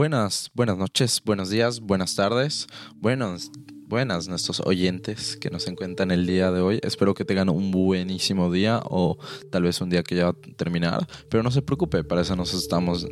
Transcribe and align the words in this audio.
Buenas, 0.00 0.50
buenas 0.54 0.78
noches, 0.78 1.20
buenos 1.26 1.50
días, 1.50 1.80
buenas 1.80 2.14
tardes, 2.14 2.66
buenos, 2.94 3.50
buenas 3.86 4.28
nuestros 4.28 4.60
oyentes 4.60 5.36
que 5.36 5.50
nos 5.50 5.68
encuentran 5.68 6.10
el 6.10 6.26
día 6.26 6.50
de 6.50 6.62
hoy. 6.62 6.80
Espero 6.82 7.12
que 7.12 7.26
tengan 7.26 7.50
un 7.50 7.70
buenísimo 7.70 8.50
día 8.50 8.80
o 8.86 9.18
tal 9.50 9.64
vez 9.64 9.78
un 9.82 9.90
día 9.90 10.02
que 10.02 10.14
ya 10.14 10.24
va 10.24 10.30
a 10.30 10.54
terminar, 10.56 11.06
pero 11.28 11.42
no 11.42 11.50
se 11.50 11.60
preocupe, 11.60 12.02
para 12.02 12.22
eso 12.22 12.34
nos 12.34 12.54
estamos 12.54 13.06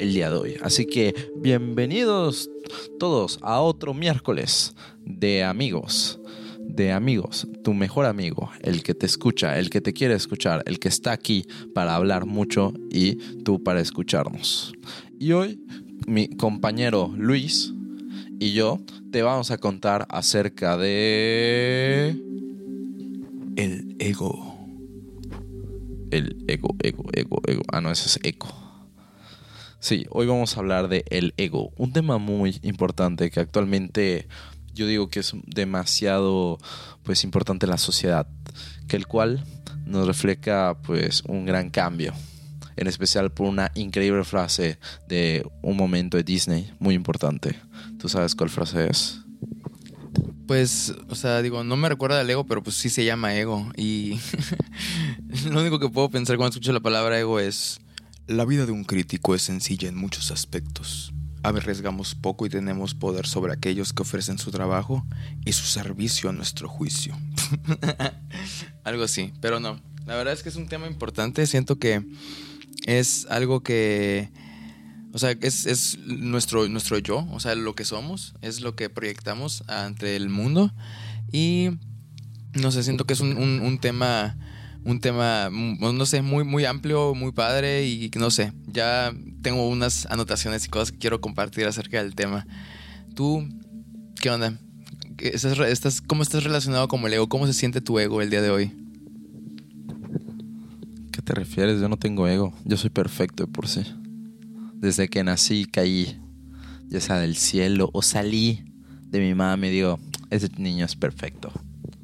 el 0.00 0.12
día 0.12 0.28
de 0.28 0.36
hoy. 0.36 0.56
Así 0.62 0.84
que 0.84 1.14
bienvenidos 1.36 2.50
todos 2.98 3.38
a 3.40 3.60
otro 3.60 3.94
miércoles 3.94 4.74
de 5.04 5.44
amigos 5.44 6.18
de 6.58 6.90
amigos, 6.90 7.46
tu 7.62 7.74
mejor 7.74 8.06
amigo, 8.06 8.50
el 8.60 8.82
que 8.82 8.92
te 8.92 9.06
escucha, 9.06 9.56
el 9.56 9.70
que 9.70 9.80
te 9.80 9.92
quiere 9.92 10.14
escuchar, 10.14 10.64
el 10.66 10.80
que 10.80 10.88
está 10.88 11.12
aquí 11.12 11.46
para 11.72 11.94
hablar 11.94 12.26
mucho 12.26 12.74
y 12.90 13.14
tú 13.44 13.62
para 13.62 13.80
escucharnos. 13.80 14.74
Y 15.18 15.32
hoy 15.32 15.60
mi 16.06 16.28
compañero 16.28 17.12
Luis 17.16 17.72
y 18.38 18.52
yo 18.52 18.80
te 19.10 19.22
vamos 19.22 19.50
a 19.50 19.58
contar 19.58 20.06
acerca 20.10 20.76
de 20.76 22.16
el 23.56 23.96
ego. 23.98 24.54
El 26.10 26.44
ego, 26.46 26.76
ego, 26.82 27.04
ego, 27.12 27.40
ego. 27.46 27.62
Ah, 27.72 27.80
no, 27.80 27.90
ese 27.90 28.08
es 28.08 28.20
eco. 28.22 28.48
Sí, 29.78 30.06
hoy 30.10 30.26
vamos 30.26 30.56
a 30.56 30.60
hablar 30.60 30.88
de 30.88 31.04
el 31.10 31.34
ego, 31.36 31.72
un 31.76 31.92
tema 31.92 32.18
muy 32.18 32.58
importante 32.62 33.30
que 33.30 33.40
actualmente 33.40 34.26
yo 34.74 34.86
digo 34.86 35.08
que 35.08 35.20
es 35.20 35.32
demasiado 35.46 36.58
pues 37.02 37.24
importante 37.24 37.66
en 37.66 37.70
la 37.70 37.78
sociedad, 37.78 38.26
que 38.88 38.96
el 38.96 39.06
cual 39.06 39.44
nos 39.84 40.06
refleja 40.06 40.76
pues 40.82 41.22
un 41.28 41.46
gran 41.46 41.70
cambio, 41.70 42.14
en 42.76 42.86
especial 42.86 43.32
por 43.32 43.46
una 43.46 43.70
increíble 43.74 44.24
frase 44.24 44.78
de 45.08 45.46
un 45.62 45.76
momento 45.76 46.16
de 46.16 46.22
Disney 46.22 46.72
muy 46.78 46.94
importante. 46.94 47.56
¿Tú 47.98 48.08
sabes 48.08 48.34
cuál 48.34 48.50
frase 48.50 48.88
es? 48.88 49.20
Pues, 50.46 50.94
o 51.08 51.14
sea, 51.14 51.42
digo, 51.42 51.64
no 51.64 51.76
me 51.76 51.88
recuerda 51.88 52.20
al 52.20 52.30
ego, 52.30 52.46
pero 52.46 52.62
pues 52.62 52.76
sí 52.76 52.88
se 52.88 53.04
llama 53.04 53.34
ego. 53.34 53.70
Y 53.76 54.18
lo 55.50 55.60
único 55.60 55.78
que 55.78 55.88
puedo 55.88 56.08
pensar 56.10 56.36
cuando 56.36 56.50
escucho 56.50 56.72
la 56.72 56.80
palabra 56.80 57.18
ego 57.18 57.40
es, 57.40 57.80
la 58.26 58.44
vida 58.44 58.66
de 58.66 58.72
un 58.72 58.84
crítico 58.84 59.34
es 59.34 59.42
sencilla 59.42 59.88
en 59.88 59.96
muchos 59.96 60.30
aspectos 60.30 61.12
arriesgamos 61.54 62.14
poco 62.14 62.46
y 62.46 62.48
tenemos 62.48 62.94
poder 62.94 63.26
sobre 63.26 63.52
aquellos 63.52 63.92
que 63.92 64.02
ofrecen 64.02 64.38
su 64.38 64.50
trabajo 64.50 65.06
y 65.44 65.52
su 65.52 65.64
servicio 65.64 66.30
a 66.30 66.32
nuestro 66.32 66.68
juicio. 66.68 67.16
algo 68.84 69.04
así, 69.04 69.32
pero 69.40 69.60
no. 69.60 69.80
La 70.06 70.16
verdad 70.16 70.34
es 70.34 70.42
que 70.42 70.48
es 70.48 70.56
un 70.56 70.68
tema 70.68 70.86
importante. 70.86 71.46
Siento 71.46 71.78
que 71.78 72.04
es 72.86 73.26
algo 73.28 73.62
que. 73.62 74.30
O 75.12 75.18
sea, 75.18 75.30
es, 75.40 75.98
nuestro, 76.06 76.68
nuestro 76.68 76.98
yo, 76.98 77.26
o 77.30 77.40
sea, 77.40 77.54
lo 77.54 77.74
que 77.74 77.84
somos, 77.84 78.34
es 78.42 78.60
lo 78.60 78.76
que 78.76 78.88
proyectamos 78.88 79.64
ante 79.66 80.16
el 80.16 80.30
mundo. 80.30 80.72
Y 81.30 81.70
no 82.54 82.70
sé, 82.70 82.82
siento 82.82 83.04
que 83.04 83.12
es 83.12 83.20
un, 83.20 83.36
un 83.36 83.78
tema 83.78 84.36
un 84.86 85.00
tema, 85.00 85.50
mm, 85.50 85.96
no 85.96 86.06
sé, 86.06 86.22
muy, 86.22 86.44
muy 86.44 86.64
amplio, 86.64 87.12
muy 87.14 87.32
padre 87.32 87.86
y 87.86 88.08
no 88.16 88.30
sé, 88.30 88.52
ya 88.68 89.12
tengo 89.42 89.68
unas 89.68 90.06
anotaciones 90.06 90.64
y 90.64 90.68
cosas 90.68 90.92
que 90.92 90.98
quiero 90.98 91.20
compartir 91.20 91.66
acerca 91.66 92.02
del 92.02 92.14
tema. 92.14 92.46
¿Tú 93.14 93.48
qué 94.20 94.30
onda? 94.30 94.56
¿Estás, 95.18 95.58
estás, 95.58 96.00
¿Cómo 96.00 96.22
estás 96.22 96.44
relacionado 96.44 96.86
con 96.86 97.04
el 97.04 97.14
ego? 97.14 97.28
¿Cómo 97.28 97.46
se 97.48 97.52
siente 97.52 97.80
tu 97.80 97.98
ego 97.98 98.22
el 98.22 98.30
día 98.30 98.42
de 98.42 98.50
hoy? 98.50 98.85
¿Qué 101.26 101.32
te 101.32 101.40
refieres? 101.40 101.80
Yo 101.80 101.88
no 101.88 101.96
tengo 101.96 102.28
ego, 102.28 102.54
yo 102.64 102.76
soy 102.76 102.90
perfecto 102.90 103.48
por 103.48 103.66
sí. 103.66 103.82
Desde 104.74 105.08
que 105.08 105.24
nací 105.24 105.64
caí, 105.64 106.20
ya 106.86 107.00
sea 107.00 107.18
del 107.18 107.34
cielo 107.34 107.90
o 107.92 108.00
salí 108.00 108.72
de 109.08 109.18
mi 109.18 109.34
mamá 109.34 109.56
me 109.56 109.68
digo, 109.70 109.98
ese 110.30 110.48
niño 110.56 110.84
es 110.84 110.94
perfecto, 110.94 111.50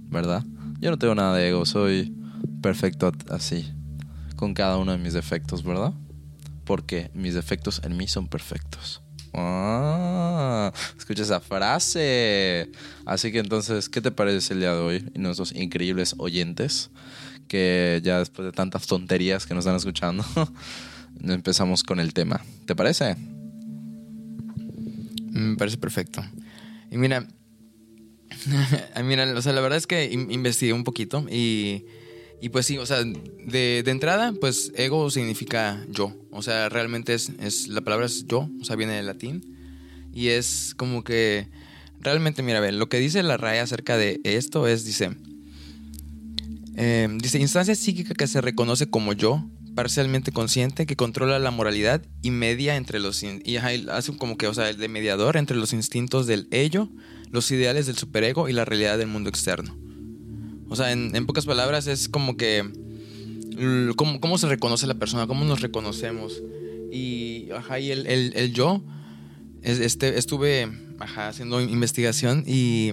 ¿verdad? 0.09 0.45
Yo 0.81 0.91
no 0.91 0.99
tengo 0.99 1.15
nada 1.15 1.37
de 1.37 1.51
ego, 1.51 1.65
soy 1.67 2.13
perfecto 2.63 3.13
así, 3.31 3.73
con 4.35 4.55
cada 4.55 4.77
uno 4.77 4.91
de 4.91 4.99
mis 4.99 5.13
defectos, 5.13 5.63
¿verdad? 5.63 5.93
Porque 6.65 7.13
mis 7.15 7.35
defectos 7.35 7.81
en 7.85 7.97
mí 7.97 8.09
son 8.09 8.27
perfectos. 8.27 9.03
Ah, 9.35 10.73
escucha 10.99 11.23
esa 11.23 11.41
frase. 11.41 12.71
Así 13.07 13.31
que 13.31 13.39
entonces, 13.39 13.89
¿qué 13.89 14.01
te 14.01 14.11
parece 14.11 14.53
el 14.53 14.61
día 14.61 14.75
de 14.75 14.81
hoy? 14.81 15.13
Nuestros 15.15 15.53
increíbles 15.53 16.17
oyentes, 16.19 16.91
que 17.53 18.01
ya 18.03 18.19
después 18.19 18.47
de 18.47 18.53
tantas 18.53 18.87
tonterías 18.87 19.45
que 19.45 19.53
nos 19.53 19.67
están 19.67 19.77
escuchando, 19.77 20.25
empezamos 21.23 21.83
con 21.83 22.01
el 22.01 22.15
tema. 22.15 22.43
¿Te 22.65 22.75
parece? 22.75 23.15
Me 25.31 25.57
parece 25.57 25.77
perfecto. 25.77 26.25
Y 26.91 26.97
mira, 26.97 27.29
mira, 29.05 29.31
o 29.37 29.43
sea, 29.43 29.53
la 29.53 29.61
verdad 29.61 29.77
es 29.77 29.87
que 29.87 30.11
investigué 30.11 30.73
un 30.73 30.83
poquito 30.83 31.27
y 31.31 31.85
y 32.41 32.49
pues 32.49 32.65
sí, 32.65 32.79
o 32.79 32.87
sea, 32.87 33.05
de, 33.05 33.85
entrada, 33.87 34.33
pues 34.41 34.73
ego 34.75 35.11
significa 35.11 35.85
yo. 35.91 36.17
O 36.33 36.43
sea, 36.43 36.71
realmente 36.71 37.15
es, 37.15 37.31
es, 37.39 37.69
la 37.69 37.83
palabra 37.83 38.07
es 38.07 38.27
yo, 38.27 38.49
o 38.61 38.65
sea, 38.65 38.77
viene 38.77 38.95
del 38.95 39.07
latín. 39.07 40.09
Y 40.13 40.29
es 40.29 40.75
como 40.77 41.05
que, 41.05 41.49
realmente, 42.01 42.43
mira, 42.43 42.59
a 42.59 42.61
ver, 42.63 42.75
lo 42.75 42.89
que 42.89 42.99
dice 42.99 43.23
la 43.23 43.37
RAE 43.37 43.61
acerca 43.61 43.97
de 43.97 44.21
esto 44.25 44.67
es, 44.67 44.85
dice, 44.85 45.11
eh, 46.77 47.09
dice, 47.19 47.39
instancia 47.39 47.75
psíquica 47.75 48.15
que 48.15 48.27
se 48.27 48.41
reconoce 48.41 48.89
como 48.89 49.13
yo, 49.13 49.45
parcialmente 49.75 50.33
consciente, 50.33 50.87
que 50.87 50.97
controla 50.97 51.39
la 51.39 51.51
moralidad 51.51 52.03
y 52.23 52.31
media 52.31 52.77
entre 52.77 53.01
los... 53.01 53.23
Y 53.23 53.57
hace 53.57 54.17
como 54.17 54.37
que, 54.37 54.47
o 54.47 54.55
sea, 54.55 54.71
el 54.71 54.79
de 54.79 54.89
mediador 54.89 55.37
entre 55.37 55.57
los 55.57 55.73
instintos 55.73 56.27
del 56.27 56.49
ello, 56.51 56.89
los 57.31 57.51
ideales 57.51 57.87
del 57.87 57.97
superego 57.97 58.49
y 58.49 58.53
la 58.53 58.65
realidad 58.65 58.99
del 58.99 59.09
mundo 59.09 59.29
externo. 59.29 59.77
O 60.69 60.77
sea, 60.77 60.93
en, 60.93 61.27
pocas 61.27 61.47
palabras 61.47 61.87
es 61.87 62.09
como 62.09 62.37
que... 62.37 62.71
Cómo, 63.97 64.39
se 64.39 64.49
reconoce 64.49 64.87
la 64.87 64.95
persona, 64.95 65.27
cómo 65.27 65.45
nos 65.45 65.61
reconocemos. 65.61 66.43
Y, 66.91 67.51
ajá, 67.55 67.79
y 67.79 67.91
el, 67.91 68.07
el, 68.07 68.53
yo, 68.55 68.83
este, 69.63 70.19
estuve 70.19 70.71
ajá, 70.99 71.29
haciendo 71.29 71.61
investigación 71.61 72.45
y 72.47 72.93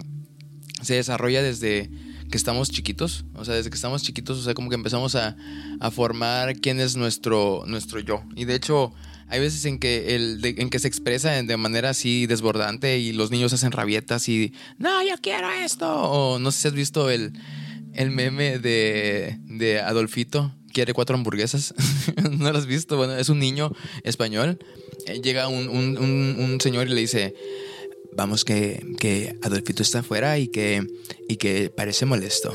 se 0.81 0.95
desarrolla 0.95 1.41
desde 1.41 1.89
que 2.29 2.37
estamos 2.37 2.69
chiquitos, 2.69 3.25
o 3.35 3.45
sea, 3.45 3.55
desde 3.55 3.69
que 3.69 3.75
estamos 3.75 4.03
chiquitos, 4.03 4.37
o 4.37 4.41
sea, 4.43 4.53
como 4.53 4.69
que 4.69 4.75
empezamos 4.75 5.15
a, 5.15 5.35
a 5.79 5.91
formar 5.91 6.55
quién 6.59 6.79
es 6.79 6.95
nuestro, 6.95 7.63
nuestro 7.65 7.99
yo. 7.99 8.23
Y 8.35 8.45
de 8.45 8.55
hecho, 8.55 8.93
hay 9.29 9.39
veces 9.39 9.63
en 9.65 9.77
que, 9.77 10.15
el, 10.15 10.39
en 10.43 10.69
que 10.69 10.79
se 10.79 10.87
expresa 10.87 11.31
de 11.31 11.57
manera 11.57 11.91
así 11.91 12.25
desbordante 12.25 12.97
y 12.97 13.13
los 13.13 13.29
niños 13.29 13.53
hacen 13.53 13.71
rabietas 13.71 14.27
y, 14.27 14.53
no, 14.79 15.03
yo 15.03 15.15
quiero 15.21 15.49
esto. 15.51 15.87
O 15.87 16.39
no 16.39 16.51
sé 16.51 16.61
si 16.61 16.67
has 16.69 16.73
visto 16.73 17.09
el, 17.11 17.33
el 17.93 18.09
meme 18.09 18.57
de, 18.57 19.81
Adolfito 19.85 20.51
quiere 20.73 20.93
cuatro 20.93 21.15
hamburguesas. 21.15 21.75
¿No 22.39 22.51
lo 22.51 22.57
has 22.57 22.65
visto? 22.65 22.97
Bueno, 22.97 23.15
es 23.15 23.29
un 23.29 23.39
niño 23.39 23.71
español. 24.03 24.57
Eh, 25.05 25.21
llega 25.21 25.47
un, 25.47 26.57
señor 26.59 26.87
y 26.87 26.93
le 26.93 27.01
dice, 27.01 27.35
vamos 28.13 28.45
que, 28.45 29.35
Adolfito 29.41 29.83
está 29.83 29.99
afuera 29.99 30.37
y 30.37 30.47
que, 30.47 30.85
y 31.27 31.37
que 31.37 31.69
parece 31.69 32.05
molesto. 32.05 32.53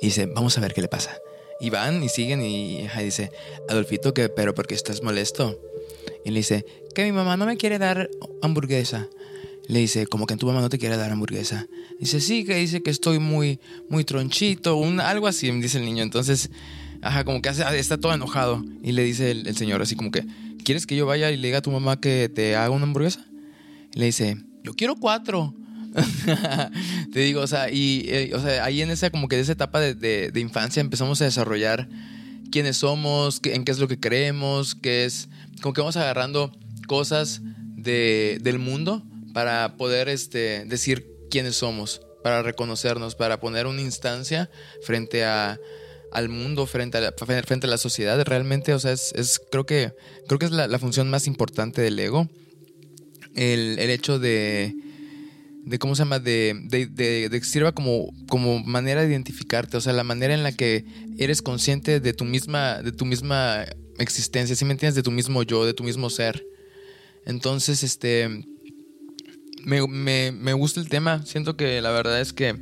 Y 0.00 0.06
dice, 0.06 0.26
vamos 0.26 0.56
a 0.58 0.60
ver 0.60 0.74
qué 0.74 0.82
le 0.82 0.88
pasa. 0.88 1.18
Y 1.60 1.70
van 1.70 2.02
y 2.02 2.08
siguen 2.08 2.42
y, 2.42 2.86
dice, 3.02 3.30
Adolfito, 3.68 4.12
que, 4.14 4.28
pero 4.28 4.54
¿por 4.54 4.66
qué 4.66 4.74
estás 4.74 5.02
molesto? 5.02 5.58
Y 6.24 6.30
le 6.30 6.40
dice, 6.40 6.64
que 6.94 7.04
mi 7.04 7.12
mamá 7.12 7.36
no 7.36 7.46
me 7.46 7.56
quiere 7.56 7.78
dar 7.78 8.08
hamburguesa. 8.42 9.08
Le 9.66 9.78
dice, 9.78 10.06
como 10.06 10.26
que 10.26 10.36
tu 10.36 10.46
mamá 10.46 10.60
no 10.60 10.68
te 10.68 10.78
quiere 10.78 10.96
dar 10.96 11.10
hamburguesa. 11.10 11.66
Dice, 11.98 12.20
sí, 12.20 12.44
que 12.44 12.56
dice 12.56 12.82
que 12.82 12.90
estoy 12.90 13.18
muy, 13.18 13.60
muy 13.88 14.04
tronchito, 14.04 14.76
un, 14.76 15.00
algo 15.00 15.26
así, 15.26 15.50
dice 15.52 15.78
el 15.78 15.84
niño. 15.84 16.02
Entonces, 16.02 16.50
ajá, 17.00 17.24
como 17.24 17.40
que 17.40 17.48
está 17.48 17.98
todo 17.98 18.14
enojado. 18.14 18.62
Y 18.82 18.92
le 18.92 19.02
dice 19.04 19.30
el, 19.30 19.56
señor 19.56 19.80
así 19.82 19.96
como 19.96 20.10
que, 20.10 20.24
¿quieres 20.64 20.86
que 20.86 20.96
yo 20.96 21.06
vaya 21.06 21.30
y 21.30 21.36
le 21.36 21.48
diga 21.48 21.58
a 21.58 21.62
tu 21.62 21.70
mamá 21.70 22.00
que 22.00 22.28
te 22.28 22.56
haga 22.56 22.70
una 22.70 22.84
hamburguesa? 22.84 23.26
Le 23.94 24.06
dice, 24.06 24.38
yo 24.64 24.74
quiero 24.74 24.96
cuatro. 24.96 25.54
te 27.12 27.20
digo, 27.20 27.40
o 27.42 27.46
sea, 27.46 27.70
y 27.70 28.04
eh, 28.08 28.32
o 28.34 28.40
sea, 28.40 28.64
ahí 28.64 28.82
en 28.82 28.90
esa 28.90 29.10
como 29.10 29.28
que 29.28 29.36
de 29.36 29.42
esa 29.42 29.52
etapa 29.52 29.78
de, 29.78 30.32
infancia 30.34 30.80
empezamos 30.80 31.20
a 31.20 31.24
desarrollar 31.24 31.88
quiénes 32.50 32.78
somos, 32.78 33.40
en 33.44 33.64
qué 33.64 33.70
es 33.70 33.78
lo 33.78 33.86
que 33.86 34.00
creemos, 34.00 34.74
qué 34.74 35.04
es, 35.04 35.28
como 35.62 35.72
que 35.72 35.80
vamos 35.80 35.96
agarrando 35.96 36.50
cosas 36.88 37.42
de, 37.76 38.38
del 38.42 38.58
mundo 38.58 39.04
para 39.32 39.76
poder 39.76 40.08
este, 40.08 40.64
decir 40.64 41.14
quiénes 41.30 41.56
somos, 41.56 42.00
para 42.22 42.42
reconocernos, 42.42 43.14
para 43.14 43.40
poner 43.40 43.66
una 43.66 43.82
instancia 43.82 44.50
frente 44.82 45.24
al 45.24 46.28
mundo, 46.28 46.66
frente 46.66 46.98
a, 46.98 47.00
la, 47.00 47.12
frente 47.12 47.66
a 47.66 47.70
la 47.70 47.76
sociedad. 47.76 48.22
Realmente, 48.24 48.72
o 48.72 48.78
sea, 48.78 48.92
es, 48.92 49.40
creo, 49.50 49.66
que, 49.66 49.92
creo 50.26 50.38
que 50.38 50.46
es 50.46 50.52
la, 50.52 50.78
función 50.78 51.10
más 51.10 51.26
importante 51.26 51.82
del 51.82 51.98
ego. 51.98 52.28
El, 53.34 53.78
hecho 53.78 54.18
de, 54.18 54.74
de, 55.64 55.78
¿cómo 55.78 55.94
se 55.94 56.02
llama? 56.02 56.18
De, 56.18 56.54
de, 56.68 57.28
que 57.30 57.44
sirva 57.44 57.72
como, 57.72 58.12
como 58.28 58.62
manera 58.62 59.02
de 59.02 59.08
identificarte, 59.08 59.76
o 59.76 59.80
sea, 59.80 59.92
la 59.92 60.04
manera 60.04 60.34
en 60.34 60.42
la 60.42 60.52
que 60.52 60.84
eres 61.18 61.42
consciente 61.42 62.00
de 62.00 62.12
tu 62.12 62.24
misma, 62.24 62.82
de 62.82 62.92
tu 62.92 63.04
misma 63.04 63.64
existencia, 63.98 64.56
si 64.56 64.64
me 64.64 64.72
entiendes? 64.72 64.94
De 64.94 65.02
tu 65.02 65.10
mismo 65.10 65.42
yo, 65.42 65.66
de 65.66 65.74
tu 65.74 65.84
mismo 65.84 66.10
ser. 66.10 66.46
Entonces, 67.26 67.82
este, 67.82 68.46
me, 69.64 69.86
me, 69.86 70.32
me 70.32 70.52
gusta 70.52 70.80
el 70.80 70.88
tema. 70.88 71.24
Siento 71.26 71.56
que 71.56 71.80
la 71.80 71.90
verdad 71.90 72.20
es 72.20 72.32
que 72.32 72.56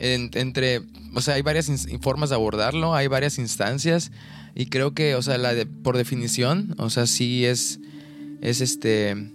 entre, 0.00 0.82
o 1.14 1.20
sea, 1.20 1.34
hay 1.34 1.42
varias 1.42 1.70
formas 2.00 2.30
de 2.30 2.36
abordarlo, 2.36 2.94
hay 2.94 3.06
varias 3.06 3.38
instancias 3.38 4.10
y 4.54 4.66
creo 4.66 4.94
que, 4.94 5.14
o 5.14 5.22
sea, 5.22 5.38
la 5.38 5.54
de, 5.54 5.66
por 5.66 5.96
definición, 5.96 6.74
o 6.78 6.90
sea, 6.90 7.06
sí 7.06 7.44
es, 7.44 7.80
es 8.40 8.60
este, 8.60 9.30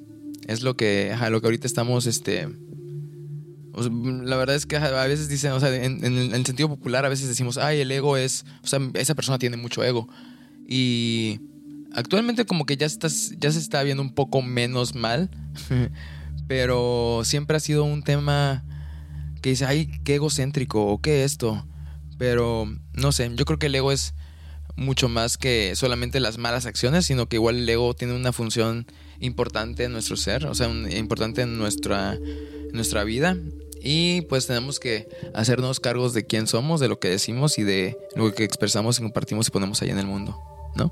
es 0.48 0.62
lo 0.62 0.76
que, 0.78 1.12
ajá, 1.14 1.30
lo 1.30 1.42
que 1.42 1.48
ahorita 1.48 1.68
estamos, 1.68 2.06
este, 2.06 2.48
la 3.74 4.38
verdad 4.38 4.56
es 4.56 4.66
que 4.66 4.78
a 4.78 5.08
veces 5.08 5.28
dicen, 5.28 5.52
o 5.52 5.60
sea, 5.60 5.74
en, 5.76 6.04
el 6.04 6.46
sentido 6.46 6.70
popular 6.70 7.06
a 7.06 7.10
veces 7.10 7.28
decimos, 7.28 7.58
ay, 7.58 7.82
el 7.82 7.92
ego 7.92 8.16
es, 8.16 8.46
o 8.64 8.68
sea, 8.68 8.80
esa 8.94 9.16
persona 9.16 9.38
tiene 9.38 9.58
mucho 9.58 9.84
ego. 9.84 10.08
Y 10.68 11.42
actualmente 11.94 12.46
como 12.46 12.66
que 12.66 12.78
ya, 12.78 12.86
estás, 12.86 13.34
ya 13.38 13.52
se 13.52 13.60
está 13.60 13.84
viendo 13.84 14.02
un 14.02 14.14
poco 14.14 14.42
menos 14.42 14.96
mal, 14.96 15.30
pero 16.48 17.22
siempre 17.26 17.58
ha 17.58 17.60
sido 17.60 17.84
un 17.84 18.04
tema 18.04 18.64
que 19.42 19.50
dice, 19.50 19.66
ay, 19.66 19.92
qué 20.04 20.16
egocéntrico 20.16 20.86
o 20.86 21.02
qué 21.02 21.24
esto. 21.24 21.68
Pero 22.18 22.68
no 22.94 23.12
sé, 23.12 23.30
yo 23.36 23.46
creo 23.46 23.60
que 23.60 23.66
el 23.66 23.76
ego 23.76 23.92
es 23.92 24.14
mucho 24.78 25.10
más 25.10 25.38
que 25.38 25.76
solamente 25.76 26.20
las 26.20 26.38
malas 26.38 26.66
acciones, 26.66 27.06
sino 27.06 27.28
que 27.28 27.36
igual 27.36 27.58
el 27.58 27.70
ego 27.70 27.94
tiene 27.94 28.16
una 28.16 28.32
función 28.32 28.88
importante 29.20 29.84
en 29.86 29.92
nuestro 29.92 30.18
ser, 30.18 30.46
o 30.46 30.56
sea, 30.56 30.70
importante 30.70 31.42
en 31.42 31.58
nuestra, 31.58 32.18
nuestra 32.74 33.04
vida. 33.04 33.38
Y 33.82 34.22
pues 34.22 34.48
tenemos 34.48 34.80
que 34.80 35.08
hacernos 35.34 35.80
cargos 35.80 36.14
de 36.14 36.26
quién 36.26 36.48
somos, 36.48 36.80
de 36.80 36.88
lo 36.88 37.00
que 37.00 37.10
decimos 37.10 37.60
y 37.60 37.64
de 37.64 37.98
lo 38.16 38.34
que 38.34 38.44
expresamos 38.44 38.98
y 38.98 39.04
compartimos 39.04 39.48
y 39.48 39.52
ponemos 39.52 39.82
ahí 39.82 39.92
en 39.92 40.00
el 40.00 40.08
mundo, 40.08 40.40
¿no? 40.76 40.92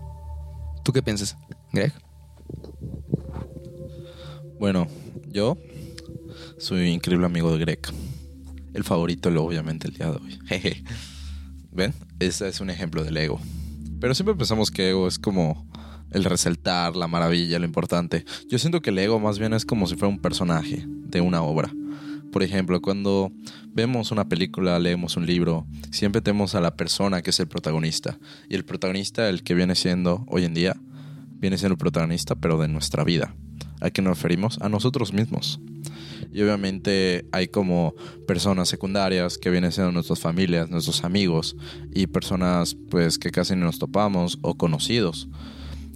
¿Tú 0.84 0.94
qué 0.94 1.02
piensas, 1.02 1.36
Greg? 1.72 1.94
Bueno, 4.60 4.88
yo 5.28 5.58
soy 6.58 6.82
un 6.82 6.88
increíble 6.88 7.26
amigo 7.26 7.52
de 7.52 7.60
Greg. 7.60 7.80
El 8.74 8.84
favorito, 8.84 9.30
obviamente, 9.30 9.88
el 9.88 9.94
día 9.94 10.12
de 10.12 10.18
hoy. 10.18 10.40
¿Ven? 11.72 11.94
Ese 12.20 12.48
es 12.48 12.60
un 12.60 12.70
ejemplo 12.70 13.04
del 13.04 13.18
ego. 13.18 13.40
Pero 14.00 14.14
siempre 14.14 14.36
pensamos 14.36 14.70
que 14.70 14.90
ego 14.90 15.08
es 15.08 15.18
como 15.18 15.68
el 16.12 16.24
resaltar, 16.24 16.96
la 16.96 17.08
maravilla, 17.08 17.60
lo 17.60 17.66
importante. 17.66 18.26
Yo 18.50 18.60
siento 18.60 18.82
que 18.82 18.92
el 18.92 19.00
ego 19.00 19.20
más 19.20 19.40
bien 19.40 19.54
es 19.54 19.66
como 19.66 19.88
si 19.88 19.96
fuera 19.96 20.14
un 20.14 20.20
personaje 20.20 20.86
de 20.88 21.22
una 21.22 21.42
obra. 21.42 21.72
Por 22.32 22.42
ejemplo, 22.42 22.82
cuando 22.82 23.32
vemos 23.74 24.12
una 24.12 24.28
película, 24.28 24.80
leemos 24.80 25.18
un 25.18 25.26
libro, 25.28 25.68
siempre 25.92 26.22
tenemos 26.22 26.56
a 26.56 26.62
la 26.62 26.76
persona 26.76 27.22
que 27.22 27.30
es 27.30 27.40
el 27.40 27.48
protagonista. 27.48 28.18
Y 28.50 28.56
el 28.56 28.66
protagonista, 28.66 29.30
el 29.30 29.44
que 29.44 29.54
viene 29.54 29.76
siendo 29.76 30.26
hoy 30.28 30.46
en 30.46 30.56
día, 30.56 30.76
viene 31.40 31.58
siendo 31.58 31.74
el 31.74 31.78
protagonista, 31.78 32.36
pero 32.36 32.58
de 32.58 32.68
nuestra 32.68 33.04
vida. 33.04 33.36
¿A 33.82 33.92
qué 33.92 34.02
nos 34.02 34.18
referimos? 34.18 34.60
A 34.62 34.70
nosotros 34.70 35.14
mismos. 35.14 35.60
Y 36.32 36.42
obviamente 36.42 37.28
hay 37.32 37.50
como 37.50 37.94
personas 38.28 38.70
secundarias 38.70 39.38
que 39.38 39.52
vienen 39.52 39.72
siendo 39.72 39.92
nuestras 39.92 40.20
familias, 40.20 40.70
nuestros 40.70 41.04
amigos 41.04 41.56
y 41.94 42.08
personas 42.08 42.76
pues 42.90 43.20
que 43.20 43.30
casi 43.30 43.56
no 43.56 43.66
nos 43.66 43.78
topamos 43.78 44.40
o 44.42 44.56
conocidos 44.56 45.28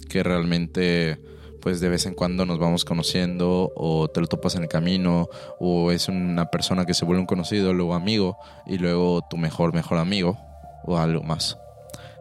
que 0.08 0.22
realmente 0.22 1.18
pues 1.60 1.80
de 1.80 1.88
vez 1.88 2.06
en 2.06 2.14
cuando 2.14 2.46
nos 2.46 2.58
vamos 2.58 2.84
conociendo 2.84 3.72
o 3.74 4.08
te 4.08 4.20
lo 4.20 4.26
topas 4.26 4.54
en 4.54 4.62
el 4.62 4.68
camino 4.68 5.28
o 5.58 5.90
es 5.90 6.08
una 6.08 6.46
persona 6.50 6.86
que 6.86 6.94
se 6.94 7.04
vuelve 7.04 7.20
un 7.20 7.26
conocido, 7.26 7.74
luego 7.74 7.94
amigo 7.94 8.38
y 8.66 8.78
luego 8.78 9.22
tu 9.28 9.36
mejor, 9.36 9.74
mejor 9.74 9.98
amigo 9.98 10.38
o 10.84 10.98
algo 10.98 11.22
más. 11.22 11.58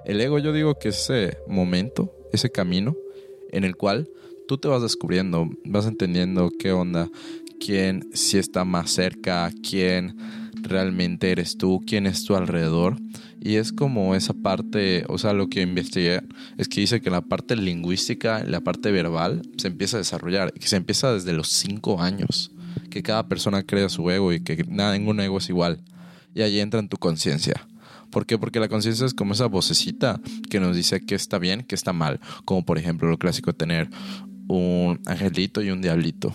El 0.05 0.21
ego 0.21 0.39
yo 0.39 0.53
digo 0.53 0.75
que 0.75 0.89
ese 0.89 1.37
momento, 1.47 2.13
ese 2.33 2.49
camino 2.49 2.95
en 3.51 3.63
el 3.63 3.75
cual 3.75 4.09
tú 4.47 4.57
te 4.57 4.67
vas 4.67 4.81
descubriendo, 4.81 5.49
vas 5.65 5.85
entendiendo 5.85 6.49
qué 6.57 6.71
onda, 6.71 7.09
quién 7.59 8.09
si 8.13 8.37
está 8.37 8.65
más 8.65 8.91
cerca, 8.91 9.51
quién 9.67 10.15
realmente 10.61 11.31
eres 11.31 11.57
tú, 11.57 11.81
quién 11.85 12.07
es 12.07 12.23
tu 12.23 12.35
alrededor. 12.35 12.97
Y 13.47 13.55
es 13.55 13.71
como 13.71 14.13
esa 14.13 14.33
parte, 14.33 15.05
o 15.07 15.17
sea, 15.17 15.31
lo 15.31 15.47
que 15.47 15.61
investigué 15.61 16.21
es 16.57 16.67
que 16.67 16.81
dice 16.81 16.99
que 16.99 17.09
la 17.09 17.21
parte 17.21 17.55
lingüística, 17.55 18.43
la 18.43 18.59
parte 18.59 18.91
verbal, 18.91 19.41
se 19.55 19.69
empieza 19.69 19.95
a 19.95 19.99
desarrollar, 19.99 20.51
que 20.51 20.67
se 20.67 20.75
empieza 20.75 21.13
desde 21.13 21.31
los 21.31 21.47
cinco 21.47 22.01
años, 22.01 22.51
que 22.89 23.01
cada 23.01 23.29
persona 23.29 23.63
crea 23.63 23.87
su 23.87 24.11
ego 24.11 24.33
y 24.33 24.41
que 24.41 24.65
nada, 24.67 24.97
ningún 24.97 25.21
ego 25.21 25.37
es 25.37 25.47
igual. 25.47 25.81
Y 26.35 26.41
ahí 26.41 26.59
entra 26.59 26.81
en 26.81 26.89
tu 26.89 26.97
conciencia. 26.97 27.65
¿Por 28.11 28.25
qué? 28.25 28.37
Porque 28.37 28.59
la 28.59 28.67
conciencia 28.67 29.05
es 29.05 29.13
como 29.13 29.31
esa 29.31 29.45
vocecita 29.45 30.19
que 30.49 30.59
nos 30.59 30.75
dice 30.75 31.05
que 31.05 31.15
está 31.15 31.39
bien, 31.39 31.63
que 31.63 31.75
está 31.75 31.93
mal. 31.93 32.19
Como 32.43 32.65
por 32.65 32.77
ejemplo 32.77 33.09
lo 33.09 33.17
clásico 33.17 33.51
de 33.51 33.57
tener 33.57 33.89
un 34.49 34.99
angelito 35.05 35.61
y 35.61 35.69
un 35.69 35.81
diablito. 35.81 36.33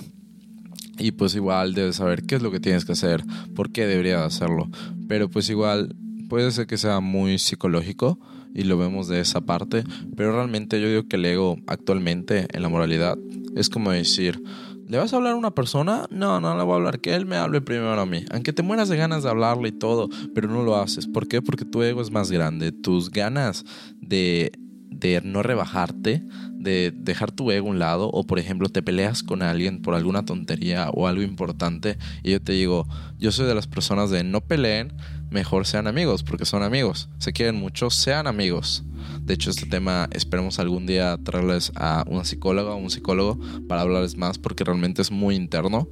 Y 0.96 1.12
pues 1.12 1.34
igual 1.34 1.74
debes 1.74 1.96
saber 1.96 2.22
qué 2.22 2.36
es 2.36 2.42
lo 2.42 2.50
que 2.50 2.60
tienes 2.60 2.86
que 2.86 2.92
hacer, 2.92 3.22
por 3.54 3.70
qué 3.70 3.86
deberías 3.86 4.22
hacerlo. 4.22 4.70
Pero 5.08 5.28
pues 5.28 5.50
igual 5.50 5.94
puede 6.32 6.50
ser 6.50 6.66
que 6.66 6.78
sea 6.78 7.00
muy 7.00 7.36
psicológico 7.36 8.18
y 8.54 8.62
lo 8.62 8.78
vemos 8.78 9.06
de 9.06 9.20
esa 9.20 9.42
parte, 9.42 9.84
pero 10.16 10.32
realmente 10.32 10.80
yo 10.80 10.88
digo 10.88 11.06
que 11.06 11.16
el 11.16 11.26
ego 11.26 11.58
actualmente 11.66 12.46
en 12.56 12.62
la 12.62 12.70
moralidad 12.70 13.18
es 13.54 13.68
como 13.68 13.90
decir, 13.90 14.42
¿le 14.88 14.96
vas 14.96 15.12
a 15.12 15.16
hablar 15.16 15.34
a 15.34 15.36
una 15.36 15.50
persona? 15.50 16.06
No, 16.08 16.40
no 16.40 16.56
le 16.56 16.64
voy 16.64 16.72
a 16.72 16.76
hablar, 16.76 17.00
que 17.00 17.14
él 17.14 17.26
me 17.26 17.36
hable 17.36 17.60
primero 17.60 18.00
a 18.00 18.06
mí. 18.06 18.24
Aunque 18.30 18.54
te 18.54 18.62
mueras 18.62 18.88
de 18.88 18.96
ganas 18.96 19.24
de 19.24 19.28
hablarle 19.28 19.68
y 19.68 19.72
todo, 19.72 20.08
pero 20.34 20.48
no 20.48 20.62
lo 20.62 20.76
haces. 20.76 21.06
¿Por 21.06 21.28
qué? 21.28 21.42
Porque 21.42 21.66
tu 21.66 21.82
ego 21.82 22.00
es 22.00 22.10
más 22.10 22.30
grande. 22.30 22.72
Tus 22.72 23.10
ganas 23.10 23.66
de, 24.00 24.52
de 24.88 25.20
no 25.22 25.42
rebajarte, 25.42 26.24
de 26.54 26.94
dejar 26.96 27.30
tu 27.30 27.50
ego 27.50 27.66
a 27.66 27.70
un 27.72 27.78
lado 27.78 28.08
o 28.08 28.24
por 28.24 28.38
ejemplo 28.38 28.70
te 28.70 28.82
peleas 28.82 29.22
con 29.22 29.42
alguien 29.42 29.82
por 29.82 29.94
alguna 29.94 30.24
tontería 30.24 30.88
o 30.90 31.08
algo 31.08 31.22
importante 31.22 31.98
y 32.22 32.30
yo 32.30 32.40
te 32.40 32.52
digo, 32.52 32.86
yo 33.18 33.32
soy 33.32 33.46
de 33.46 33.54
las 33.54 33.66
personas 33.66 34.10
de 34.10 34.24
no 34.24 34.40
peleen, 34.40 34.94
mejor 35.32 35.66
sean 35.66 35.86
amigos 35.86 36.22
porque 36.22 36.44
son 36.44 36.62
amigos, 36.62 37.08
se 37.18 37.32
quieren 37.32 37.56
mucho, 37.56 37.90
sean 37.90 38.26
amigos. 38.26 38.84
De 39.20 39.34
hecho 39.34 39.50
este 39.50 39.66
tema 39.66 40.08
esperemos 40.12 40.58
algún 40.58 40.86
día 40.86 41.18
traerles 41.22 41.72
a 41.74 42.04
una 42.06 42.24
psicóloga 42.24 42.72
o 42.72 42.76
un 42.76 42.90
psicólogo 42.90 43.38
para 43.68 43.82
hablarles 43.82 44.16
más 44.16 44.38
porque 44.38 44.64
realmente 44.64 45.02
es 45.02 45.10
muy 45.10 45.34
interno 45.34 45.88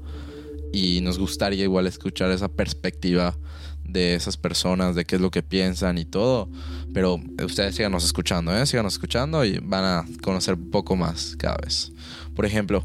y 0.73 1.01
nos 1.03 1.19
gustaría 1.19 1.65
igual 1.65 1.87
escuchar 1.87 2.31
esa 2.31 2.49
perspectiva 2.49 3.37
de 3.85 4.15
esas 4.15 4.37
personas, 4.37 4.95
de 4.95 5.05
qué 5.05 5.17
es 5.17 5.21
lo 5.21 5.31
que 5.31 5.43
piensan 5.43 5.99
y 5.99 6.05
todo. 6.05 6.49
Pero 6.95 7.21
ustedes 7.45 7.75
síganos 7.75 8.05
escuchando, 8.05 8.57
¿eh? 8.57 8.67
Síganos 8.67 8.95
escuchando 8.95 9.45
y 9.45 9.59
van 9.59 9.85
a 9.85 10.05
conocer 10.23 10.55
un 10.55 10.71
poco 10.71 10.97
más 10.97 11.37
cada 11.37 11.57
vez. 11.57 11.93
Por 12.35 12.47
ejemplo, 12.47 12.85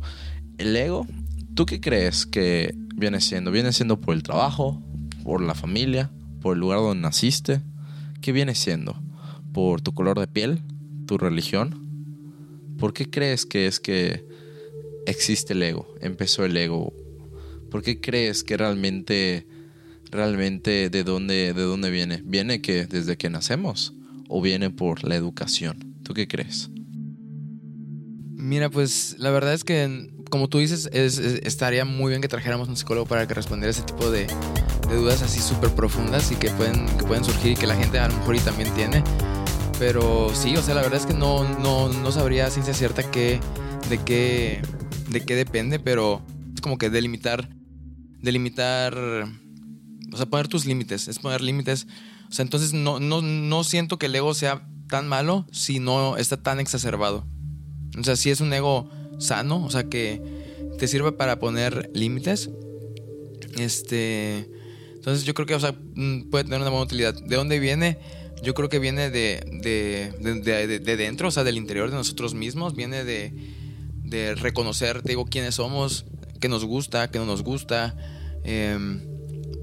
el 0.57 0.75
ego, 0.75 1.05
¿tú 1.53 1.65
qué 1.65 1.79
crees 1.79 2.25
que 2.25 2.73
viene 2.95 3.21
siendo? 3.21 3.51
¿Viene 3.51 3.71
siendo 3.71 3.99
por 3.99 4.15
el 4.15 4.23
trabajo, 4.23 4.81
por 5.23 5.41
la 5.41 5.55
familia, 5.55 6.11
por 6.45 6.53
el 6.53 6.59
lugar 6.59 6.77
donde 6.77 7.01
naciste? 7.01 7.63
¿Qué 8.21 8.31
viene 8.31 8.53
siendo? 8.53 9.01
¿Por 9.51 9.81
tu 9.81 9.95
color 9.95 10.19
de 10.19 10.27
piel? 10.27 10.61
¿Tu 11.07 11.17
religión? 11.17 12.77
¿Por 12.77 12.93
qué 12.93 13.09
crees 13.09 13.47
que 13.47 13.65
es 13.65 13.79
que 13.79 14.23
existe 15.07 15.53
el 15.53 15.63
ego? 15.63 15.91
Empezó 16.01 16.45
el 16.45 16.55
ego. 16.55 16.93
¿Por 17.71 17.81
qué 17.81 17.99
crees 17.99 18.43
que 18.43 18.57
realmente 18.57 19.47
realmente 20.11 20.91
de 20.91 21.03
dónde, 21.03 21.51
de 21.53 21.63
dónde 21.63 21.89
viene. 21.89 22.21
¿Viene 22.23 22.61
que 22.61 22.85
desde 22.85 23.17
que 23.17 23.31
nacemos 23.31 23.95
o 24.29 24.39
viene 24.39 24.69
por 24.69 25.03
la 25.03 25.15
educación? 25.15 25.95
¿Tú 26.03 26.13
qué 26.13 26.27
crees? 26.27 26.69
Mira, 28.35 28.69
pues 28.69 29.15
la 29.17 29.31
verdad 29.31 29.55
es 29.55 29.63
que, 29.63 30.11
como 30.29 30.47
tú 30.47 30.59
dices, 30.59 30.89
estaría 30.91 31.85
muy 31.85 32.09
bien 32.09 32.21
que 32.21 32.27
trajéramos 32.27 32.67
un 32.67 32.77
psicólogo 32.77 33.05
para 33.05 33.27
que 33.27 33.33
respondiera 33.33 33.71
ese 33.71 33.83
tipo 33.83 34.09
de, 34.09 34.27
dudas 34.89 35.21
así 35.21 35.39
súper 35.39 35.71
profundas 35.71 36.31
y 36.31 36.35
que 36.35 36.49
pueden, 36.51 36.85
que 36.97 37.03
pueden 37.05 37.23
surgir 37.23 37.53
y 37.53 37.55
que 37.55 37.67
la 37.67 37.75
gente 37.75 37.99
a 37.99 38.07
lo 38.07 38.15
mejor 38.15 38.35
y 38.35 38.39
también 38.39 38.73
tiene. 38.73 39.03
Pero 39.79 40.31
sí, 40.33 40.55
o 40.55 40.61
sea, 40.61 40.75
la 40.75 40.81
verdad 40.81 40.99
es 40.99 41.05
que 41.05 41.13
no, 41.13 41.43
no, 41.59 41.89
no 41.89 42.11
sabría 42.11 42.49
ciencia 42.49 42.73
cierta 42.73 43.09
qué, 43.11 43.39
de, 43.89 43.97
qué, 43.97 44.61
de 45.09 45.21
qué 45.21 45.35
depende, 45.35 45.79
pero 45.79 46.21
es 46.53 46.61
como 46.61 46.77
que 46.77 46.89
delimitar, 46.89 47.49
delimitar 48.21 48.95
o 50.15 50.17
sea, 50.17 50.25
poner 50.25 50.47
tus 50.47 50.65
límites, 50.65 51.07
es 51.07 51.19
poner 51.19 51.41
límites. 51.41 51.87
O 52.29 52.31
sea, 52.31 52.43
entonces 52.43 52.73
no, 52.73 52.99
no, 52.99 53.21
no 53.21 53.63
siento 53.63 53.99
que 53.99 54.05
el 54.05 54.15
ego 54.15 54.33
sea 54.33 54.67
tan 54.87 55.07
malo 55.07 55.45
si 55.51 55.79
no 55.79 56.15
está 56.17 56.37
tan 56.37 56.59
exacerbado. 56.59 57.25
O 57.99 58.03
sea, 58.03 58.15
si 58.15 58.29
es 58.29 58.39
un 58.39 58.53
ego 58.53 58.89
sano, 59.17 59.63
o 59.63 59.69
sea, 59.69 59.85
que 59.85 60.21
te 60.77 60.87
sirve 60.87 61.11
para 61.11 61.39
poner 61.39 61.89
límites. 61.93 62.49
Este. 63.57 64.49
Entonces 64.95 65.23
yo 65.23 65.33
creo 65.33 65.45
que, 65.45 65.55
o 65.55 65.59
sea, 65.59 65.75
mm, 65.95 66.29
puede 66.29 66.45
tener 66.45 66.59
una 66.59 66.69
buena 66.69 66.85
utilidad. 66.85 67.13
¿De 67.13 67.35
dónde 67.35 67.59
viene? 67.59 67.99
Yo 68.43 68.53
creo 68.53 68.69
que 68.69 68.79
viene 68.79 69.09
de, 69.09 69.43
de, 69.63 70.11
de, 70.41 70.79
de 70.79 70.97
dentro, 70.97 71.29
o 71.29 71.31
sea, 71.31 71.43
del 71.43 71.57
interior 71.57 71.89
de 71.89 71.95
nosotros 71.95 72.33
mismos. 72.33 72.75
Viene 72.75 73.03
de, 73.03 73.33
de 74.03 74.35
reconocer, 74.35 75.01
te 75.01 75.09
digo, 75.09 75.25
quiénes 75.25 75.55
somos, 75.55 76.05
qué 76.41 76.49
nos 76.49 76.65
gusta, 76.65 77.09
qué 77.11 77.19
no 77.19 77.25
nos 77.25 77.43
gusta. 77.43 77.95
Eh, 78.43 78.77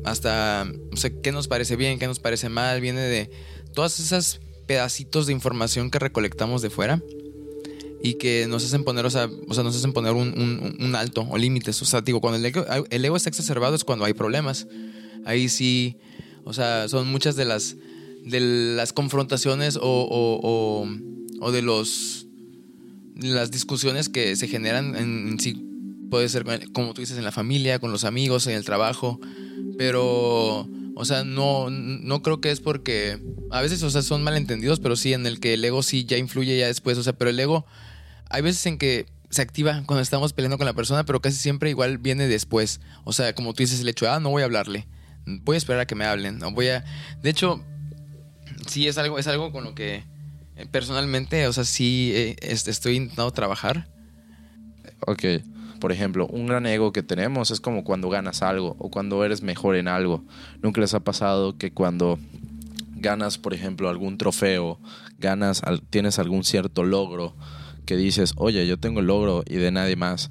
hasta, 0.05 0.67
o 0.93 0.97
sea, 0.97 1.11
qué 1.23 1.33
nos 1.33 1.49
parece 1.49 1.77
bien, 1.77 1.99
qué 1.99 2.07
nos 2.07 2.19
parece 2.19 2.49
mal, 2.49 2.81
viene 2.81 3.01
de 3.01 3.31
todas 3.73 4.01
esas 4.01 4.41
pedacitos 4.67 5.27
de 5.27 5.33
información 5.33 5.91
que 5.91 5.99
recolectamos 5.99 6.63
de 6.63 6.71
fuera. 6.71 7.01
Y 8.03 8.15
que 8.15 8.47
nos 8.49 8.65
hacen 8.65 8.83
poner, 8.83 9.07
o 9.07 9.11
sea, 9.11 9.31
o 9.47 9.55
sea 9.55 9.63
nos 9.63 9.77
hacen 9.77 9.93
poner 9.93 10.13
un, 10.13 10.77
un, 10.81 10.97
alto 10.97 11.27
o 11.31 11.39
límites. 11.39 11.81
O 11.83 11.85
sea, 11.85 12.01
digo, 12.01 12.21
cuando 12.21 12.39
el 12.39 12.45
ego, 12.45 12.65
el 12.91 13.05
ego 13.05 13.17
está 13.17 13.29
exacerbado 13.29 13.77
es 13.77 13.85
cuando 13.85 14.05
hay 14.05 14.13
problemas. 14.13 14.67
Ahí 15.25 15.49
sí, 15.49 15.99
o 16.45 16.53
sea, 16.53 16.89
son 16.89 17.09
muchas 17.09 17.37
de 17.37 17.45
las, 17.45 17.77
de 18.25 18.41
las 18.41 18.93
confrontaciones 18.93 19.77
o, 19.77 19.83
o, 19.83 20.89
o, 21.41 21.53
de 21.53 21.63
los 21.63 22.27
las 23.15 23.53
discusiones 23.53 24.09
que 24.09 24.35
se 24.35 24.49
generan 24.49 24.97
en, 24.97 25.39
sí. 25.39 25.69
Puede 26.11 26.29
ser, 26.29 26.45
como 26.73 26.93
tú 26.93 27.01
dices, 27.01 27.17
en 27.17 27.25
la 27.25 27.33
familia, 27.33 27.79
con 27.79 27.93
los 27.93 28.05
amigos, 28.05 28.47
en 28.47 28.55
el 28.55 28.65
trabajo. 28.65 29.21
Pero, 29.79 30.69
o 30.95 31.05
sea, 31.05 31.25
no, 31.25 31.71
no 31.71 32.21
creo 32.23 32.41
que 32.41 32.51
es 32.51 32.61
porque 32.61 33.19
a 33.51 33.63
veces, 33.63 33.83
o 33.83 33.91
sea, 33.91 34.03
son 34.03 34.23
malentendidos, 34.23 34.81
pero 34.81 34.97
sí 34.97 35.15
en 35.15 35.25
el 35.25 35.41
que 35.41 35.55
el 35.55 35.65
ego 35.65 35.83
sí 35.83 36.05
ya 36.05 36.19
influye 36.19 36.59
ya 36.59 36.67
después. 36.67 36.99
O 36.99 37.03
sea, 37.03 37.15
pero 37.15 37.31
el 37.31 37.41
ego 37.41 37.65
hay 38.33 38.43
veces 38.43 38.65
en 38.67 38.79
que 38.79 39.07
se 39.31 39.43
activa 39.43 39.83
cuando 39.87 40.03
estamos 40.03 40.33
peleando 40.33 40.59
con 40.59 40.67
la 40.67 40.75
persona, 40.75 41.05
pero 41.05 41.21
casi 41.21 41.37
siempre 41.37 41.71
igual 41.71 41.99
viene 41.99 42.27
después. 42.27 42.81
O 43.05 43.13
sea, 43.13 43.35
como 43.35 43.55
tú 43.55 43.63
dices, 43.63 43.81
el 43.81 43.89
hecho, 43.89 44.11
ah, 44.11 44.21
no 44.21 44.31
voy 44.31 44.43
a 44.43 44.47
hablarle. 44.47 44.87
Voy 45.27 45.55
a 45.55 45.59
esperar 45.59 45.81
a 45.81 45.87
que 45.87 45.95
me 45.95 46.05
hablen. 46.05 46.39
No 46.39 46.51
voy 46.51 46.69
a. 46.69 46.85
De 47.23 47.31
hecho, 47.31 47.63
sí 48.67 48.89
es 48.89 48.99
algo, 48.99 49.19
es 49.19 49.27
algo 49.27 49.53
con 49.53 49.65
lo 49.65 49.75
que 49.75 50.05
eh, 50.57 50.67
personalmente, 50.71 51.47
o 51.47 51.53
sea, 51.53 51.65
sí 51.65 52.13
eh, 52.15 52.37
estoy 52.43 52.97
intentando 52.97 53.31
trabajar. 53.31 53.89
Ok. 55.07 55.25
Por 55.81 55.93
ejemplo, 55.93 56.27
un 56.29 56.47
gran 56.47 56.67
ego 56.67 56.93
que 56.93 57.03
tenemos 57.03 57.51
es 57.51 57.61
como 57.61 57.85
cuando 57.85 58.09
ganas 58.09 58.43
algo 58.43 58.77
o 58.79 58.91
cuando 58.91 59.25
eres 59.25 59.43
mejor 59.43 59.77
en 59.77 59.89
algo. 59.89 60.25
Nunca 60.63 60.81
les 60.81 60.95
ha 60.95 61.01
pasado 61.01 61.57
que 61.59 61.73
cuando 61.73 62.19
ganas, 62.97 63.39
por 63.39 63.53
ejemplo, 63.53 63.89
algún 63.89 64.17
trofeo, 64.17 64.79
ganas, 65.19 65.63
tienes 65.91 66.19
algún 66.21 66.45
cierto 66.45 66.85
logro, 66.85 67.35
que 67.85 67.97
dices, 67.97 68.33
oye, 68.37 68.67
yo 68.67 68.79
tengo 68.79 69.01
el 69.01 69.07
logro 69.07 69.43
y 69.47 69.57
de 69.57 69.71
nadie 69.71 69.97
más. 69.97 70.31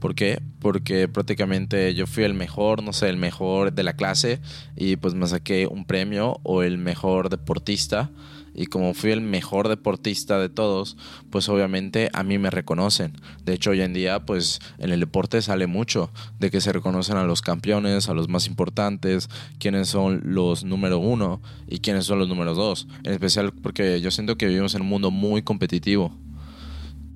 ¿Por 0.00 0.14
qué? 0.14 0.40
Porque 0.60 1.08
prácticamente 1.08 1.92
yo 1.94 2.06
fui 2.06 2.22
el 2.22 2.34
mejor, 2.34 2.82
no 2.82 2.92
sé, 2.92 3.08
el 3.08 3.16
mejor 3.16 3.72
de 3.72 3.82
la 3.82 3.94
clase 3.94 4.40
y 4.76 4.96
pues 4.96 5.14
me 5.14 5.26
saqué 5.26 5.66
un 5.66 5.84
premio 5.84 6.38
o 6.44 6.62
el 6.62 6.78
mejor 6.78 7.30
deportista 7.30 8.10
y 8.58 8.66
como 8.66 8.92
fui 8.92 9.12
el 9.12 9.20
mejor 9.20 9.68
deportista 9.68 10.38
de 10.40 10.48
todos, 10.48 10.96
pues 11.30 11.48
obviamente 11.48 12.10
a 12.12 12.24
mí 12.24 12.38
me 12.38 12.50
reconocen. 12.50 13.12
De 13.44 13.54
hecho, 13.54 13.70
hoy 13.70 13.82
en 13.82 13.92
día, 13.92 14.26
pues 14.26 14.58
en 14.78 14.90
el 14.90 14.98
deporte 14.98 15.42
sale 15.42 15.68
mucho 15.68 16.10
de 16.40 16.50
que 16.50 16.60
se 16.60 16.72
reconocen 16.72 17.16
a 17.16 17.22
los 17.22 17.40
campeones, 17.40 18.08
a 18.08 18.14
los 18.14 18.28
más 18.28 18.48
importantes, 18.48 19.30
quiénes 19.60 19.88
son 19.88 20.22
los 20.24 20.64
número 20.64 20.98
uno 20.98 21.40
y 21.68 21.78
quiénes 21.78 22.06
son 22.06 22.18
los 22.18 22.28
números 22.28 22.56
dos. 22.56 22.88
En 23.04 23.12
especial 23.12 23.52
porque 23.52 24.00
yo 24.00 24.10
siento 24.10 24.36
que 24.36 24.46
vivimos 24.46 24.74
en 24.74 24.82
un 24.82 24.88
mundo 24.88 25.12
muy 25.12 25.42
competitivo 25.42 26.12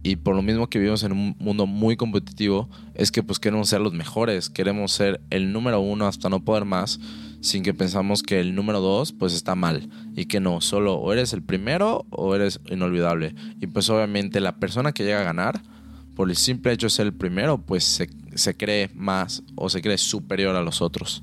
y 0.02 0.16
por 0.16 0.34
lo 0.34 0.42
mismo 0.42 0.68
que 0.68 0.78
vivimos 0.78 1.02
en 1.04 1.12
un 1.12 1.36
mundo 1.38 1.66
muy 1.66 1.96
competitivo, 1.96 2.68
es 2.94 3.12
que 3.12 3.22
pues 3.22 3.38
queremos 3.38 3.68
ser 3.68 3.80
los 3.80 3.92
mejores, 3.92 4.50
queremos 4.50 4.92
ser 4.92 5.20
el 5.30 5.52
número 5.52 5.80
uno 5.80 6.06
hasta 6.06 6.28
no 6.28 6.44
poder 6.44 6.64
más, 6.64 6.98
sin 7.40 7.62
que 7.62 7.74
pensamos 7.74 8.22
que 8.22 8.40
el 8.40 8.54
número 8.54 8.80
dos 8.80 9.12
pues 9.12 9.32
está 9.32 9.54
mal 9.54 9.88
y 10.16 10.26
que 10.26 10.40
no, 10.40 10.60
solo 10.60 10.94
o 10.94 11.12
eres 11.12 11.32
el 11.32 11.42
primero 11.42 12.04
o 12.10 12.34
eres 12.34 12.60
inolvidable. 12.68 13.34
Y 13.60 13.68
pues 13.68 13.90
obviamente 13.90 14.40
la 14.40 14.56
persona 14.56 14.92
que 14.92 15.04
llega 15.04 15.20
a 15.20 15.24
ganar, 15.24 15.62
por 16.16 16.28
el 16.28 16.36
simple 16.36 16.72
hecho 16.72 16.86
de 16.86 16.90
ser 16.90 17.06
el 17.06 17.14
primero, 17.14 17.58
pues 17.58 17.84
se, 17.84 18.10
se 18.34 18.54
cree 18.54 18.90
más 18.94 19.42
o 19.54 19.70
se 19.70 19.80
cree 19.80 19.98
superior 19.98 20.56
a 20.56 20.62
los 20.62 20.82
otros. 20.82 21.22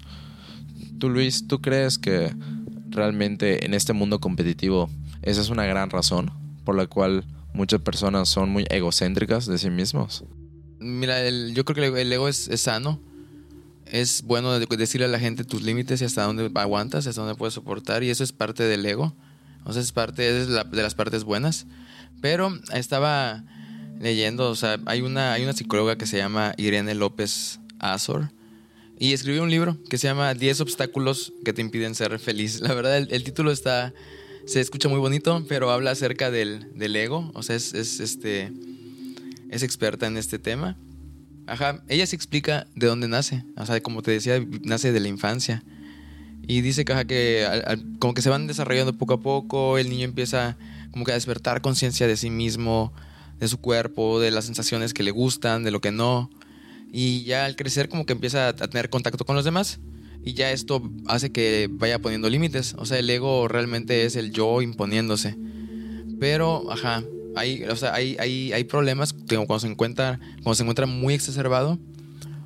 Tú 0.97 1.09
Luis, 1.09 1.47
¿tú 1.47 1.61
crees 1.61 1.97
que 1.97 2.33
realmente 2.89 3.65
en 3.65 3.73
este 3.73 3.93
mundo 3.93 4.19
competitivo 4.19 4.89
esa 5.21 5.41
es 5.41 5.49
una 5.49 5.65
gran 5.65 5.89
razón 5.89 6.31
por 6.63 6.75
la 6.75 6.87
cual 6.87 7.23
muchas 7.53 7.81
personas 7.81 8.29
son 8.29 8.49
muy 8.49 8.65
egocéntricas 8.69 9.45
de 9.45 9.57
sí 9.57 9.69
mismos. 9.69 10.23
Mira, 10.79 11.29
yo 11.29 11.65
creo 11.65 11.93
que 11.93 12.01
el 12.01 12.11
ego 12.13 12.27
es, 12.27 12.49
sano. 12.55 13.01
Es 13.85 14.21
bueno 14.23 14.59
decirle 14.59 15.05
a 15.05 15.09
la 15.09 15.19
gente 15.19 15.43
tus 15.43 15.63
límites 15.63 16.01
y 16.01 16.05
hasta 16.05 16.23
dónde 16.23 16.49
aguantas, 16.55 17.07
hasta 17.07 17.21
dónde 17.21 17.35
puedes 17.35 17.53
soportar. 17.53 18.03
Y 18.03 18.09
eso 18.09 18.23
es 18.23 18.31
parte 18.31 18.63
del 18.63 18.85
ego. 18.85 19.15
Sea, 19.69 19.81
es 19.81 19.91
parte 19.91 20.45
de 20.45 20.81
las 20.81 20.95
partes 20.95 21.23
buenas. 21.23 21.65
Pero 22.21 22.57
estaba 22.73 23.43
leyendo, 23.99 24.49
o 24.49 24.55
sea, 24.55 24.79
hay 24.85 25.01
una, 25.01 25.33
hay 25.33 25.43
una 25.43 25.53
psicóloga 25.53 25.97
que 25.97 26.05
se 26.05 26.17
llama 26.17 26.53
Irene 26.57 26.95
López 26.95 27.59
Azor. 27.79 28.31
Y 28.97 29.13
escribió 29.13 29.43
un 29.43 29.49
libro 29.51 29.77
que 29.89 29.97
se 29.97 30.07
llama 30.07 30.33
10 30.33 30.61
obstáculos 30.61 31.33
que 31.43 31.53
te 31.53 31.61
impiden 31.61 31.95
ser 31.95 32.19
feliz. 32.19 32.61
La 32.61 32.73
verdad, 32.73 32.97
el 32.97 33.23
título 33.23 33.51
está, 33.51 33.93
se 34.49 34.59
escucha 34.59 34.89
muy 34.89 34.99
bonito, 34.99 35.45
pero 35.47 35.69
habla 35.69 35.91
acerca 35.91 36.31
del, 36.31 36.95
ego. 36.95 37.31
O 37.35 37.43
sea, 37.43 37.55
es, 37.55 37.73
este. 37.73 38.51
Es 39.49 39.63
experta 39.63 40.07
en 40.07 40.17
este 40.17 40.39
tema. 40.39 40.75
Ajá. 41.45 41.83
Ella 41.87 42.05
se 42.07 42.15
explica 42.15 42.67
de 42.75 42.87
dónde 42.87 43.07
nace. 43.07 43.43
O 43.57 43.65
sea, 43.65 43.79
como 43.81 44.01
te 44.01 44.11
decía, 44.11 44.43
nace 44.63 44.91
de 44.91 44.99
la 44.99 45.07
infancia. 45.07 45.63
Y 46.47 46.61
dice 46.61 46.83
que, 46.83 47.05
que 47.07 47.47
como 47.99 48.15
que 48.15 48.23
se 48.23 48.29
van 48.29 48.47
desarrollando 48.47 48.93
poco 48.93 49.13
a 49.13 49.21
poco. 49.21 49.77
El 49.77 49.89
niño 49.89 50.05
empieza 50.05 50.57
como 50.91 51.05
que 51.05 51.11
a 51.11 51.15
despertar 51.15 51.61
conciencia 51.61 52.07
de 52.07 52.17
sí 52.17 52.31
mismo, 52.31 52.91
de 53.39 53.47
su 53.47 53.59
cuerpo, 53.59 54.19
de 54.19 54.31
las 54.31 54.45
sensaciones 54.45 54.95
que 54.95 55.03
le 55.03 55.11
gustan, 55.11 55.63
de 55.63 55.69
lo 55.69 55.79
que 55.79 55.91
no. 55.91 56.31
Y 56.91 57.23
ya 57.23 57.45
al 57.45 57.55
crecer 57.55 57.87
como 57.87 58.07
que 58.07 58.13
empieza 58.13 58.47
a 58.47 58.53
tener 58.53 58.89
contacto 58.89 59.25
con 59.25 59.35
los 59.35 59.45
demás 59.45 59.79
y 60.23 60.33
ya 60.33 60.51
esto 60.51 60.81
hace 61.07 61.31
que 61.31 61.69
vaya 61.71 61.99
poniendo 61.99 62.29
límites. 62.29 62.75
O 62.77 62.85
sea, 62.85 62.99
el 62.99 63.09
ego 63.09 63.47
realmente 63.47 64.05
es 64.05 64.15
el 64.15 64.31
yo 64.31 64.61
imponiéndose. 64.61 65.35
Pero, 66.19 66.71
ajá, 66.71 67.03
hay, 67.35 67.63
o 67.63 67.75
sea, 67.75 67.93
hay, 67.93 68.17
hay, 68.19 68.51
hay 68.51 68.63
problemas 68.65 69.13
cuando 69.13 69.59
se, 69.59 69.67
encuentra, 69.67 70.19
cuando 70.43 70.55
se 70.55 70.63
encuentra 70.63 70.85
muy 70.85 71.13
exacerbado 71.13 71.79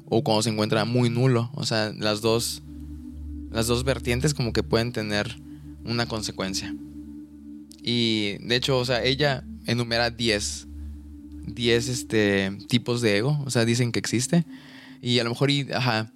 o 0.06 0.24
cuando 0.24 0.44
se 0.44 0.50
encuentra 0.50 0.86
muy 0.86 1.10
nulo. 1.10 1.50
O 1.56 1.66
sea, 1.66 1.92
las 1.98 2.22
dos, 2.22 2.62
las 3.52 3.68
dos 3.68 3.84
vertientes 3.84 4.34
como 4.34 4.54
que 4.54 4.64
pueden 4.64 4.92
tener 4.92 5.40
una 5.84 6.06
consecuencia. 6.06 6.76
Y 7.82 8.38
de 8.40 8.56
hecho, 8.56 8.78
o 8.78 8.86
sea, 8.86 9.04
ella 9.04 9.44
enumera 9.66 10.10
10 10.10 10.68
10 11.48 11.90
este, 11.90 12.58
tipos 12.68 13.02
de 13.02 13.18
ego. 13.18 13.42
O 13.46 13.50
sea, 13.50 13.66
dicen 13.66 13.92
que 13.92 14.00
existe. 14.00 14.46
Y 15.02 15.20
a 15.20 15.24
lo 15.24 15.32
mejor, 15.32 15.52
y, 15.52 15.68
ajá, 15.74 16.12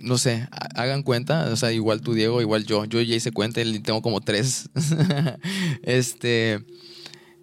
no 0.00 0.18
sé, 0.18 0.48
hagan 0.74 1.02
cuenta, 1.02 1.50
o 1.52 1.56
sea, 1.56 1.72
igual 1.72 2.00
tú, 2.00 2.14
Diego, 2.14 2.40
igual 2.40 2.64
yo, 2.64 2.84
yo 2.84 3.00
ya 3.00 3.14
hice 3.14 3.32
cuenta 3.32 3.60
y 3.60 3.78
tengo 3.80 4.02
como 4.02 4.20
tres, 4.20 4.68
este, 5.82 6.64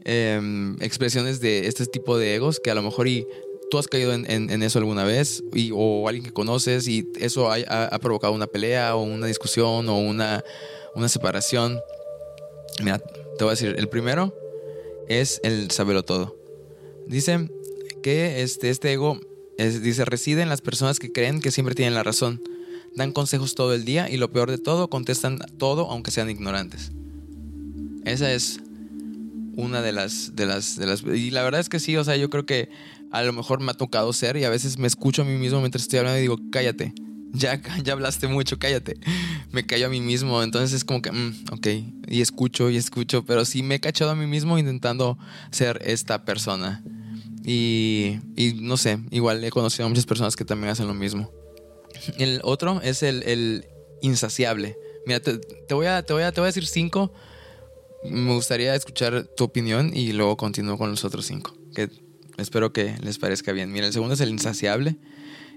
em, 0.03 0.75
expresiones 0.81 1.39
de 1.39 1.67
este 1.67 1.85
tipo 1.85 2.17
de 2.17 2.35
egos 2.35 2.59
que 2.63 2.71
a 2.71 2.75
lo 2.75 2.81
mejor 2.81 3.07
y 3.07 3.27
tú 3.69 3.77
has 3.77 3.87
caído 3.87 4.13
en, 4.13 4.63
eso 4.63 4.79
alguna 4.79 5.03
vez 5.03 5.43
y, 5.53 5.71
o 5.73 6.07
alguien 6.07 6.25
que 6.25 6.33
conoces 6.33 6.87
y 6.87 7.07
eso 7.19 7.51
ha, 7.51 7.99
provocado 7.99 8.33
una 8.33 8.47
pelea 8.47 8.95
o 8.95 9.03
una 9.03 9.27
discusión 9.27 9.89
o 9.89 9.97
una, 9.99 10.43
una 10.95 11.09
separación. 11.09 11.79
Mira, 12.83 12.99
te 12.99 13.43
voy 13.43 13.49
a 13.49 13.51
decir, 13.51 13.75
el 13.77 13.89
primero 13.89 14.33
es 15.07 15.39
el 15.43 15.71
saberlo 15.71 16.03
todo. 16.03 16.37
Dice 17.07 17.49
que 18.01 18.41
este, 18.41 18.69
este 18.69 18.93
ego 18.93 19.19
dice, 19.57 20.05
reside 20.05 20.41
en 20.41 20.49
las 20.49 20.61
personas 20.61 20.99
que 20.99 21.11
creen 21.11 21.41
que 21.41 21.51
siempre 21.51 21.75
tienen 21.75 21.93
la 21.93 22.03
razón. 22.03 22.41
Dan 22.95 23.11
consejos 23.11 23.55
todo 23.55 23.73
el 23.73 23.85
día 23.85 24.09
y 24.09 24.17
lo 24.17 24.31
peor 24.31 24.49
de 24.49 24.57
todo, 24.57 24.89
contestan 24.89 25.39
todo 25.57 25.89
aunque 25.91 26.11
sean 26.11 26.29
ignorantes. 26.29 26.91
Esa 28.05 28.31
es 28.31 28.59
una 29.55 29.81
de 29.81 29.91
las, 29.91 30.35
de 30.35 30.45
las, 30.45 30.77
de 30.77 30.85
las... 30.85 31.03
Y 31.03 31.31
la 31.31 31.43
verdad 31.43 31.59
es 31.59 31.69
que 31.69 31.79
sí, 31.79 31.97
o 31.97 32.03
sea, 32.03 32.15
yo 32.15 32.29
creo 32.29 32.45
que 32.45 32.69
a 33.11 33.23
lo 33.23 33.33
mejor 33.33 33.59
me 33.59 33.71
ha 33.71 33.73
tocado 33.73 34.13
ser 34.13 34.37
y 34.37 34.43
a 34.43 34.49
veces 34.49 34.77
me 34.77 34.87
escucho 34.87 35.23
a 35.23 35.25
mí 35.25 35.35
mismo 35.35 35.59
mientras 35.59 35.83
estoy 35.83 35.99
hablando 35.99 36.19
y 36.19 36.21
digo, 36.21 36.39
cállate. 36.51 36.93
Ya, 37.33 37.61
ya 37.83 37.93
hablaste 37.93 38.27
mucho, 38.27 38.57
cállate. 38.59 38.97
Me 39.51 39.65
callo 39.65 39.87
a 39.87 39.89
mí 39.89 40.01
mismo, 40.01 40.41
entonces 40.43 40.73
es 40.73 40.85
como 40.85 41.01
que, 41.01 41.11
mm, 41.11 41.45
ok, 41.51 41.67
y 42.07 42.21
escucho 42.21 42.69
y 42.69 42.77
escucho, 42.77 43.25
pero 43.25 43.45
sí 43.45 43.63
me 43.63 43.75
he 43.75 43.79
cachado 43.79 44.11
a 44.11 44.15
mí 44.15 44.27
mismo 44.27 44.57
intentando 44.57 45.17
ser 45.51 45.81
esta 45.83 46.23
persona. 46.25 46.83
Y, 47.49 48.19
no 48.55 48.75
sé, 48.75 48.99
igual 49.09 49.41
he 49.41 49.51
conocido 49.51 49.85
a 49.85 49.89
muchas 49.89 50.05
personas 50.05 50.35
que 50.35 50.43
también 50.43 50.69
hacen 50.69 50.85
lo 50.85 50.93
mismo. 50.93 51.31
El 52.17 52.41
otro 52.43 52.81
es 52.81 53.03
el, 53.03 53.65
insaciable. 54.01 54.77
Mira, 55.05 55.21
te, 55.21 55.39
voy 55.73 55.85
a, 55.85 56.03
te, 56.03 56.11
voy 56.11 56.23
a, 56.23 56.33
te 56.33 56.41
voy 56.41 56.47
a 56.47 56.51
decir 56.51 56.67
cinco. 56.67 57.13
Me 58.03 58.33
gustaría 58.33 58.75
escuchar 58.75 59.29
tu 59.37 59.45
opinión 59.45 59.95
y 59.95 60.11
luego 60.11 60.35
continúo 60.35 60.77
con 60.77 60.89
los 60.91 61.05
otros 61.05 61.25
cinco. 61.25 61.55
Que 61.73 61.89
espero 62.37 62.73
que 62.73 62.97
les 63.01 63.17
parezca 63.17 63.53
bien. 63.53 63.71
Mira, 63.71 63.87
el 63.87 63.93
segundo 63.93 64.15
es 64.15 64.19
el 64.19 64.29
insaciable. 64.29 64.97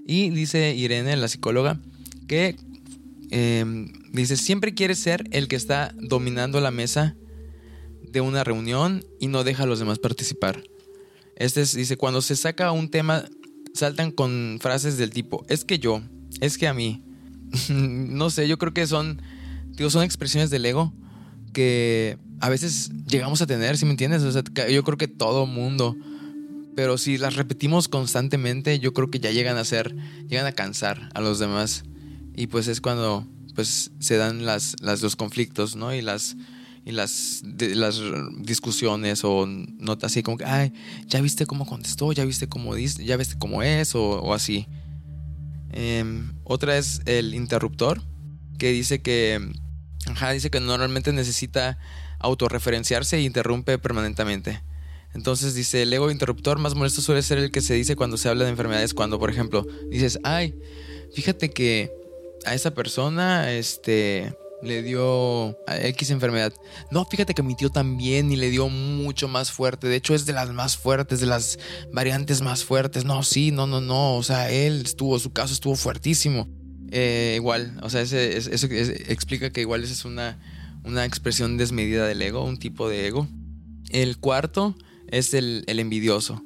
Y 0.07 0.29
dice 0.29 0.73
Irene, 0.73 1.17
la 1.17 1.27
psicóloga, 1.27 1.77
que 2.29 2.55
em, 3.31 3.91
dice, 4.13 4.37
siempre 4.37 4.73
quiere 4.73 4.95
ser 4.95 5.25
el 5.31 5.49
que 5.49 5.57
está 5.57 5.93
dominando 5.99 6.61
la 6.61 6.71
mesa 6.71 7.17
de 8.01 8.21
una 8.21 8.45
reunión 8.45 9.03
y 9.19 9.27
no 9.27 9.43
deja 9.43 9.63
a 9.63 9.65
los 9.65 9.79
demás 9.79 9.99
participar. 9.99 10.63
Este 11.41 11.61
dice, 11.61 11.97
cuando 11.97 12.21
se 12.21 12.35
saca 12.35 12.71
un 12.71 12.89
tema, 12.89 13.25
saltan 13.73 14.11
con 14.11 14.59
frases 14.61 14.97
del 14.97 15.11
tipo, 15.11 15.45
es 15.49 15.65
que 15.65 15.79
yo, 15.79 16.01
es 16.39 16.57
que 16.57 16.67
a 16.67 16.73
mí. 16.73 17.03
no 17.69 18.29
sé, 18.29 18.47
yo 18.47 18.57
creo 18.57 18.73
que 18.73 18.87
son, 18.87 19.21
digo, 19.71 19.89
son 19.89 20.03
expresiones 20.03 20.49
del 20.49 20.65
ego 20.65 20.93
que 21.53 22.17
a 22.39 22.49
veces 22.49 22.91
llegamos 23.07 23.41
a 23.41 23.47
tener, 23.47 23.77
¿sí 23.77 23.85
me 23.85 23.91
entiendes? 23.91 24.23
O 24.23 24.31
sea, 24.31 24.43
yo 24.69 24.83
creo 24.83 24.97
que 24.97 25.07
todo 25.07 25.45
mundo 25.45 25.97
pero 26.75 26.97
si 26.97 27.17
las 27.17 27.35
repetimos 27.35 27.87
constantemente, 27.87 28.79
yo 28.79 28.93
creo 28.93 29.09
que 29.09 29.19
ya 29.19 29.31
llegan 29.31 29.57
a 29.57 29.65
ser, 29.65 29.95
llegan 30.27 30.45
a 30.45 30.53
cansar 30.53 31.09
a 31.13 31.21
los 31.21 31.39
demás. 31.39 31.83
Y 32.35 32.47
pues 32.47 32.67
es 32.67 32.81
cuando 32.81 33.27
pues 33.55 33.91
se 33.99 34.15
dan 34.15 34.45
las, 34.45 34.75
las 34.81 35.01
los 35.01 35.15
conflictos, 35.15 35.75
¿no? 35.75 35.93
Y 35.93 36.01
las 36.01 36.37
y 36.83 36.91
las, 36.91 37.43
las 37.43 38.01
discusiones 38.39 39.23
o 39.23 39.45
notas 39.45 40.11
así 40.11 40.23
como 40.23 40.37
que, 40.37 40.45
ay, 40.45 40.73
ya 41.07 41.21
viste 41.21 41.45
cómo 41.45 41.65
contestó, 41.65 42.11
ya 42.11 42.25
viste 42.25 42.47
cómo 42.47 42.73
dice, 42.73 43.05
ya 43.05 43.17
viste 43.17 43.37
cómo 43.37 43.61
es 43.61 43.93
o, 43.95 44.33
así. 44.33 44.67
Em, 45.71 46.33
otra 46.43 46.77
es 46.77 47.01
el 47.05 47.35
interruptor, 47.35 48.01
que 48.57 48.71
dice 48.71 49.01
que, 49.01 49.51
ajá, 50.07 50.31
dice 50.31 50.49
que 50.49 50.59
normalmente 50.59 51.13
necesita 51.13 51.77
autorreferenciarse 52.19 53.17
e 53.17 53.21
interrumpe 53.21 53.77
permanentemente. 53.77 54.61
Entonces 55.13 55.53
dice, 55.53 55.83
el 55.83 55.93
ego 55.93 56.09
interruptor 56.09 56.57
más 56.57 56.73
molesto 56.73 57.01
suele 57.01 57.21
ser 57.21 57.37
el 57.37 57.51
que 57.51 57.61
se 57.61 57.73
dice 57.73 57.95
cuando 57.95 58.17
se 58.17 58.29
habla 58.29 58.45
de 58.45 58.51
enfermedades, 58.51 58.93
cuando 58.93 59.19
por 59.19 59.29
ejemplo 59.29 59.65
dices, 59.89 60.19
ay, 60.23 60.55
fíjate 61.13 61.51
que 61.51 61.91
a 62.45 62.55
esa 62.55 62.73
persona, 62.73 63.51
este, 63.51 64.33
le 64.63 64.83
dio 64.83 65.57
X 65.67 66.11
enfermedad. 66.11 66.53
No, 66.91 67.05
fíjate 67.05 67.33
que 67.33 67.43
mi 67.43 67.55
tío 67.55 67.69
también 67.69 68.31
y 68.31 68.35
le 68.35 68.49
dio 68.49 68.69
mucho 68.69 69.27
más 69.27 69.51
fuerte. 69.51 69.87
De 69.87 69.95
hecho, 69.95 70.13
es 70.13 70.25
de 70.25 70.33
las 70.33 70.49
más 70.51 70.77
fuertes, 70.77 71.19
de 71.19 71.25
las 71.25 71.59
variantes 71.91 72.41
más 72.41 72.63
fuertes. 72.63 73.05
No, 73.05 73.23
sí, 73.23 73.51
no, 73.51 73.67
no, 73.67 73.81
no. 73.81 74.15
O 74.15 74.23
sea, 74.23 74.51
él 74.51 74.81
estuvo, 74.85 75.17
su 75.19 75.31
caso 75.31 75.53
estuvo 75.53 75.75
fuertísimo. 75.75 76.47
Eh, 76.91 77.33
igual, 77.37 77.79
o 77.81 77.89
sea, 77.89 78.01
eso 78.01 78.17
explica 78.17 79.49
que 79.51 79.61
igual 79.61 79.83
esa 79.83 79.93
es 79.93 80.03
una, 80.03 80.37
una 80.83 81.05
expresión 81.05 81.57
desmedida 81.57 82.05
del 82.05 82.21
ego, 82.21 82.43
un 82.43 82.57
tipo 82.57 82.89
de 82.89 83.07
ego. 83.07 83.27
El 83.89 84.17
cuarto 84.17 84.75
es 85.07 85.33
el, 85.33 85.63
el 85.67 85.79
envidioso. 85.79 86.43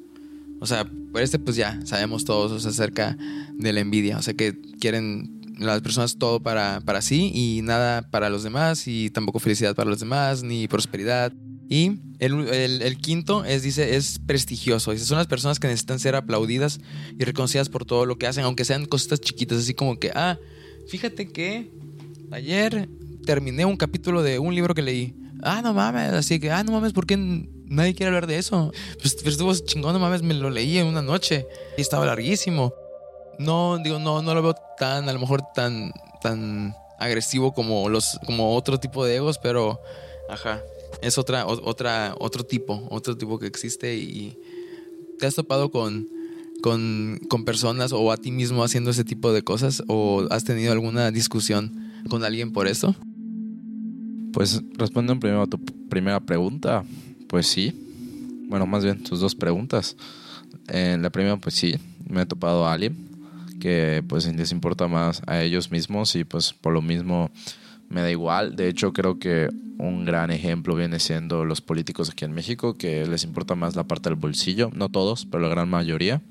O 0.60 0.66
sea, 0.66 0.86
por 1.12 1.22
este 1.22 1.38
pues 1.38 1.56
ya 1.56 1.78
sabemos 1.84 2.24
todos 2.24 2.64
acerca 2.64 3.16
de 3.54 3.72
la 3.72 3.80
envidia. 3.80 4.18
O 4.18 4.22
sea, 4.22 4.34
que 4.34 4.56
quieren 4.80 5.35
las 5.58 5.80
personas 5.80 6.18
todo 6.18 6.40
para, 6.40 6.80
para 6.84 7.02
sí 7.02 7.30
y 7.34 7.62
nada 7.62 8.02
para 8.10 8.28
los 8.30 8.42
demás 8.42 8.86
y 8.86 9.10
tampoco 9.10 9.38
felicidad 9.38 9.74
para 9.74 9.90
los 9.90 10.00
demás 10.00 10.42
ni 10.42 10.68
prosperidad. 10.68 11.32
Y 11.68 11.98
el, 12.20 12.98
quinto 12.98 13.44
es, 13.44 13.62
dice, 13.62 13.96
es 13.96 14.20
prestigioso. 14.20 14.92
Dice, 14.92 15.04
son 15.04 15.18
las 15.18 15.26
personas 15.26 15.58
que 15.58 15.66
necesitan 15.66 15.98
ser 15.98 16.14
aplaudidas 16.14 16.78
y 17.18 17.24
reconocidas 17.24 17.68
por 17.68 17.84
todo 17.84 18.06
lo 18.06 18.18
que 18.18 18.26
hacen, 18.26 18.44
aunque 18.44 18.64
sean 18.64 18.86
cositas 18.86 19.20
chiquitas, 19.20 19.58
así 19.58 19.74
como 19.74 19.98
que, 19.98 20.12
ah, 20.14 20.38
fíjate 20.88 21.28
que 21.28 21.72
ayer 22.30 22.88
terminé 23.24 23.64
un 23.64 23.76
capítulo 23.76 24.22
de 24.22 24.38
un 24.38 24.54
libro 24.54 24.74
que 24.74 24.82
leí. 24.82 25.16
Ah, 25.42 25.60
no 25.60 25.74
mames, 25.74 26.12
así 26.12 26.38
que, 26.38 26.52
ah, 26.52 26.62
no 26.62 26.72
mames, 26.72 26.92
¿por 26.92 27.04
qué 27.04 27.16
nadie 27.16 27.94
quiere 27.94 28.08
hablar 28.08 28.28
de 28.28 28.38
eso? 28.38 28.72
Pues, 29.00 29.14
pues 29.14 29.34
estuvo 29.34 29.52
chingón, 29.54 29.92
no 29.92 29.98
mames, 29.98 30.22
me 30.22 30.34
lo 30.34 30.50
leí 30.50 30.78
en 30.78 30.86
una 30.86 31.02
noche 31.02 31.46
y 31.76 31.80
estaba 31.80 32.06
larguísimo 32.06 32.72
no, 33.38 33.78
digo, 33.78 33.98
no, 33.98 34.22
no 34.22 34.34
lo 34.34 34.42
veo 34.42 34.54
tan, 34.78 35.08
a 35.08 35.12
lo 35.12 35.18
mejor 35.18 35.42
tan, 35.54 35.92
tan 36.20 36.74
agresivo 36.98 37.52
como 37.52 37.88
los, 37.88 38.18
como 38.24 38.56
otro 38.56 38.78
tipo 38.78 39.04
de 39.04 39.16
egos, 39.16 39.38
pero, 39.38 39.80
ajá, 40.28 40.62
es 41.02 41.18
otra, 41.18 41.46
otra, 41.46 42.14
otro 42.18 42.44
tipo, 42.44 42.86
otro 42.90 43.16
tipo 43.16 43.38
que 43.38 43.46
existe 43.46 43.96
y 43.96 44.38
te 45.18 45.26
has 45.26 45.34
topado 45.34 45.70
con, 45.70 46.08
con, 46.62 47.20
con 47.28 47.44
personas 47.44 47.92
o 47.92 48.10
a 48.12 48.16
ti 48.16 48.30
mismo 48.30 48.64
haciendo 48.64 48.90
ese 48.90 49.04
tipo 49.04 49.32
de 49.32 49.42
cosas 49.42 49.82
o 49.88 50.26
has 50.30 50.44
tenido 50.44 50.72
alguna 50.72 51.10
discusión 51.10 51.92
con 52.08 52.24
alguien 52.24 52.52
por 52.52 52.68
eso? 52.68 52.94
Pues 54.32 54.62
respondo 54.74 55.18
primero 55.18 55.42
a 55.42 55.46
tu 55.46 55.58
primera 55.58 56.20
pregunta, 56.20 56.84
pues 57.28 57.46
sí. 57.46 57.74
Bueno, 58.48 58.66
más 58.66 58.84
bien 58.84 59.02
tus 59.02 59.20
dos 59.20 59.34
preguntas. 59.34 59.96
En 60.68 61.02
la 61.02 61.10
primera, 61.10 61.36
pues 61.36 61.54
sí, 61.54 61.76
me 62.08 62.22
he 62.22 62.26
topado 62.26 62.66
a 62.66 62.72
alguien 62.72 63.05
que 63.60 64.02
pues 64.06 64.26
les 64.26 64.52
importa 64.52 64.88
más 64.88 65.22
a 65.26 65.42
ellos 65.42 65.70
mismos 65.70 66.14
y 66.16 66.24
pues 66.24 66.52
por 66.52 66.72
lo 66.72 66.82
mismo 66.82 67.30
me 67.88 68.02
da 68.02 68.10
igual. 68.10 68.56
De 68.56 68.68
hecho, 68.68 68.92
creo 68.92 69.18
que 69.18 69.48
un 69.78 70.04
gran 70.04 70.30
ejemplo 70.30 70.74
viene 70.74 70.98
siendo 70.98 71.44
los 71.44 71.60
políticos 71.60 72.10
aquí 72.10 72.24
en 72.24 72.32
México, 72.32 72.74
que 72.74 73.06
les 73.06 73.24
importa 73.24 73.54
más 73.54 73.76
la 73.76 73.84
parte 73.84 74.08
del 74.08 74.16
bolsillo, 74.16 74.70
no 74.74 74.88
todos, 74.88 75.26
pero 75.26 75.42
la 75.42 75.48
gran 75.48 75.68
mayoría, 75.68 76.22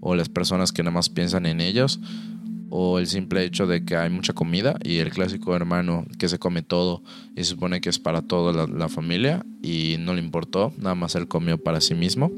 o 0.00 0.14
las 0.14 0.28
personas 0.28 0.72
que 0.72 0.82
nada 0.82 0.94
más 0.94 1.08
piensan 1.08 1.46
en 1.46 1.60
ellos, 1.60 2.00
o 2.70 2.98
el 2.98 3.06
simple 3.06 3.44
hecho 3.44 3.66
de 3.66 3.84
que 3.84 3.96
hay 3.96 4.10
mucha 4.10 4.34
comida 4.34 4.76
y 4.82 4.98
el 4.98 5.10
clásico 5.10 5.56
hermano 5.56 6.04
que 6.18 6.28
se 6.28 6.38
come 6.38 6.62
todo 6.62 7.02
y 7.34 7.44
se 7.44 7.50
supone 7.50 7.80
que 7.80 7.88
es 7.88 7.98
para 7.98 8.20
toda 8.20 8.52
la, 8.52 8.66
la 8.66 8.88
familia 8.90 9.46
y 9.62 9.96
no 9.98 10.12
le 10.12 10.20
importó, 10.20 10.74
nada 10.76 10.94
más 10.94 11.14
él 11.14 11.28
comió 11.28 11.56
para 11.56 11.80
sí 11.80 11.94
mismo. 11.94 12.30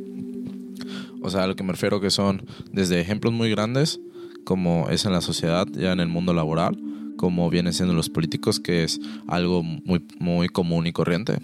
O 1.22 1.30
sea, 1.30 1.44
a 1.44 1.46
lo 1.46 1.56
que 1.56 1.64
me 1.64 1.72
refiero 1.72 2.00
que 2.00 2.10
son 2.10 2.46
desde 2.72 3.00
ejemplos 3.00 3.32
muy 3.32 3.50
grandes 3.50 4.00
como 4.44 4.88
es 4.90 5.04
en 5.04 5.12
la 5.12 5.20
sociedad, 5.20 5.66
ya 5.72 5.92
en 5.92 6.00
el 6.00 6.08
mundo 6.08 6.32
laboral, 6.32 6.78
como 7.16 7.50
vienen 7.50 7.72
siendo 7.72 7.94
los 7.94 8.08
políticos, 8.08 8.60
que 8.60 8.84
es 8.84 9.00
algo 9.28 9.62
muy, 9.62 10.04
muy 10.18 10.48
común 10.48 10.86
y 10.86 10.92
corriente, 10.92 11.38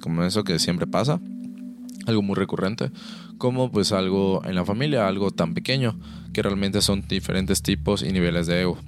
como 0.00 0.22
eso 0.22 0.44
que 0.44 0.58
siempre 0.58 0.86
pasa, 0.86 1.20
algo 2.06 2.22
muy 2.22 2.34
recurrente, 2.34 2.90
como 3.38 3.70
pues 3.70 3.92
algo 3.92 4.42
en 4.44 4.54
la 4.54 4.64
familia, 4.64 5.08
algo 5.08 5.30
tan 5.30 5.54
pequeño, 5.54 5.98
que 6.32 6.42
realmente 6.42 6.82
son 6.82 7.06
diferentes 7.08 7.62
tipos 7.62 8.02
y 8.02 8.12
niveles 8.12 8.46
de 8.46 8.62
ego. 8.62 8.78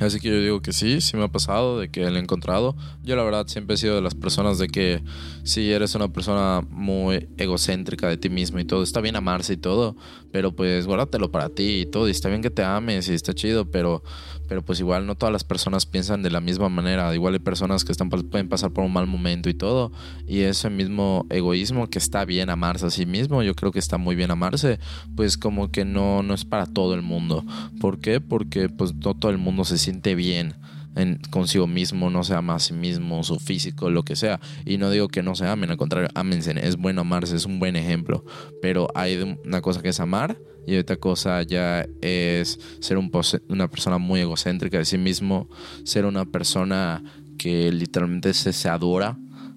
Así 0.00 0.20
que 0.20 0.28
yo 0.28 0.40
digo 0.40 0.60
que 0.60 0.74
sí, 0.74 1.00
sí 1.00 1.16
me 1.16 1.24
ha 1.24 1.28
pasado, 1.28 1.78
de 1.78 1.88
que 1.88 2.10
lo 2.10 2.16
he 2.16 2.20
encontrado. 2.20 2.76
Yo 3.02 3.16
la 3.16 3.22
verdad 3.22 3.46
siempre 3.46 3.74
he 3.74 3.76
sido 3.78 3.94
de 3.94 4.02
las 4.02 4.14
personas 4.14 4.58
de 4.58 4.68
que 4.68 5.02
si 5.42 5.72
eres 5.72 5.94
una 5.94 6.08
persona 6.08 6.60
muy 6.68 7.28
egocéntrica 7.38 8.06
de 8.08 8.18
ti 8.18 8.28
mismo 8.28 8.58
y 8.58 8.66
todo, 8.66 8.82
está 8.82 9.00
bien 9.00 9.16
amarse 9.16 9.54
y 9.54 9.56
todo, 9.56 9.96
pero 10.36 10.52
pues 10.52 10.86
guárdatelo 10.86 11.30
para 11.30 11.48
ti 11.48 11.80
y 11.80 11.86
todo, 11.86 12.08
y 12.08 12.10
está 12.10 12.28
bien 12.28 12.42
que 12.42 12.50
te 12.50 12.62
ames 12.62 13.08
y 13.08 13.14
está 13.14 13.32
chido, 13.32 13.70
pero 13.70 14.02
pero 14.46 14.60
pues 14.60 14.78
igual 14.80 15.06
no 15.06 15.14
todas 15.14 15.32
las 15.32 15.44
personas 15.44 15.86
piensan 15.86 16.22
de 16.22 16.30
la 16.30 16.42
misma 16.42 16.68
manera. 16.68 17.14
Igual 17.14 17.32
hay 17.32 17.40
personas 17.40 17.86
que 17.86 17.90
están, 17.90 18.10
pueden 18.10 18.50
pasar 18.50 18.70
por 18.70 18.84
un 18.84 18.92
mal 18.92 19.06
momento 19.06 19.48
y 19.48 19.54
todo. 19.54 19.92
Y 20.28 20.40
ese 20.40 20.68
mismo 20.68 21.24
egoísmo 21.30 21.88
que 21.88 21.98
está 21.98 22.26
bien 22.26 22.50
amarse 22.50 22.84
a 22.84 22.90
sí 22.90 23.06
mismo, 23.06 23.42
yo 23.42 23.54
creo 23.54 23.72
que 23.72 23.78
está 23.78 23.96
muy 23.96 24.14
bien 24.14 24.30
amarse, 24.30 24.78
pues 25.16 25.38
como 25.38 25.70
que 25.70 25.86
no, 25.86 26.22
no 26.22 26.34
es 26.34 26.44
para 26.44 26.66
todo 26.66 26.94
el 26.94 27.00
mundo. 27.00 27.46
¿Por 27.80 27.98
qué? 27.98 28.20
Porque 28.20 28.68
pues 28.68 28.94
no 28.94 29.14
todo 29.14 29.30
el 29.30 29.38
mundo 29.38 29.64
se 29.64 29.78
siente 29.78 30.14
bien. 30.14 30.54
En, 30.96 31.20
consigo 31.30 31.66
mismo, 31.66 32.10
no 32.10 32.24
se 32.24 32.34
ama 32.34 32.56
a 32.56 32.58
sí 32.58 32.72
mismo, 32.72 33.22
su 33.22 33.38
físico, 33.38 33.90
lo 33.90 34.02
que 34.02 34.16
sea. 34.16 34.40
Y 34.64 34.78
no 34.78 34.90
digo 34.90 35.08
que 35.08 35.22
no 35.22 35.34
se 35.34 35.46
amen, 35.46 35.70
al 35.70 35.76
contrario, 35.76 36.08
ámense, 36.14 36.54
es 36.66 36.76
bueno 36.76 37.02
amarse, 37.02 37.36
es 37.36 37.46
un 37.46 37.58
buen 37.58 37.76
ejemplo. 37.76 38.24
Pero 38.62 38.88
hay 38.94 39.38
una 39.44 39.60
cosa 39.60 39.82
que 39.82 39.90
es 39.90 40.00
amar 40.00 40.38
y 40.66 40.76
otra 40.76 40.96
cosa 40.96 41.42
ya 41.42 41.86
es 42.00 42.58
ser 42.80 42.98
un 42.98 43.10
una 43.48 43.68
persona 43.68 43.98
muy 43.98 44.20
egocéntrica 44.20 44.78
de 44.78 44.84
sí 44.84 44.98
mismo, 44.98 45.48
ser 45.84 46.06
una 46.06 46.24
persona 46.24 47.02
que 47.38 47.70
literalmente 47.70 48.34
se, 48.34 48.52
se 48.52 48.68
adora 48.68 49.16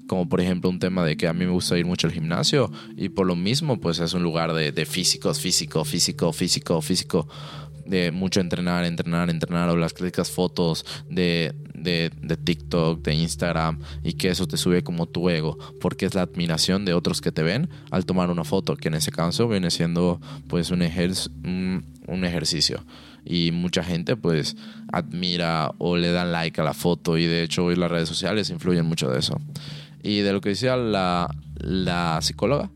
como 0.09 0.27
por 0.27 0.41
ejemplo 0.41 0.69
un 0.69 0.79
tema 0.79 1.05
de 1.05 1.15
que 1.15 1.27
a 1.27 1.33
mí 1.33 1.45
me 1.45 1.51
gusta 1.51 1.77
ir 1.77 1.85
mucho 1.85 2.07
al 2.07 2.13
gimnasio 2.13 2.71
y 2.97 3.09
por 3.09 3.27
lo 3.27 3.35
mismo 3.35 3.79
pues 3.79 3.99
es 3.99 4.13
un 4.13 4.23
lugar 4.23 4.53
de, 4.53 4.71
de 4.71 4.85
físicos, 4.85 5.39
físico, 5.39 5.85
físico, 5.85 6.33
físico, 6.33 6.81
físico, 6.81 7.27
de 7.89 8.11
mucho 8.11 8.39
entrenar, 8.39 8.85
entrenar, 8.85 9.29
entrenar 9.29 9.69
o 9.69 9.75
las 9.75 9.93
clásicas 9.93 10.29
fotos 10.29 10.85
de, 11.09 11.53
de, 11.73 12.11
de, 12.21 12.37
TikTok, 12.37 13.01
de 13.01 13.13
Instagram 13.15 13.79
y 14.03 14.13
que 14.13 14.29
eso 14.29 14.47
te 14.47 14.57
sube 14.57 14.83
como 14.83 15.07
tu 15.07 15.29
ego 15.29 15.57
porque 15.81 16.05
es 16.05 16.13
la 16.13 16.21
admiración 16.21 16.85
de 16.85 16.93
otros 16.93 17.21
que 17.21 17.31
te 17.31 17.43
ven 17.43 17.69
al 17.91 18.05
tomar 18.05 18.29
una 18.29 18.43
foto 18.43 18.75
que 18.77 18.89
en 18.89 18.93
ese 18.95 19.11
caso 19.11 19.47
viene 19.47 19.71
siendo 19.71 20.21
pues 20.47 20.71
un, 20.71 20.81
un, 22.07 22.25
ejercicio. 22.25 22.85
Y 23.25 23.51
mucha 23.51 23.83
gente 23.83 24.15
pues 24.15 24.55
admira 24.91 25.73
o 25.77 25.97
le 25.97 26.11
dan 26.11 26.31
like 26.31 26.61
a 26.61 26.63
la 26.63 26.73
foto 26.73 27.17
y 27.17 27.25
de 27.25 27.43
hecho 27.43 27.65
hoy 27.65 27.75
las 27.75 27.91
redes 27.91 28.07
sociales 28.07 28.49
influyen 28.49 28.85
mucho 28.85 29.09
de 29.09 29.19
eso. 29.19 29.39
Y 30.03 30.19
de 30.19 30.31
lo 30.31 30.41
que 30.41 30.49
decía 30.49 30.77
la, 30.77 31.29
la 31.57 32.19
psicóloga 32.21 32.69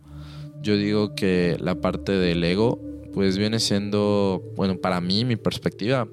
yo 0.63 0.77
digo 0.77 1.13
que 1.13 1.57
la 1.59 1.75
parte 1.75 2.13
del 2.13 2.41
ego 2.43 2.79
pues 3.13 3.37
viene 3.37 3.59
siendo, 3.59 4.43
bueno, 4.55 4.77
para 4.77 5.01
mí, 5.01 5.25
mi 5.25 5.35
perspectiva, 5.35 6.07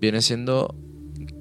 viene 0.00 0.20
siendo 0.22 0.74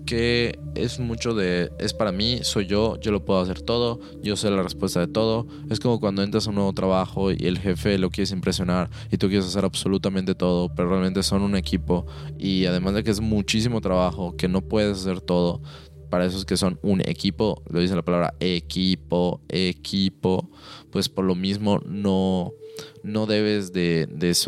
que 0.06 0.60
es 0.76 1.00
mucho 1.00 1.34
de, 1.34 1.72
es 1.80 1.94
para 1.94 2.12
mí, 2.12 2.40
soy 2.44 2.68
yo, 2.68 3.00
yo 3.00 3.12
lo 3.12 3.26
puedo 3.26 3.40
hacer 3.40 3.62
todo, 3.62 4.00
yo 4.22 4.36
sé 4.36 4.50
la 4.50 4.62
respuesta 4.62 5.00
de 5.00 5.08
todo. 5.08 5.48
Es 5.70 5.80
como 5.80 6.00
cuando 6.00 6.24
entras 6.24 6.46
a 6.46 6.50
un 6.50 6.56
nuevo 6.56 6.74
trabajo 6.74 7.32
y 7.32 7.38
el 7.42 7.58
jefe 7.58 7.98
lo 7.98 8.10
quieres 8.10 8.32
impresionar 8.32 8.90
y 9.12 9.18
tú 9.18 9.28
quieres 9.28 9.48
hacer 9.48 9.66
absolutamente 9.66 10.36
todo, 10.36 10.70
pero 10.74 10.90
realmente 10.90 11.24
son 11.24 11.42
un 11.42 11.56
equipo 11.56 12.06
y 12.38 12.66
además 12.66 12.94
de 12.94 13.04
que 13.04 13.12
es 13.12 13.20
muchísimo 13.20 13.82
trabajo, 13.82 14.36
que 14.38 14.48
no 14.48 14.62
puedes 14.62 15.00
hacer 15.00 15.22
todo. 15.22 15.62
Para 16.10 16.26
esos 16.26 16.46
que 16.46 16.56
son 16.56 16.80
un 16.84 17.02
equipo, 17.02 17.64
lo 17.68 17.80
dice 17.80 17.96
la 17.96 18.04
palabra 18.04 18.36
equipo, 18.40 19.42
equipo, 19.50 20.50
pues 20.92 21.10
por 21.10 21.26
lo 21.26 21.34
mismo 21.34 21.80
no, 21.86 22.54
no 23.04 23.26
debes 23.26 23.74
de, 23.74 24.08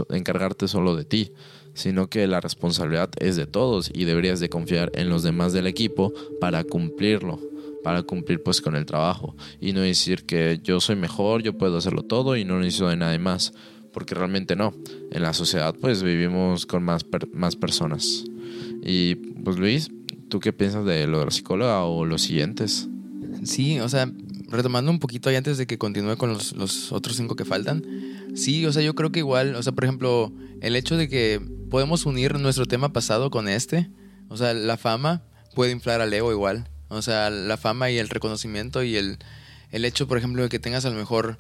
encargarte 0.10 0.68
solo 0.68 0.96
de 0.96 1.06
ti, 1.06 1.32
sino 1.74 2.10
que 2.10 2.26
la 2.28 2.42
responsabilidad 2.42 3.10
es 3.20 3.36
de 3.36 3.46
todos 3.46 3.92
y 3.94 4.06
deberías 4.06 4.40
de 4.40 4.50
confiar 4.50 4.92
en 4.96 5.10
los 5.10 5.24
demás 5.24 5.54
del 5.54 5.68
equipo 5.68 6.14
para 6.40 6.64
cumplirlo 6.64 7.40
para 7.84 8.04
cumplir 8.04 8.44
pues 8.44 8.60
con 8.60 8.76
el 8.76 8.86
trabajo 8.86 9.34
y 9.62 9.72
no 9.72 9.80
decir 9.80 10.26
que 10.26 10.60
yo 10.62 10.82
soy 10.82 10.98
mejor, 10.98 11.42
yo 11.42 11.58
puedo 11.58 11.78
hacerlo 11.78 12.04
todo 12.04 12.36
y 12.36 12.44
no 12.44 12.60
necesito 12.60 12.90
de 12.90 12.98
nadie 12.98 13.18
más, 13.18 13.54
porque 13.94 14.14
realmente 14.14 14.58
no. 14.58 14.74
En 15.10 15.22
la 15.22 15.32
sociedad 15.32 15.74
pues 15.80 16.04
vivimos 16.04 16.66
con 16.66 16.84
más, 16.84 17.06
más 17.32 17.56
personas. 17.56 18.26
Y 18.84 19.16
pues 19.16 19.58
Luis, 19.58 19.90
¿tú 20.28 20.42
qué 20.42 20.52
piensas 20.52 20.84
de 20.84 21.08
lo 21.08 21.20
de 21.20 21.26
la 21.26 21.32
psicóloga 21.32 21.86
o 21.86 22.04
los 22.04 22.24
siguientes? 22.24 22.90
Sí, 23.44 23.80
o 23.80 23.88
sea, 23.88 24.12
retomando 24.48 24.92
un 24.92 25.00
poquito 25.00 25.30
ahí 25.30 25.36
antes 25.36 25.58
de 25.58 25.68
que 25.68 25.78
continúe 25.78 26.18
con 26.18 26.30
los, 26.30 26.54
los 26.54 26.92
otros 26.92 27.18
cinco 27.18 27.36
que 27.36 27.46
faltan. 27.46 27.84
Sí, 28.36 28.66
o 28.66 28.72
sea, 28.72 28.82
yo 28.82 28.96
creo 28.96 29.12
que 29.12 29.20
igual, 29.20 29.56
o 29.56 29.64
sea, 29.64 29.74
por 29.74 29.84
ejemplo, 29.84 30.32
el 30.62 30.76
hecho 30.76 30.96
de 30.96 31.10
que 31.10 31.42
podemos 31.70 32.06
unir 32.06 32.40
nuestro 32.40 32.66
tema 32.66 32.94
pasado 32.94 33.30
con 33.30 33.50
este, 33.50 33.90
o 34.30 34.38
sea, 34.38 34.54
la 34.54 34.78
fama 34.78 35.24
puede 35.56 35.72
inflar 35.72 36.02
al 36.02 36.14
ego 36.14 36.32
igual. 36.32 36.70
O 36.90 37.02
sea, 37.02 37.30
la 37.30 37.58
fama 37.58 37.92
y 37.92 37.98
el 37.98 38.10
reconocimiento 38.10 38.84
y 38.84 38.96
el, 38.96 39.18
el 39.72 39.86
hecho, 39.86 40.08
por 40.08 40.18
ejemplo, 40.18 40.44
de 40.44 40.50
que 40.50 40.60
tengas 40.60 40.86
a 40.86 40.90
lo 40.90 40.96
mejor 40.96 41.38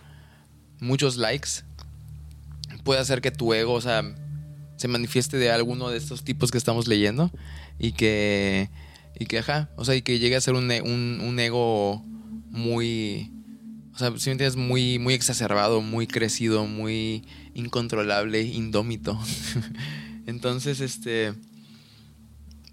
muchos 0.79 1.17
likes, 1.17 1.49
puede 2.83 2.99
hacer 2.99 3.21
que 3.21 3.31
tu 3.31 3.53
ego, 3.53 3.73
o 3.73 3.81
sea, 3.81 4.03
se 4.75 4.87
manifieste 4.87 5.37
de 5.37 5.51
alguno 5.51 5.89
de 5.89 5.97
estos 5.97 6.23
tipos 6.23 6.51
que 6.51 6.57
estamos 6.57 6.87
leyendo 6.87 7.31
y 7.79 7.93
que, 7.93 8.69
y 9.17 9.25
que, 9.25 9.39
ajá, 9.39 9.69
o 9.75 9.85
sea, 9.85 9.95
y 9.95 10.01
que 10.01 10.19
llegue 10.19 10.35
a 10.35 10.41
ser 10.41 10.55
un, 10.55 10.69
un, 10.69 11.21
un 11.21 11.39
ego 11.39 12.03
muy, 12.49 13.31
o 13.93 13.97
sea, 13.97 14.09
si 14.17 14.29
me 14.29 14.33
entiendes, 14.33 14.55
muy, 14.55 14.99
muy 14.99 15.13
exacerbado, 15.13 15.81
muy 15.81 16.07
crecido, 16.07 16.65
muy 16.65 17.25
incontrolable, 17.53 18.41
indómito. 18.43 19.19
Entonces, 20.27 20.81
este, 20.81 21.33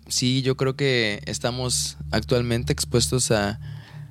sí, 0.08 0.42
yo 0.42 0.56
creo 0.56 0.76
que 0.76 1.22
estamos 1.26 1.96
actualmente 2.10 2.72
expuestos 2.72 3.30
a, 3.30 3.60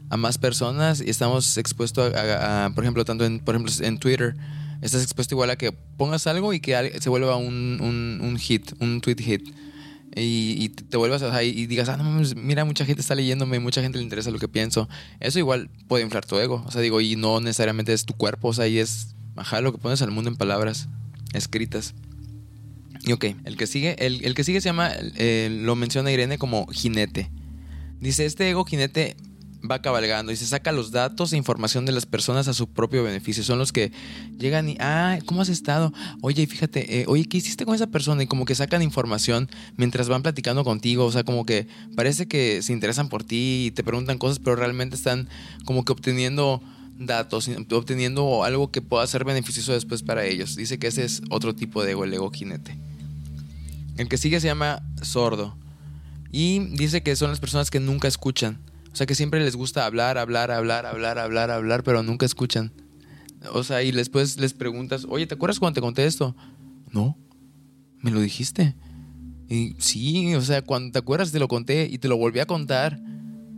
a 0.09 0.17
más 0.17 0.37
personas 0.37 1.01
y 1.01 1.09
estamos 1.09 1.57
expuestos 1.57 2.13
a, 2.15 2.71
por 2.73 2.83
ejemplo, 2.83 3.05
tanto 3.05 3.25
en, 3.25 3.39
por 3.39 3.55
ejemplo, 3.55 3.73
en 3.85 3.97
Twitter, 3.97 4.35
estás 4.81 5.01
expuesto 5.01 5.35
igual 5.35 5.49
a 5.49 5.55
que 5.55 5.71
pongas 5.71 6.27
algo 6.27 6.53
y 6.53 6.59
que 6.59 6.99
se 6.99 7.09
vuelva 7.09 7.35
un, 7.35 7.79
un, 7.81 8.19
un 8.21 8.37
hit, 8.37 8.73
un 8.79 9.01
tweet 9.01 9.17
hit. 9.19 9.55
Y, 10.15 10.69
te 10.69 10.97
vuelvas 10.97 11.23
a, 11.23 11.43
y 11.43 11.65
digas, 11.65 11.89
ah, 11.89 11.97
no, 11.97 12.03
mira, 12.35 12.65
mucha 12.65 12.85
gente 12.85 13.01
está 13.01 13.15
leyéndome, 13.15 13.59
mucha 13.59 13.81
gente 13.81 13.97
le 13.97 14.03
interesa 14.03 14.31
lo 14.31 14.39
que 14.39 14.47
pienso. 14.47 14.87
Eso 15.19 15.39
igual 15.39 15.69
puede 15.87 16.03
inflar 16.03 16.25
tu 16.25 16.37
ego. 16.37 16.63
O 16.67 16.71
sea, 16.71 16.81
digo, 16.81 17.01
y 17.01 17.15
no 17.15 17.39
necesariamente 17.39 17.93
es 17.93 18.05
tu 18.05 18.13
cuerpo, 18.13 18.49
o 18.49 18.53
sea, 18.53 18.67
y 18.67 18.79
es, 18.79 19.15
ajá, 19.35 19.61
lo 19.61 19.71
que 19.71 19.77
pones 19.79 20.01
al 20.01 20.11
mundo 20.11 20.29
en 20.29 20.35
palabras 20.35 20.87
escritas. 21.33 21.93
Y 23.05 23.11
ok, 23.11 23.25
el 23.43 23.57
que 23.57 23.67
sigue, 23.67 23.95
el, 24.05 24.23
el 24.23 24.33
que 24.33 24.43
sigue 24.43 24.61
se 24.61 24.69
llama, 24.69 24.91
eh, 25.17 25.49
lo 25.51 25.75
menciona 25.75 26.11
Irene 26.11 26.37
como 26.37 26.67
jinete. 26.67 27.29
Dice, 27.99 28.25
este 28.25 28.49
ego 28.49 28.65
jinete 28.65 29.17
va 29.69 29.81
cabalgando 29.81 30.31
y 30.31 30.35
se 30.35 30.45
saca 30.45 30.71
los 30.71 30.91
datos 30.91 31.31
e 31.31 31.37
información 31.37 31.85
de 31.85 31.93
las 31.93 32.05
personas 32.05 32.47
a 32.47 32.53
su 32.53 32.67
propio 32.67 33.03
beneficio. 33.03 33.43
Son 33.43 33.57
los 33.57 33.71
que 33.71 33.91
llegan 34.37 34.69
y, 34.69 34.77
ah, 34.79 35.19
¿cómo 35.25 35.41
has 35.41 35.49
estado? 35.49 35.93
Oye, 36.21 36.45
fíjate, 36.47 37.01
eh, 37.01 37.05
oye, 37.07 37.25
¿qué 37.25 37.37
hiciste 37.37 37.65
con 37.65 37.73
esa 37.73 37.87
persona? 37.87 38.23
Y 38.23 38.27
como 38.27 38.45
que 38.45 38.55
sacan 38.55 38.81
información 38.81 39.49
mientras 39.77 40.09
van 40.09 40.21
platicando 40.21 40.63
contigo. 40.63 41.05
O 41.05 41.11
sea, 41.11 41.23
como 41.23 41.45
que 41.45 41.67
parece 41.95 42.27
que 42.27 42.61
se 42.61 42.73
interesan 42.73 43.09
por 43.09 43.23
ti 43.23 43.67
y 43.67 43.71
te 43.71 43.83
preguntan 43.83 44.17
cosas, 44.17 44.39
pero 44.39 44.55
realmente 44.55 44.95
están 44.95 45.29
como 45.65 45.85
que 45.85 45.93
obteniendo 45.93 46.61
datos, 46.99 47.49
obteniendo 47.71 48.43
algo 48.43 48.69
que 48.71 48.81
pueda 48.81 49.07
ser 49.07 49.23
beneficioso 49.23 49.71
después 49.73 50.03
para 50.03 50.25
ellos. 50.25 50.55
Dice 50.55 50.77
que 50.77 50.87
ese 50.87 51.05
es 51.05 51.21
otro 51.29 51.55
tipo 51.55 51.83
de 51.83 51.91
ego, 51.91 52.03
el 52.03 52.13
ego 52.13 52.31
jinete. 52.31 52.77
El 53.97 54.09
que 54.09 54.17
sigue 54.17 54.39
se 54.39 54.47
llama 54.47 54.81
sordo. 55.01 55.55
Y 56.31 56.59
dice 56.75 57.03
que 57.03 57.15
son 57.15 57.29
las 57.29 57.39
personas 57.39 57.69
que 57.69 57.79
nunca 57.79 58.07
escuchan. 58.07 58.57
O 58.93 58.95
sea, 58.95 59.07
que 59.07 59.15
siempre 59.15 59.43
les 59.43 59.55
gusta 59.55 59.87
hablar, 59.87 60.19
hablar, 60.19 60.51
hablar, 60.51 60.85
hablar, 60.85 61.17
hablar, 61.17 61.49
hablar, 61.49 61.83
pero 61.83 62.03
nunca 62.03 62.27
escuchan. 62.27 62.71
O 63.51 63.63
sea, 63.63 63.81
y 63.81 63.91
después 63.91 64.39
les 64.39 64.53
preguntas, 64.53 65.07
oye, 65.09 65.25
¿te 65.25 65.33
acuerdas 65.33 65.59
cuando 65.59 65.73
te 65.73 65.81
conté 65.81 66.05
esto? 66.05 66.35
No, 66.91 67.17
me 68.01 68.11
lo 68.11 68.21
dijiste. 68.21 68.75
Y 69.49 69.75
sí, 69.79 70.35
o 70.35 70.41
sea, 70.41 70.61
cuando 70.61 70.91
te 70.91 70.99
acuerdas 70.99 71.31
te 71.31 71.39
lo 71.39 71.47
conté 71.47 71.87
y 71.89 71.97
te 71.97 72.07
lo 72.07 72.17
volví 72.17 72.39
a 72.39 72.45
contar. 72.45 72.99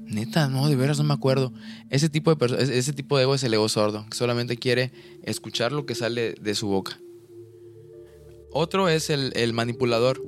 Neta, 0.05 0.47
no, 0.47 0.69
de 0.69 0.77
veras 0.77 0.99
no 0.99 1.03
me 1.03 1.13
acuerdo. 1.13 1.51
Ese 1.89 2.07
tipo 2.07 2.33
de, 2.33 2.77
ese 2.77 2.93
tipo 2.93 3.17
de 3.17 3.23
ego 3.23 3.35
es 3.35 3.43
el 3.43 3.53
ego 3.53 3.67
sordo, 3.67 4.05
que 4.09 4.15
solamente 4.15 4.55
quiere 4.55 4.93
escuchar 5.23 5.73
lo 5.73 5.85
que 5.85 5.95
sale 5.95 6.35
de 6.39 6.55
su 6.55 6.67
boca. 6.67 6.97
Otro 8.51 8.87
es 8.87 9.09
el, 9.09 9.33
el 9.35 9.51
manipulador. 9.51 10.23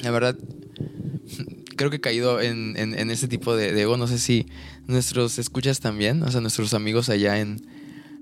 La 0.00 0.10
verdad, 0.10 0.38
creo 1.80 1.88
que 1.88 1.96
he 1.96 2.00
caído 2.00 2.42
en, 2.42 2.76
en, 2.76 3.10
ese 3.10 3.26
tipo 3.26 3.56
de, 3.56 3.80
ego. 3.80 3.96
No 3.96 4.06
sé 4.06 4.18
si 4.18 4.44
nuestros 4.86 5.38
escuchas 5.38 5.80
también, 5.80 6.22
o 6.22 6.30
sea, 6.30 6.42
nuestros 6.42 6.74
amigos 6.74 7.08
allá 7.08 7.38
en 7.38 7.66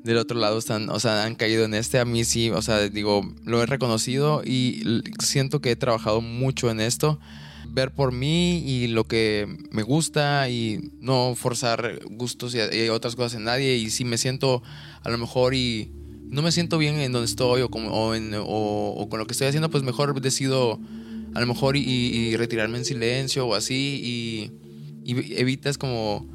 del 0.04 0.18
otro 0.18 0.38
lado 0.38 0.58
están, 0.58 0.88
o 0.90 1.00
sea, 1.00 1.24
han 1.24 1.34
caído 1.34 1.64
en 1.64 1.74
este. 1.74 1.98
A 1.98 2.04
mí 2.04 2.22
sí, 2.22 2.50
o 2.50 2.62
sea, 2.62 2.88
digo, 2.88 3.22
lo 3.44 3.60
he 3.60 3.66
reconocido 3.66 4.42
y 4.44 5.02
siento 5.18 5.60
que 5.60 5.72
he 5.72 5.76
trabajado 5.76 6.20
mucho 6.20 6.70
en 6.70 6.78
esto. 6.78 7.18
Ver 7.68 7.92
por 7.92 8.12
mí 8.12 8.58
y 8.58 8.86
lo 8.86 9.08
que 9.08 9.48
me 9.72 9.82
gusta 9.82 10.48
y 10.48 10.92
no 11.00 11.34
forzar 11.34 11.98
gustos 12.10 12.54
y, 12.54 12.88
otras 12.90 13.16
cosas 13.16 13.34
en 13.34 13.44
nadie. 13.44 13.74
Y 13.74 13.90
si 13.90 14.04
me 14.04 14.18
siento 14.18 14.62
a 15.02 15.10
lo 15.10 15.18
mejor 15.18 15.54
y 15.54 15.90
no 16.28 16.42
me 16.42 16.52
siento 16.52 16.78
bien 16.78 16.94
en 17.00 17.10
donde 17.10 17.26
estoy 17.26 17.62
o, 17.68 18.14
en, 18.14 18.34
o 18.36 19.08
con 19.10 19.18
lo 19.18 19.26
que 19.26 19.32
estoy 19.32 19.48
haciendo, 19.48 19.68
pues 19.68 19.82
mejor 19.82 20.20
decido 20.20 20.78
a 21.34 21.40
lo 21.40 21.46
mejor 21.46 21.76
y, 21.76 22.36
retirarme 22.36 22.78
en 22.78 22.84
silencio 22.84 23.46
o 23.46 23.54
así 23.54 24.50
y, 25.04 25.20
evitas 25.36 25.78
como 25.78 26.26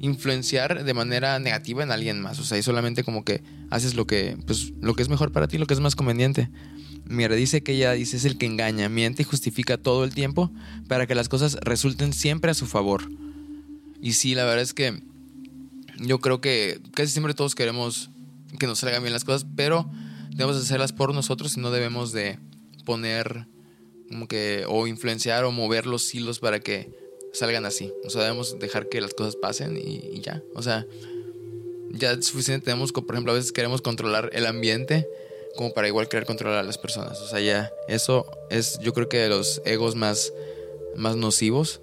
influenciar 0.00 0.84
de 0.84 0.94
manera 0.94 1.38
negativa 1.38 1.82
en 1.82 1.90
alguien 1.90 2.20
más. 2.20 2.38
O 2.38 2.44
sea, 2.44 2.58
y 2.58 2.62
solamente 2.62 3.02
como 3.02 3.24
que 3.24 3.42
haces 3.70 3.94
lo 3.94 4.06
que, 4.06 4.36
pues, 4.46 4.72
lo 4.80 4.94
que 4.94 5.02
es 5.02 5.08
mejor 5.08 5.32
para 5.32 5.48
ti, 5.48 5.58
lo 5.58 5.66
que 5.66 5.74
es 5.74 5.80
más 5.80 5.96
conveniente. 5.96 6.50
Mira, 7.06 7.34
dice 7.34 7.62
que 7.62 7.72
ella 7.72 7.92
dice 7.92 8.16
es 8.16 8.24
el 8.24 8.38
que 8.38 8.46
engaña, 8.46 8.88
miente 8.88 9.22
y 9.22 9.24
justifica 9.24 9.76
todo 9.76 10.04
el 10.04 10.14
tiempo 10.14 10.52
para 10.88 11.06
que 11.06 11.14
las 11.14 11.28
cosas 11.28 11.58
resulten 11.62 12.12
siempre 12.12 12.50
a 12.50 12.54
su 12.54 12.66
favor. 12.66 13.10
Y 14.00 14.12
sí, 14.12 14.34
la 14.34 14.44
verdad 14.44 14.62
es 14.62 14.74
que 14.74 15.02
yo 15.98 16.18
creo 16.20 16.40
que 16.40 16.80
casi 16.94 17.12
siempre 17.12 17.34
todos 17.34 17.54
queremos 17.54 18.10
que 18.58 18.66
nos 18.66 18.78
salgan 18.78 19.02
bien 19.02 19.12
las 19.12 19.24
cosas, 19.24 19.46
pero 19.56 19.90
debemos 20.30 20.56
hacerlas 20.56 20.92
por 20.92 21.14
nosotros 21.14 21.56
y 21.56 21.60
no 21.60 21.70
debemos 21.70 22.12
de 22.12 22.38
poner 22.84 23.46
como 24.08 24.28
que 24.28 24.64
o 24.68 24.86
influenciar 24.86 25.44
o 25.44 25.52
mover 25.52 25.86
los 25.86 26.14
hilos 26.14 26.38
para 26.38 26.60
que 26.60 26.88
salgan 27.32 27.66
así. 27.66 27.92
O 28.04 28.10
sea, 28.10 28.22
debemos 28.22 28.58
dejar 28.58 28.88
que 28.88 29.00
las 29.00 29.14
cosas 29.14 29.36
pasen 29.36 29.76
y, 29.76 30.20
ya. 30.20 30.42
O 30.54 30.62
sea, 30.62 30.86
ya 31.90 32.12
es 32.12 32.26
suficiente 32.26 32.64
tenemos, 32.64 32.92
por 32.92 33.14
ejemplo, 33.14 33.32
a 33.32 33.36
veces 33.36 33.52
queremos 33.52 33.82
controlar 33.82 34.30
el 34.32 34.46
ambiente 34.46 35.06
como 35.56 35.72
para 35.72 35.86
igual 35.86 36.08
querer 36.08 36.26
controlar 36.26 36.58
a 36.58 36.62
las 36.62 36.78
personas. 36.78 37.20
O 37.20 37.28
sea, 37.28 37.40
ya 37.40 37.72
eso 37.88 38.26
es 38.50 38.78
yo 38.80 38.92
creo 38.92 39.08
que 39.08 39.18
de 39.18 39.28
los 39.28 39.62
egos 39.64 39.94
más, 39.94 40.32
más 40.96 41.16
nocivos. 41.16 41.80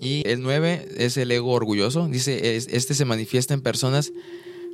Y 0.00 0.26
el 0.26 0.40
9 0.40 0.88
es 0.96 1.16
el 1.18 1.30
ego 1.30 1.52
orgulloso. 1.52 2.08
Dice, 2.08 2.56
este 2.56 2.94
se 2.94 3.04
manifiesta 3.04 3.52
en 3.52 3.60
personas 3.60 4.12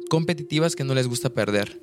competitivas 0.08 0.76
que 0.76 0.84
no 0.84 0.94
les 0.94 1.08
gusta 1.08 1.30
perder. 1.30 1.80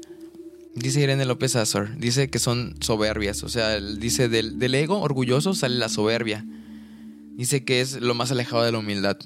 Dice 0.75 1.01
Irene 1.01 1.25
López 1.25 1.55
Azor, 1.55 1.95
dice 1.97 2.31
que 2.31 2.39
son 2.39 2.75
soberbias, 2.79 3.43
o 3.43 3.49
sea, 3.49 3.79
dice 3.79 4.27
del, 4.27 4.73
ego 4.73 5.01
orgulloso 5.01 5.53
sale 5.53 5.75
la 5.75 5.87
soberbia. 5.87 6.45
Dice 7.35 7.63
que 7.63 7.81
es 7.81 8.01
lo 8.01 8.15
más 8.15 8.31
alejado 8.31 8.63
de 8.63 8.71
la 8.71 8.79
humildad. 8.79 9.17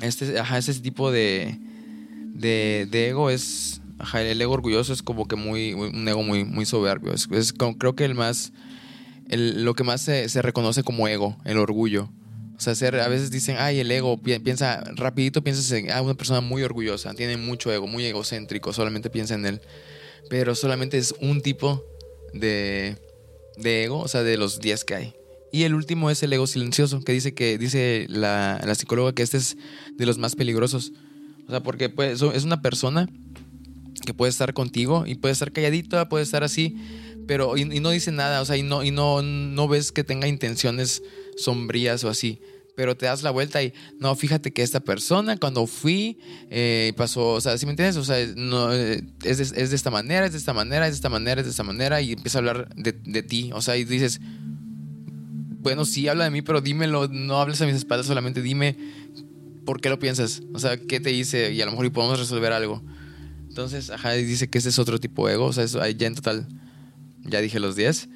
Este, 0.00 0.38
ajá, 0.38 0.56
ese 0.56 0.72
tipo 0.74 1.10
de, 1.10 1.58
de, 2.34 2.88
ego 3.08 3.28
es, 3.28 3.82
ajá, 3.98 4.22
el 4.22 4.40
ego 4.40 4.54
orgulloso 4.54 4.94
es 4.94 5.02
como 5.02 5.28
que 5.28 5.36
muy, 5.36 5.74
un 5.74 6.08
ego 6.08 6.22
muy, 6.22 6.44
muy 6.44 6.64
soberbio. 6.64 7.12
Es, 7.12 7.52
creo 7.52 7.94
que 7.94 8.06
el 8.06 8.14
más, 8.14 8.52
lo 9.28 9.74
que 9.74 9.84
más 9.84 10.00
se, 10.00 10.26
reconoce 10.40 10.82
como 10.82 11.06
ego, 11.06 11.36
el 11.44 11.58
orgullo. 11.58 12.10
O 12.56 12.60
sea, 12.60 12.72
a 12.88 13.08
veces 13.08 13.30
dicen, 13.30 13.56
ay, 13.58 13.80
el 13.80 13.90
ego, 13.90 14.18
piensa, 14.22 14.84
rapidito 14.96 15.42
piensas 15.42 15.70
en 15.72 15.90
ah, 15.90 16.00
una 16.00 16.14
persona 16.14 16.40
muy 16.40 16.62
orgullosa, 16.62 17.12
tiene 17.12 17.36
mucho 17.36 17.72
ego, 17.72 17.86
muy 17.86 18.04
egocéntrico, 18.06 18.72
solamente 18.72 19.10
piensa 19.10 19.34
en 19.34 19.44
él 19.44 19.60
pero 20.28 20.54
solamente 20.54 20.98
es 20.98 21.14
un 21.20 21.40
tipo 21.40 21.84
de, 22.32 22.96
de 23.56 23.84
ego, 23.84 24.00
o 24.00 24.08
sea, 24.08 24.22
de 24.22 24.36
los 24.36 24.60
10 24.60 24.84
que 24.84 24.94
hay. 24.94 25.14
Y 25.52 25.64
el 25.64 25.74
último 25.74 26.10
es 26.10 26.22
el 26.22 26.32
ego 26.32 26.46
silencioso, 26.46 27.00
que 27.02 27.12
dice 27.12 27.34
que 27.34 27.58
dice 27.58 28.06
la, 28.08 28.60
la 28.64 28.74
psicóloga 28.74 29.12
que 29.12 29.22
este 29.22 29.38
es 29.38 29.56
de 29.96 30.06
los 30.06 30.18
más 30.18 30.36
peligrosos. 30.36 30.92
O 31.48 31.50
sea, 31.50 31.62
porque 31.62 31.88
pues, 31.88 32.22
es 32.22 32.44
una 32.44 32.62
persona 32.62 33.08
que 34.06 34.14
puede 34.14 34.30
estar 34.30 34.54
contigo 34.54 35.04
y 35.06 35.16
puede 35.16 35.32
estar 35.32 35.52
calladita, 35.52 36.08
puede 36.08 36.22
estar 36.22 36.44
así, 36.44 36.76
pero 37.26 37.56
y, 37.56 37.64
no 37.64 37.90
dice 37.90 38.12
nada, 38.12 38.40
o 38.40 38.44
sea, 38.44 38.56
y 38.56 38.62
no, 38.62 38.84
y 38.84 38.92
no, 38.92 39.22
no 39.22 39.68
ves 39.68 39.92
que 39.92 40.04
tenga 40.04 40.28
intenciones 40.28 41.02
sombrías 41.36 42.04
o 42.04 42.08
así 42.08 42.40
pero 42.76 42.96
te 42.96 43.06
das 43.06 43.22
la 43.22 43.30
vuelta 43.30 43.62
y 43.62 43.72
no, 43.98 44.14
fíjate 44.16 44.52
que 44.52 44.62
esta 44.62 44.80
persona 44.80 45.36
cuando 45.36 45.66
fui 45.66 46.18
eh, 46.50 46.92
pasó, 46.96 47.30
o 47.30 47.40
sea, 47.40 47.56
¿sí 47.58 47.66
me 47.66 47.72
entiendes? 47.72 47.96
O 47.96 48.04
sea, 48.04 48.20
eh, 48.20 49.02
es, 49.24 49.38
de, 49.38 49.62
es, 49.62 49.70
de, 49.70 49.76
esta 49.76 49.90
manera, 49.90 50.26
es 50.26 50.32
de 50.32 50.38
esta 50.38 50.52
manera, 50.52 50.86
es 50.86 50.92
de 50.92 50.96
esta 50.96 51.08
manera, 51.08 51.40
es 51.40 51.46
de 51.46 51.50
esta 51.50 51.62
manera 51.62 52.00
y 52.00 52.12
empieza 52.12 52.38
a 52.38 52.40
hablar 52.40 52.74
de, 52.74 52.92
de 52.92 53.22
ti, 53.22 53.50
o 53.52 53.60
sea, 53.60 53.76
y 53.76 53.84
dices, 53.84 54.20
bueno, 55.62 55.84
sí, 55.84 56.08
habla 56.08 56.24
de 56.24 56.30
mí, 56.30 56.42
pero 56.42 56.60
dímelo, 56.60 57.08
no 57.08 57.40
hables 57.40 57.60
a 57.60 57.66
mis 57.66 57.76
espaldas, 57.76 58.06
solamente 58.06 58.42
dime 58.42 58.76
por 59.64 59.80
qué 59.80 59.88
lo 59.88 59.98
piensas, 59.98 60.42
o 60.52 60.58
sea, 60.58 60.78
qué 60.78 61.00
te 61.00 61.12
hice 61.12 61.52
y 61.52 61.60
a 61.60 61.64
lo 61.64 61.72
mejor 61.72 61.86
y 61.86 61.90
podemos 61.90 62.18
resolver 62.18 62.52
algo. 62.52 62.82
Entonces, 63.50 63.90
ajá, 63.90 64.12
dice 64.12 64.48
que 64.48 64.58
ese 64.58 64.68
es 64.68 64.78
otro 64.78 65.00
tipo 65.00 65.26
de 65.26 65.34
ego. 65.34 65.46
O 65.46 65.52
sea, 65.52 65.64
eso, 65.64 65.84
ya 65.86 66.06
en 66.06 66.14
total, 66.14 66.46
ya 67.24 67.40
dije 67.40 67.58
los 67.58 67.74
10. 67.74 68.08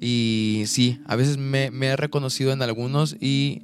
Y 0.00 0.62
sí, 0.66 1.00
a 1.06 1.16
veces 1.16 1.36
me, 1.36 1.72
me 1.72 1.88
he 1.88 1.96
reconocido 1.96 2.52
en 2.52 2.62
algunos 2.62 3.16
y 3.20 3.62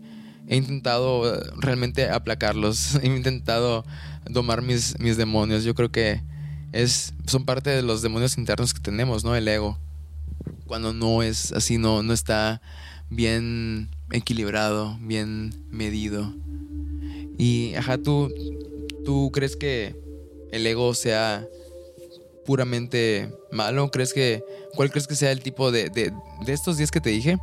he 0.49 0.57
intentado 0.57 1.35
eh, 1.35 1.43
realmente 1.57 2.09
aplacarlos. 2.09 2.97
He 3.03 3.07
intentado 3.07 3.85
domar 4.29 4.63
mis, 4.63 4.99
mis 4.99 5.17
demonios. 5.17 5.65
Yo 5.65 5.75
creo 5.75 5.91
que 5.91 6.23
es, 6.73 7.15
son 7.27 7.45
parte 7.45 7.71
de 7.71 7.83
los 7.83 8.03
demonios 8.03 8.39
internos 8.39 8.75
que 8.75 8.81
tenemos, 8.81 9.25
¿no? 9.25 9.35
El 9.35 9.49
ego. 9.49 9.79
Cuando 10.67 10.93
no 10.93 11.23
es 11.23 11.53
así, 11.53 11.79
no, 11.79 12.03
no 12.03 12.13
está 12.13 12.61
bien 13.11 13.91
equilibrado, 14.11 14.99
bien 15.01 15.55
medido. 15.71 16.35
Y, 17.39 17.75
ajá, 17.75 17.99
tú, 17.99 18.33
tú 19.05 19.31
crees 19.33 19.57
que 19.57 19.97
el 20.53 20.67
ego 20.67 20.95
sea 20.95 21.47
puramente 22.45 23.33
malo? 23.51 23.91
¿Crees 23.91 24.13
que, 24.13 24.45
¿Cuál 24.75 24.91
crees 24.91 25.07
que 25.07 25.17
sea 25.17 25.33
el 25.33 25.41
tipo 25.41 25.73
de, 25.73 25.89
de, 25.89 26.13
de 26.45 26.53
estos 26.53 26.77
10 26.77 26.91
que 26.91 27.01
te 27.01 27.11
dije? 27.11 27.39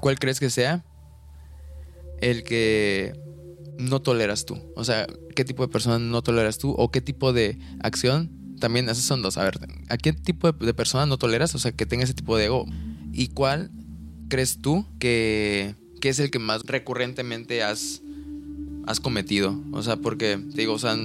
¿Cuál 0.00 0.18
crees 0.18 0.40
que 0.40 0.50
sea 0.50 0.84
el 2.20 2.42
que 2.42 3.14
no 3.78 4.00
toleras 4.00 4.44
tú? 4.44 4.58
O 4.74 4.84
sea, 4.84 5.06
¿qué 5.34 5.44
tipo 5.44 5.66
de 5.66 5.72
persona 5.72 5.98
no 5.98 6.22
toleras 6.22 6.58
tú? 6.58 6.72
¿O 6.72 6.90
qué 6.90 7.00
tipo 7.00 7.32
de 7.32 7.58
acción? 7.80 8.30
También, 8.58 8.88
esos 8.88 9.04
son 9.04 9.22
dos. 9.22 9.36
A 9.36 9.44
ver, 9.44 9.58
¿a 9.88 9.96
qué 9.98 10.12
tipo 10.12 10.50
de, 10.50 10.74
persona 10.74 11.06
no 11.06 11.18
toleras? 11.18 11.54
O 11.54 11.58
sea, 11.58 11.72
que 11.72 11.86
tenga 11.86 12.04
ese 12.04 12.14
tipo 12.14 12.36
de 12.36 12.46
ego. 12.46 12.66
¿Y 13.12 13.28
cuál 13.28 13.70
crees 14.28 14.58
tú 14.58 14.86
que, 14.98 15.74
que 16.00 16.08
es 16.08 16.18
el 16.18 16.30
que 16.30 16.38
más 16.38 16.62
recurrentemente 16.62 17.62
has, 17.62 18.02
has 18.86 19.00
cometido? 19.00 19.60
O 19.72 19.82
sea, 19.82 19.96
porque, 19.96 20.38
te 20.38 20.62
digo, 20.62 20.74
o 20.74 20.78
sea, 20.78 20.96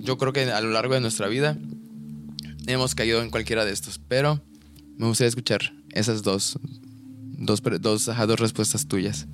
yo 0.00 0.18
creo 0.18 0.32
que 0.32 0.42
a 0.42 0.60
lo 0.60 0.70
largo 0.70 0.94
de 0.94 1.00
nuestra 1.00 1.28
vida 1.28 1.56
hemos 2.66 2.94
caído 2.94 3.22
en 3.22 3.30
cualquiera 3.30 3.64
de 3.64 3.72
estos. 3.72 3.98
Pero 4.08 4.40
me 4.96 5.06
gustaría 5.06 5.28
escuchar 5.28 5.72
esas 5.92 6.22
dos, 6.22 6.58
dos, 7.38 7.62
dos, 7.80 8.06
dos 8.06 8.40
respuestas 8.40 8.88
tuyas. 8.88 9.26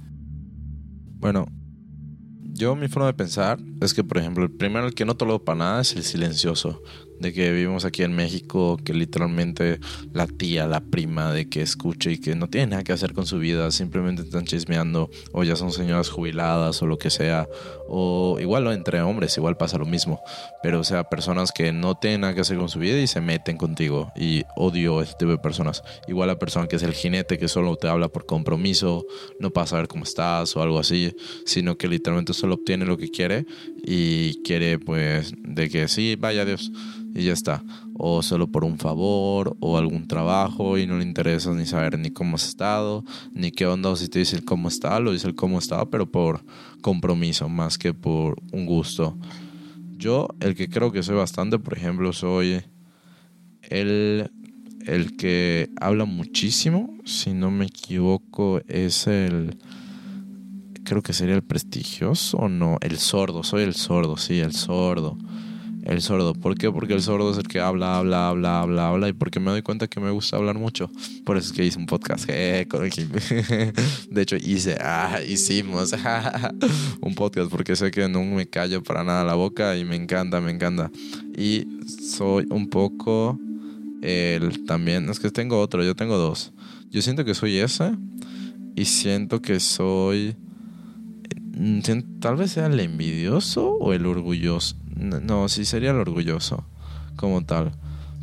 Bueno, 1.24 1.46
yo 2.52 2.76
mi 2.76 2.86
forma 2.86 3.06
de 3.06 3.14
pensar 3.14 3.58
es 3.80 3.94
que, 3.94 4.04
por 4.04 4.18
ejemplo, 4.18 4.44
el 4.44 4.50
primero 4.50 4.86
el 4.86 4.94
que 4.94 5.06
no 5.06 5.16
tolero 5.16 5.42
para 5.42 5.56
nada 5.56 5.80
es 5.80 5.96
el 5.96 6.02
silencioso 6.02 6.82
de 7.20 7.32
que 7.32 7.52
vivimos 7.52 7.84
aquí 7.84 8.02
en 8.02 8.14
México, 8.14 8.78
que 8.84 8.94
literalmente 8.94 9.78
la 10.12 10.26
tía, 10.26 10.66
la 10.66 10.80
prima, 10.80 11.32
de 11.32 11.48
que 11.48 11.62
escuche 11.62 12.12
y 12.12 12.18
que 12.18 12.34
no 12.34 12.48
tiene 12.48 12.68
nada 12.68 12.84
que 12.84 12.92
hacer 12.92 13.12
con 13.12 13.26
su 13.26 13.38
vida, 13.38 13.70
simplemente 13.70 14.22
están 14.22 14.44
chismeando, 14.44 15.10
o 15.32 15.44
ya 15.44 15.56
son 15.56 15.72
señoras 15.72 16.10
jubiladas 16.10 16.82
o 16.82 16.86
lo 16.86 16.98
que 16.98 17.10
sea, 17.10 17.48
o 17.88 18.38
igual 18.40 18.66
entre 18.68 19.00
hombres, 19.02 19.36
igual 19.36 19.56
pasa 19.56 19.78
lo 19.78 19.86
mismo, 19.86 20.20
pero 20.62 20.80
o 20.80 20.84
sea, 20.84 21.04
personas 21.04 21.52
que 21.52 21.72
no 21.72 21.94
tienen 21.94 22.22
nada 22.22 22.34
que 22.34 22.40
hacer 22.40 22.56
con 22.56 22.68
su 22.68 22.78
vida 22.78 22.98
y 22.98 23.06
se 23.06 23.20
meten 23.20 23.56
contigo, 23.56 24.12
y 24.16 24.42
odio 24.56 25.02
este 25.02 25.16
tipo 25.18 25.30
de 25.30 25.38
personas. 25.38 25.82
Igual 26.08 26.28
la 26.28 26.38
persona 26.38 26.66
que 26.66 26.76
es 26.76 26.82
el 26.82 26.92
jinete, 26.92 27.38
que 27.38 27.48
solo 27.48 27.76
te 27.76 27.88
habla 27.88 28.08
por 28.08 28.26
compromiso, 28.26 29.06
no 29.38 29.50
para 29.50 29.66
saber 29.66 29.88
cómo 29.88 30.04
estás 30.04 30.56
o 30.56 30.62
algo 30.62 30.78
así, 30.78 31.14
sino 31.46 31.76
que 31.76 31.88
literalmente 31.88 32.34
solo 32.34 32.54
obtiene 32.54 32.84
lo 32.86 32.96
que 32.96 33.10
quiere 33.10 33.46
y 33.84 34.42
quiere 34.42 34.78
pues 34.78 35.32
de 35.38 35.68
que 35.68 35.88
sí, 35.88 36.16
vaya 36.16 36.44
Dios 36.44 36.72
y 37.14 37.24
ya 37.24 37.32
está. 37.32 37.62
O 37.96 38.22
solo 38.22 38.48
por 38.48 38.64
un 38.64 38.78
favor 38.78 39.56
o 39.60 39.78
algún 39.78 40.08
trabajo 40.08 40.76
y 40.78 40.86
no 40.86 40.98
le 40.98 41.04
interesa 41.04 41.52
ni 41.52 41.64
saber 41.64 41.98
ni 41.98 42.10
cómo 42.10 42.36
has 42.36 42.48
estado, 42.48 43.04
ni 43.32 43.52
qué 43.52 43.66
onda, 43.66 43.90
o 43.90 43.96
si 43.96 44.08
te 44.08 44.18
dice 44.18 44.36
el 44.36 44.44
cómo 44.44 44.68
está, 44.68 44.98
lo 45.00 45.12
dice 45.12 45.28
el 45.28 45.34
cómo 45.34 45.58
está, 45.58 45.84
pero 45.86 46.10
por 46.10 46.44
compromiso 46.82 47.48
más 47.48 47.78
que 47.78 47.94
por 47.94 48.36
un 48.52 48.66
gusto. 48.66 49.16
Yo, 49.96 50.28
el 50.40 50.54
que 50.54 50.68
creo 50.68 50.92
que 50.92 51.02
soy 51.02 51.16
bastante, 51.16 51.58
por 51.58 51.76
ejemplo, 51.76 52.12
soy 52.12 52.62
el, 53.62 54.30
el 54.86 55.16
que 55.16 55.70
habla 55.80 56.04
muchísimo, 56.04 56.98
si 57.04 57.32
no 57.32 57.50
me 57.50 57.66
equivoco, 57.66 58.60
es 58.66 59.06
el 59.06 59.56
creo 60.84 61.02
que 61.02 61.14
sería 61.14 61.34
el 61.34 61.42
prestigioso 61.42 62.36
o 62.36 62.48
no, 62.48 62.78
el 62.82 62.98
sordo, 62.98 63.42
soy 63.42 63.62
el 63.62 63.74
sordo, 63.74 64.16
sí, 64.16 64.40
el 64.40 64.52
sordo. 64.52 65.16
El 65.84 66.00
sordo. 66.00 66.32
¿Por 66.32 66.56
qué? 66.56 66.72
Porque 66.72 66.94
el 66.94 67.02
sordo 67.02 67.30
es 67.30 67.36
el 67.36 67.46
que 67.46 67.60
habla, 67.60 67.98
habla, 67.98 68.28
habla, 68.28 68.60
habla, 68.60 68.88
habla. 68.88 69.08
Y 69.08 69.12
porque 69.12 69.38
me 69.38 69.50
doy 69.50 69.60
cuenta 69.60 69.86
que 69.86 70.00
me 70.00 70.10
gusta 70.10 70.38
hablar 70.38 70.58
mucho. 70.58 70.90
Por 71.24 71.36
eso 71.36 71.48
es 71.48 71.52
que 71.52 71.62
hice 71.66 71.78
un 71.78 71.84
podcast. 71.84 72.26
de 72.26 73.74
hecho, 74.16 74.36
hice, 74.36 74.78
ah, 74.80 75.20
hicimos 75.28 75.94
un 77.02 77.14
podcast 77.14 77.50
porque 77.50 77.76
sé 77.76 77.90
que 77.90 78.08
no 78.08 78.24
me 78.24 78.46
callo 78.46 78.82
para 78.82 79.04
nada 79.04 79.24
la 79.24 79.34
boca 79.34 79.76
y 79.76 79.84
me 79.84 79.96
encanta, 79.96 80.40
me 80.40 80.52
encanta. 80.52 80.90
Y 81.36 81.68
soy 81.98 82.46
un 82.48 82.70
poco 82.70 83.38
el 84.00 84.64
también. 84.64 85.10
Es 85.10 85.20
que 85.20 85.30
tengo 85.30 85.60
otro, 85.60 85.84
yo 85.84 85.94
tengo 85.94 86.16
dos. 86.16 86.54
Yo 86.90 87.02
siento 87.02 87.26
que 87.26 87.34
soy 87.34 87.58
ese. 87.58 87.92
Y 88.74 88.86
siento 88.86 89.42
que 89.42 89.60
soy 89.60 90.34
Mm, 91.56 91.80
tal 92.18 92.36
vez 92.36 92.52
sea 92.52 92.66
el 92.66 92.80
envidioso 92.80 93.70
o 93.74 93.92
el 93.92 94.06
orgulloso. 94.06 94.76
No, 94.96 95.48
sí 95.48 95.64
sería 95.64 95.90
el 95.90 95.96
orgulloso 95.96 96.64
como 97.16 97.44
tal. 97.44 97.72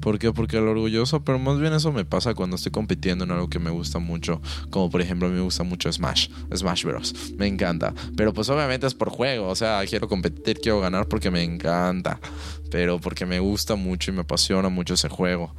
¿Por 0.01 0.17
qué? 0.17 0.34
Porque 0.34 0.57
el 0.57 0.67
orgulloso, 0.67 1.23
pero 1.23 1.38
más 1.38 1.60
bien 1.60 1.73
eso 1.73 1.91
me 1.91 2.05
pasa 2.05 2.34
cuando 2.34 2.55
estoy 2.55 2.71
compitiendo 2.71 3.23
en 3.23 3.31
algo 3.31 3.49
que 3.49 3.60
me 3.60 3.69
gusta 3.69 3.99
mucho. 3.99 4.41
Como 4.71 4.89
por 4.89 4.99
ejemplo, 4.99 5.27
a 5.27 5.29
mí 5.29 5.36
me 5.36 5.43
gusta 5.43 5.63
mucho 5.63 5.93
Smash, 5.93 6.27
Smash 6.55 6.86
Bros. 6.86 7.13
Me 7.38 7.45
encanta. 7.45 7.93
Pero 8.17 8.34
pues 8.34 8.49
obviamente 8.49 8.88
es 8.88 8.95
por 8.95 9.10
juego. 9.10 9.47
O 9.47 9.55
sea, 9.55 9.84
quiero 9.88 10.10
competir, 10.10 10.60
quiero 10.60 10.79
ganar 10.79 11.07
porque 11.07 11.29
me 11.29 11.43
encanta. 11.43 12.19
Pero 12.71 12.99
porque 12.99 13.27
me 13.27 13.39
gusta 13.39 13.75
mucho 13.75 14.10
y 14.10 14.15
me 14.15 14.21
apasiona 14.21 14.69
mucho 14.69 14.95
ese 14.95 15.10
juego 15.10 15.53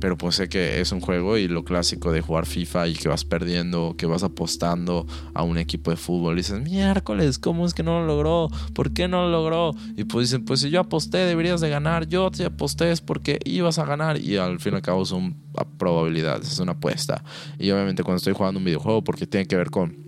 pero 0.00 0.16
pues 0.16 0.36
sé 0.36 0.48
que 0.48 0.80
es 0.80 0.92
un 0.92 1.00
juego 1.00 1.36
y 1.36 1.48
lo 1.48 1.64
clásico 1.64 2.12
de 2.12 2.20
jugar 2.20 2.46
FIFA 2.46 2.88
y 2.88 2.94
que 2.94 3.08
vas 3.08 3.24
perdiendo, 3.24 3.94
que 3.98 4.06
vas 4.06 4.22
apostando 4.22 5.06
a 5.34 5.42
un 5.42 5.58
equipo 5.58 5.90
de 5.90 5.96
fútbol 5.96 6.34
y 6.34 6.36
dices, 6.38 6.60
miércoles, 6.60 7.38
¿cómo 7.38 7.66
es 7.66 7.74
que 7.74 7.82
no 7.82 8.00
lo 8.00 8.06
logró? 8.06 8.48
¿Por 8.74 8.92
qué 8.92 9.08
no 9.08 9.22
lo 9.22 9.30
logró? 9.30 9.74
Y 9.96 10.04
pues 10.04 10.28
dicen, 10.30 10.44
pues 10.44 10.60
si 10.60 10.70
yo 10.70 10.80
aposté 10.80 11.18
deberías 11.18 11.60
de 11.60 11.68
ganar, 11.68 12.06
yo 12.06 12.30
te 12.30 12.44
aposté 12.44 12.92
es 12.92 13.00
porque 13.00 13.40
ibas 13.44 13.78
a 13.78 13.84
ganar 13.84 14.20
y 14.20 14.36
al 14.36 14.60
fin 14.60 14.74
y 14.74 14.76
al 14.76 14.82
cabo 14.82 15.04
son 15.04 15.36
probabilidades, 15.78 16.52
es 16.52 16.58
una 16.60 16.72
apuesta. 16.72 17.24
Y 17.58 17.70
obviamente 17.70 18.04
cuando 18.04 18.18
estoy 18.18 18.34
jugando 18.34 18.58
un 18.58 18.64
videojuego 18.64 19.02
porque 19.02 19.26
tiene 19.26 19.46
que 19.46 19.56
ver 19.56 19.70
con 19.70 20.07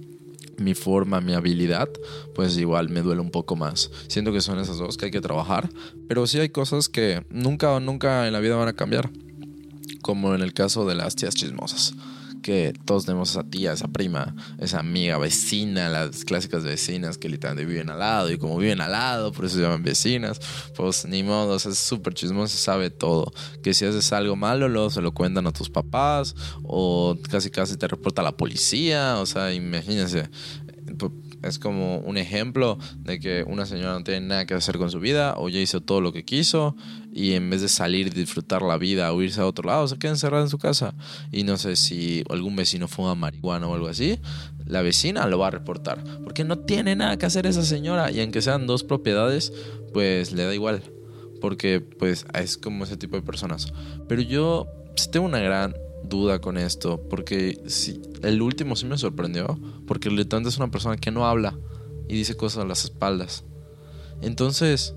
mi 0.60 0.74
forma, 0.74 1.20
mi 1.20 1.34
habilidad, 1.34 1.88
pues 2.34 2.56
igual 2.56 2.88
me 2.90 3.02
duele 3.02 3.20
un 3.20 3.30
poco 3.30 3.56
más. 3.56 3.90
Siento 4.06 4.32
que 4.32 4.40
son 4.40 4.58
esas 4.58 4.78
dos 4.78 4.96
que 4.96 5.06
hay 5.06 5.10
que 5.10 5.20
trabajar, 5.20 5.68
pero 6.08 6.26
sí 6.26 6.38
hay 6.38 6.50
cosas 6.50 6.88
que 6.88 7.24
nunca, 7.30 7.80
nunca 7.80 8.26
en 8.26 8.32
la 8.32 8.40
vida 8.40 8.56
van 8.56 8.68
a 8.68 8.74
cambiar 8.74 9.10
como 10.02 10.34
en 10.34 10.42
el 10.42 10.52
caso 10.52 10.86
de 10.86 10.94
las 10.94 11.16
tías 11.16 11.34
chismosas. 11.34 11.94
Que 12.42 12.72
todos 12.84 13.04
tenemos 13.04 13.30
esa 13.30 13.44
tía, 13.44 13.72
esa 13.72 13.88
prima, 13.88 14.34
esa 14.58 14.80
amiga, 14.80 15.18
vecina, 15.18 15.88
las 15.88 16.24
clásicas 16.24 16.64
vecinas 16.64 17.18
que 17.18 17.28
literalmente 17.28 17.70
viven 17.70 17.90
al 17.90 17.98
lado 17.98 18.30
y 18.30 18.38
como 18.38 18.56
viven 18.56 18.80
al 18.80 18.92
lado, 18.92 19.32
por 19.32 19.44
eso 19.44 19.56
se 19.56 19.62
llaman 19.62 19.82
vecinas, 19.82 20.40
pues 20.76 21.04
ni 21.06 21.22
modo, 21.22 21.56
es 21.56 21.62
súper 21.78 22.14
chismosa, 22.14 22.56
sabe 22.56 22.90
todo. 22.90 23.32
Que 23.62 23.74
si 23.74 23.84
haces 23.84 24.12
algo 24.12 24.36
malo, 24.36 24.68
luego 24.68 24.90
se 24.90 25.02
lo 25.02 25.12
cuentan 25.12 25.46
a 25.46 25.52
tus 25.52 25.70
papás 25.70 26.34
o 26.62 27.16
casi 27.30 27.50
casi 27.50 27.76
te 27.76 27.88
reporta 27.88 28.22
a 28.22 28.24
la 28.24 28.36
policía, 28.36 29.18
o 29.18 29.26
sea, 29.26 29.52
imagínense 29.52 30.28
es 31.42 31.58
como 31.58 31.98
un 31.98 32.16
ejemplo 32.16 32.78
de 32.98 33.18
que 33.18 33.44
una 33.46 33.66
señora 33.66 33.92
no 33.92 34.04
tiene 34.04 34.26
nada 34.26 34.46
que 34.46 34.54
hacer 34.54 34.78
con 34.78 34.90
su 34.90 35.00
vida 35.00 35.34
o 35.36 35.48
ya 35.48 35.58
hizo 35.58 35.80
todo 35.80 36.00
lo 36.00 36.12
que 36.12 36.24
quiso 36.24 36.76
y 37.12 37.32
en 37.32 37.50
vez 37.50 37.60
de 37.60 37.68
salir 37.68 38.12
disfrutar 38.14 38.62
la 38.62 38.78
vida 38.78 39.12
o 39.12 39.22
irse 39.22 39.40
a 39.40 39.46
otro 39.46 39.68
lado, 39.68 39.88
se 39.88 39.98
queda 39.98 40.12
encerrada 40.12 40.44
en 40.44 40.48
su 40.48 40.58
casa. 40.58 40.94
Y 41.32 41.42
no 41.44 41.56
sé 41.56 41.76
si 41.76 42.22
algún 42.30 42.56
vecino 42.56 42.88
fuma 42.88 43.14
marihuana 43.14 43.66
o 43.66 43.74
algo 43.74 43.88
así, 43.88 44.18
la 44.64 44.82
vecina 44.82 45.26
lo 45.26 45.38
va 45.38 45.48
a 45.48 45.50
reportar 45.50 46.04
porque 46.22 46.44
no 46.44 46.58
tiene 46.60 46.94
nada 46.94 47.16
que 47.16 47.26
hacer 47.26 47.46
esa 47.46 47.64
señora 47.64 48.10
y 48.12 48.20
aunque 48.20 48.42
sean 48.42 48.66
dos 48.66 48.84
propiedades, 48.84 49.52
pues 49.92 50.32
le 50.32 50.44
da 50.44 50.54
igual. 50.54 50.82
Porque 51.40 51.80
pues 51.80 52.26
es 52.34 52.58
como 52.58 52.84
ese 52.84 52.96
tipo 52.96 53.16
de 53.16 53.22
personas. 53.22 53.72
Pero 54.06 54.22
yo 54.22 54.68
tengo 55.10 55.26
una 55.26 55.40
gran 55.40 55.74
duda 56.04 56.40
con 56.40 56.56
esto, 56.56 57.00
porque 57.08 57.60
si, 57.66 58.00
el 58.22 58.42
último 58.42 58.76
sí 58.76 58.86
me 58.86 58.98
sorprendió, 58.98 59.58
porque 59.86 60.08
el 60.08 60.16
literalmente 60.16 60.50
es 60.50 60.58
una 60.58 60.70
persona 60.70 60.96
que 60.96 61.10
no 61.10 61.26
habla 61.26 61.58
y 62.08 62.14
dice 62.14 62.36
cosas 62.36 62.64
a 62.64 62.66
las 62.66 62.84
espaldas. 62.84 63.44
Entonces, 64.20 64.94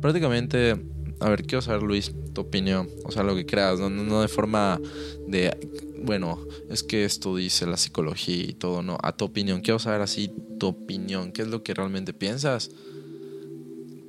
prácticamente, 0.00 0.84
a 1.24 1.30
ver, 1.30 1.44
quiero 1.44 1.62
saber 1.62 1.82
Luis, 1.82 2.12
tu 2.34 2.42
opinión, 2.42 2.86
o 3.02 3.10
sea, 3.10 3.22
lo 3.22 3.34
que 3.34 3.46
creas, 3.46 3.80
no, 3.80 3.88
no 3.88 4.20
de 4.20 4.28
forma 4.28 4.78
de, 5.26 5.56
bueno, 6.04 6.38
es 6.68 6.82
que 6.82 7.06
esto 7.06 7.34
dice 7.34 7.64
la 7.64 7.78
psicología 7.78 8.44
y 8.44 8.52
todo, 8.52 8.82
no, 8.82 8.98
a 9.02 9.16
tu 9.16 9.24
opinión, 9.24 9.62
quiero 9.62 9.78
saber 9.78 10.02
así 10.02 10.30
tu 10.58 10.66
opinión, 10.66 11.32
qué 11.32 11.40
es 11.40 11.48
lo 11.48 11.62
que 11.62 11.72
realmente 11.72 12.12
piensas. 12.12 12.70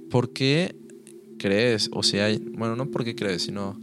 ¿Por 0.09 0.33
qué 0.33 0.75
crees, 1.39 1.89
o 1.93 2.03
sea, 2.03 2.27
bueno, 2.51 2.75
no 2.75 2.91
por 2.91 3.05
qué 3.05 3.15
crees, 3.15 3.43
sino, 3.43 3.79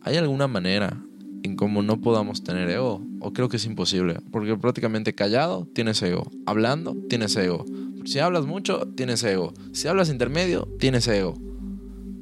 ¿hay 0.00 0.16
alguna 0.16 0.48
manera 0.48 1.04
en 1.42 1.54
cómo 1.54 1.82
no 1.82 2.00
podamos 2.00 2.42
tener 2.42 2.70
ego, 2.70 3.02
o 3.20 3.34
creo 3.34 3.50
que 3.50 3.58
es 3.58 3.66
imposible, 3.66 4.20
porque 4.30 4.56
prácticamente 4.56 5.14
callado 5.14 5.68
tienes 5.74 6.00
ego, 6.00 6.30
hablando 6.46 6.96
tienes 7.10 7.36
ego, 7.36 7.66
si 8.06 8.20
hablas 8.20 8.46
mucho 8.46 8.88
tienes 8.96 9.22
ego, 9.22 9.52
si 9.72 9.86
hablas 9.86 10.08
intermedio 10.08 10.66
tienes 10.78 11.06
ego. 11.08 11.51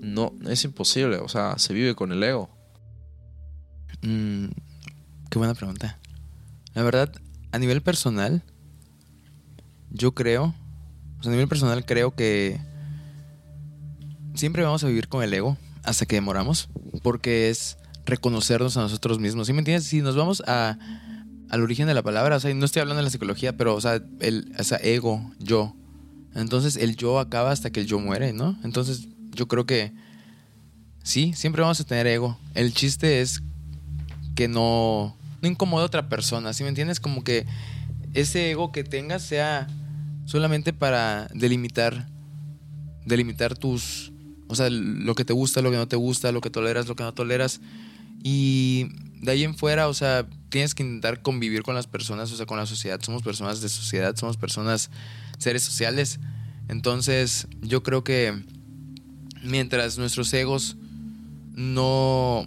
No, 0.00 0.32
es 0.48 0.64
imposible. 0.64 1.18
O 1.18 1.28
sea, 1.28 1.58
se 1.58 1.74
vive 1.74 1.94
con 1.94 2.10
el 2.12 2.22
ego. 2.22 2.48
Mm, 4.02 4.46
qué 5.28 5.38
buena 5.38 5.54
pregunta. 5.54 5.98
La 6.74 6.82
verdad, 6.82 7.12
a 7.52 7.58
nivel 7.58 7.82
personal, 7.82 8.42
yo 9.90 10.12
creo, 10.12 10.54
o 11.18 11.22
sea, 11.22 11.30
a 11.30 11.34
nivel 11.34 11.48
personal 11.48 11.84
creo 11.84 12.14
que 12.14 12.60
siempre 14.34 14.62
vamos 14.62 14.84
a 14.84 14.86
vivir 14.86 15.08
con 15.08 15.22
el 15.22 15.34
ego 15.34 15.58
hasta 15.82 16.06
que 16.06 16.16
demoramos, 16.16 16.70
porque 17.02 17.50
es 17.50 17.76
reconocernos 18.06 18.76
a 18.76 18.82
nosotros 18.82 19.18
mismos. 19.18 19.46
¿Sí 19.46 19.52
me 19.52 19.58
entiendes? 19.58 19.84
Si 19.86 20.00
nos 20.00 20.16
vamos 20.16 20.42
a, 20.46 20.78
al 21.50 21.62
origen 21.62 21.86
de 21.86 21.94
la 21.94 22.02
palabra, 22.02 22.36
o 22.36 22.40
sea, 22.40 22.54
no 22.54 22.64
estoy 22.64 22.80
hablando 22.80 22.98
de 22.98 23.04
la 23.04 23.10
psicología, 23.10 23.56
pero, 23.56 23.74
o 23.74 23.80
sea, 23.80 24.02
el 24.20 24.52
o 24.58 24.64
sea, 24.64 24.78
ego, 24.78 25.30
yo. 25.38 25.74
Entonces 26.34 26.76
el 26.76 26.96
yo 26.96 27.18
acaba 27.18 27.50
hasta 27.50 27.70
que 27.70 27.80
el 27.80 27.86
yo 27.86 27.98
muere, 27.98 28.32
¿no? 28.32 28.56
Entonces 28.62 29.08
yo 29.32 29.48
creo 29.48 29.66
que 29.66 29.92
sí, 31.02 31.32
siempre 31.34 31.62
vamos 31.62 31.80
a 31.80 31.84
tener 31.84 32.06
ego. 32.06 32.38
El 32.54 32.72
chiste 32.74 33.20
es 33.20 33.42
que 34.34 34.48
no, 34.48 35.16
no 35.42 35.48
incomode 35.48 35.82
a 35.82 35.86
otra 35.86 36.08
persona, 36.08 36.52
¿sí 36.52 36.62
me 36.62 36.68
entiendes? 36.68 37.00
Como 37.00 37.24
que 37.24 37.46
ese 38.14 38.50
ego 38.50 38.72
que 38.72 38.84
tengas 38.84 39.22
sea 39.22 39.66
solamente 40.24 40.72
para 40.72 41.28
delimitar, 41.34 42.08
delimitar 43.04 43.56
tus, 43.56 44.12
o 44.48 44.54
sea, 44.54 44.68
lo 44.70 45.14
que 45.14 45.24
te 45.24 45.32
gusta, 45.32 45.60
lo 45.62 45.70
que 45.70 45.76
no 45.76 45.88
te 45.88 45.96
gusta, 45.96 46.32
lo 46.32 46.40
que 46.40 46.50
toleras, 46.50 46.88
lo 46.88 46.96
que 46.96 47.02
no 47.02 47.14
toleras. 47.14 47.60
Y 48.22 48.88
de 49.20 49.32
ahí 49.32 49.44
en 49.44 49.56
fuera, 49.56 49.88
o 49.88 49.94
sea, 49.94 50.26
tienes 50.50 50.74
que 50.74 50.82
intentar 50.82 51.22
convivir 51.22 51.62
con 51.62 51.74
las 51.74 51.86
personas, 51.86 52.30
o 52.32 52.36
sea, 52.36 52.46
con 52.46 52.58
la 52.58 52.66
sociedad. 52.66 53.00
Somos 53.02 53.22
personas 53.22 53.60
de 53.60 53.68
sociedad, 53.68 54.14
somos 54.16 54.36
personas, 54.36 54.90
seres 55.38 55.62
sociales. 55.62 56.20
Entonces, 56.68 57.48
yo 57.62 57.82
creo 57.82 58.04
que 58.04 58.44
mientras 59.42 59.98
nuestros 59.98 60.32
egos 60.32 60.76
no, 61.54 62.46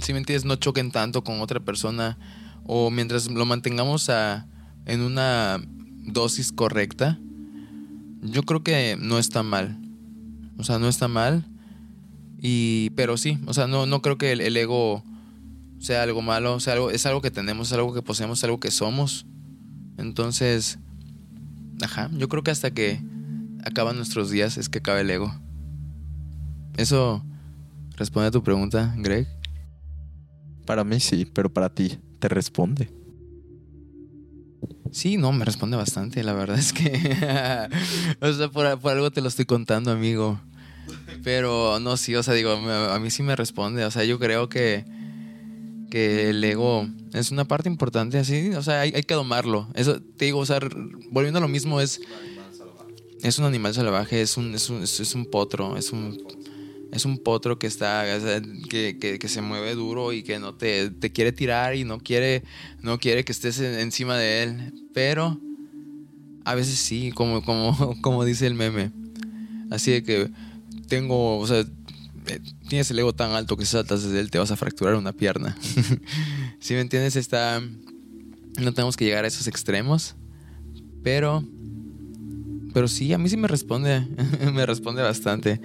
si 0.00 0.12
me 0.12 0.18
entiendes, 0.18 0.44
no 0.44 0.56
choquen 0.56 0.90
tanto 0.90 1.24
con 1.24 1.40
otra 1.40 1.60
persona, 1.60 2.18
o 2.64 2.90
mientras 2.90 3.30
lo 3.30 3.44
mantengamos 3.44 4.08
a, 4.08 4.46
en 4.86 5.00
una 5.00 5.60
dosis 6.04 6.52
correcta, 6.52 7.18
yo 8.22 8.42
creo 8.42 8.62
que 8.62 8.96
no 8.98 9.18
está 9.18 9.42
mal. 9.42 9.78
O 10.58 10.64
sea, 10.64 10.78
no 10.78 10.88
está 10.88 11.08
mal. 11.08 11.44
Y, 12.40 12.90
pero 12.90 13.16
sí, 13.16 13.38
o 13.46 13.54
sea, 13.54 13.66
no, 13.66 13.86
no 13.86 14.02
creo 14.02 14.18
que 14.18 14.32
el, 14.32 14.56
ego 14.56 15.02
sea 15.78 16.02
algo 16.02 16.22
malo, 16.22 16.58
sea, 16.60 16.74
algo, 16.74 16.90
es 16.90 17.06
algo 17.06 17.20
que 17.20 17.30
tenemos, 17.30 17.68
es 17.68 17.74
algo 17.74 17.94
que 17.94 18.02
poseemos, 18.02 18.40
es 18.40 18.44
algo 18.44 18.60
que 18.60 18.70
somos. 18.70 19.26
Entonces, 19.96 20.78
ajá, 21.82 22.10
yo 22.12 22.28
creo 22.28 22.42
que 22.42 22.50
hasta 22.50 22.72
que 22.72 23.00
acaban 23.64 23.96
nuestros 23.96 24.30
días 24.30 24.58
es 24.58 24.68
que 24.68 24.78
acaba 24.78 25.00
el 25.00 25.10
ego. 25.10 25.32
Eso 26.76 27.24
responde 27.96 28.28
a 28.28 28.30
tu 28.30 28.42
pregunta, 28.42 28.94
Greg. 28.96 29.26
Para 30.66 30.84
mí 30.84 31.00
sí, 31.00 31.24
pero 31.24 31.52
para 31.52 31.74
ti, 31.74 31.98
¿te 32.18 32.28
responde? 32.28 32.88
Sí, 34.92 35.16
no, 35.16 35.32
me 35.32 35.44
responde 35.44 35.76
bastante. 35.76 36.22
La 36.22 36.34
verdad 36.34 36.58
es 36.58 36.72
que. 36.72 36.90
o 38.20 38.32
sea, 38.32 38.48
por, 38.48 38.66
algo 38.66 39.10
te 39.10 39.20
lo 39.20 39.28
estoy 39.28 39.46
contando, 39.46 39.90
amigo. 39.90 40.40
Pero 41.24 41.80
no, 41.80 41.96
sí, 41.96 42.14
o 42.14 42.22
sea, 42.22 42.34
digo, 42.34 42.52
a 42.52 42.98
mí 42.98 43.10
sí 43.10 43.22
me 43.22 43.34
responde. 43.34 43.84
O 43.84 43.90
sea, 43.90 44.04
yo 44.04 44.18
creo 44.18 44.48
que. 44.48 44.84
Que 45.90 46.30
el 46.30 46.42
ego 46.42 46.88
es 47.12 47.30
una 47.30 47.44
parte 47.44 47.68
importante, 47.68 48.18
así. 48.18 48.50
O 48.50 48.62
sea, 48.62 48.80
hay, 48.80 48.92
que 48.92 49.14
domarlo. 49.14 49.68
Eso, 49.74 50.00
te 50.00 50.26
digo, 50.26 50.38
o 50.38 50.46
sea, 50.46 50.58
volviendo 51.10 51.38
a 51.38 51.42
lo 51.42 51.48
mismo, 51.48 51.80
es. 51.80 52.00
Es 53.22 53.38
un 53.38 53.44
animal 53.44 53.72
salvaje, 53.72 54.20
es 54.20 54.36
un, 54.36 54.52
es 54.54 54.68
un, 54.68 54.82
es 54.82 55.14
un 55.14 55.26
potro, 55.26 55.76
es 55.76 55.92
un 55.92 56.18
es 56.92 57.06
un 57.06 57.18
potro 57.18 57.58
que 57.58 57.66
está 57.66 58.04
que, 58.68 59.18
se 59.26 59.40
mueve 59.40 59.74
duro 59.74 60.12
y 60.12 60.22
que 60.22 60.38
no 60.38 60.54
te, 60.54 60.90
te, 60.90 61.10
quiere 61.10 61.32
tirar 61.32 61.74
y 61.74 61.84
no 61.84 61.98
quiere 61.98 62.44
no 62.82 62.98
quiere 62.98 63.24
que 63.24 63.32
estés 63.32 63.58
encima 63.60 64.16
de 64.18 64.42
él. 64.42 64.74
Pero 64.92 65.40
a 66.44 66.54
veces 66.54 66.78
sí 66.78 67.10
como 67.12 67.42
como 67.42 67.96
como 68.02 68.24
dice 68.26 68.46
el 68.46 68.54
meme. 68.54 68.92
Así 69.70 69.90
de 69.90 70.02
que 70.02 70.30
tengo 70.86 71.38
o 71.38 71.46
sea 71.46 71.60
eh, 72.26 72.40
tienes 72.68 72.90
el 72.90 72.98
ego 72.98 73.14
tan 73.14 73.30
alto 73.30 73.56
que 73.56 73.64
si 73.64 73.72
saltas 73.72 74.02
desde 74.02 74.20
él 74.20 74.30
te 74.30 74.38
vas 74.38 74.50
a 74.50 74.56
fracturar 74.56 74.94
una 74.94 75.12
pierna. 75.12 75.56
Si 76.60 76.74
me 76.74 76.80
entiendes 76.80 77.16
está 77.16 77.60
no 78.60 78.72
tenemos 78.72 78.96
que 78.96 79.04
llegar 79.04 79.24
a 79.24 79.28
esos 79.28 79.48
extremos 79.48 80.14
pero 81.02 81.42
pero 82.72 82.86
sí 82.86 83.12
a 83.12 83.18
mí 83.18 83.28
sí 83.28 83.36
me 83.36 83.48
responde 83.48 84.06
me 84.52 84.64
responde 84.64 85.02
bastante 85.02 85.60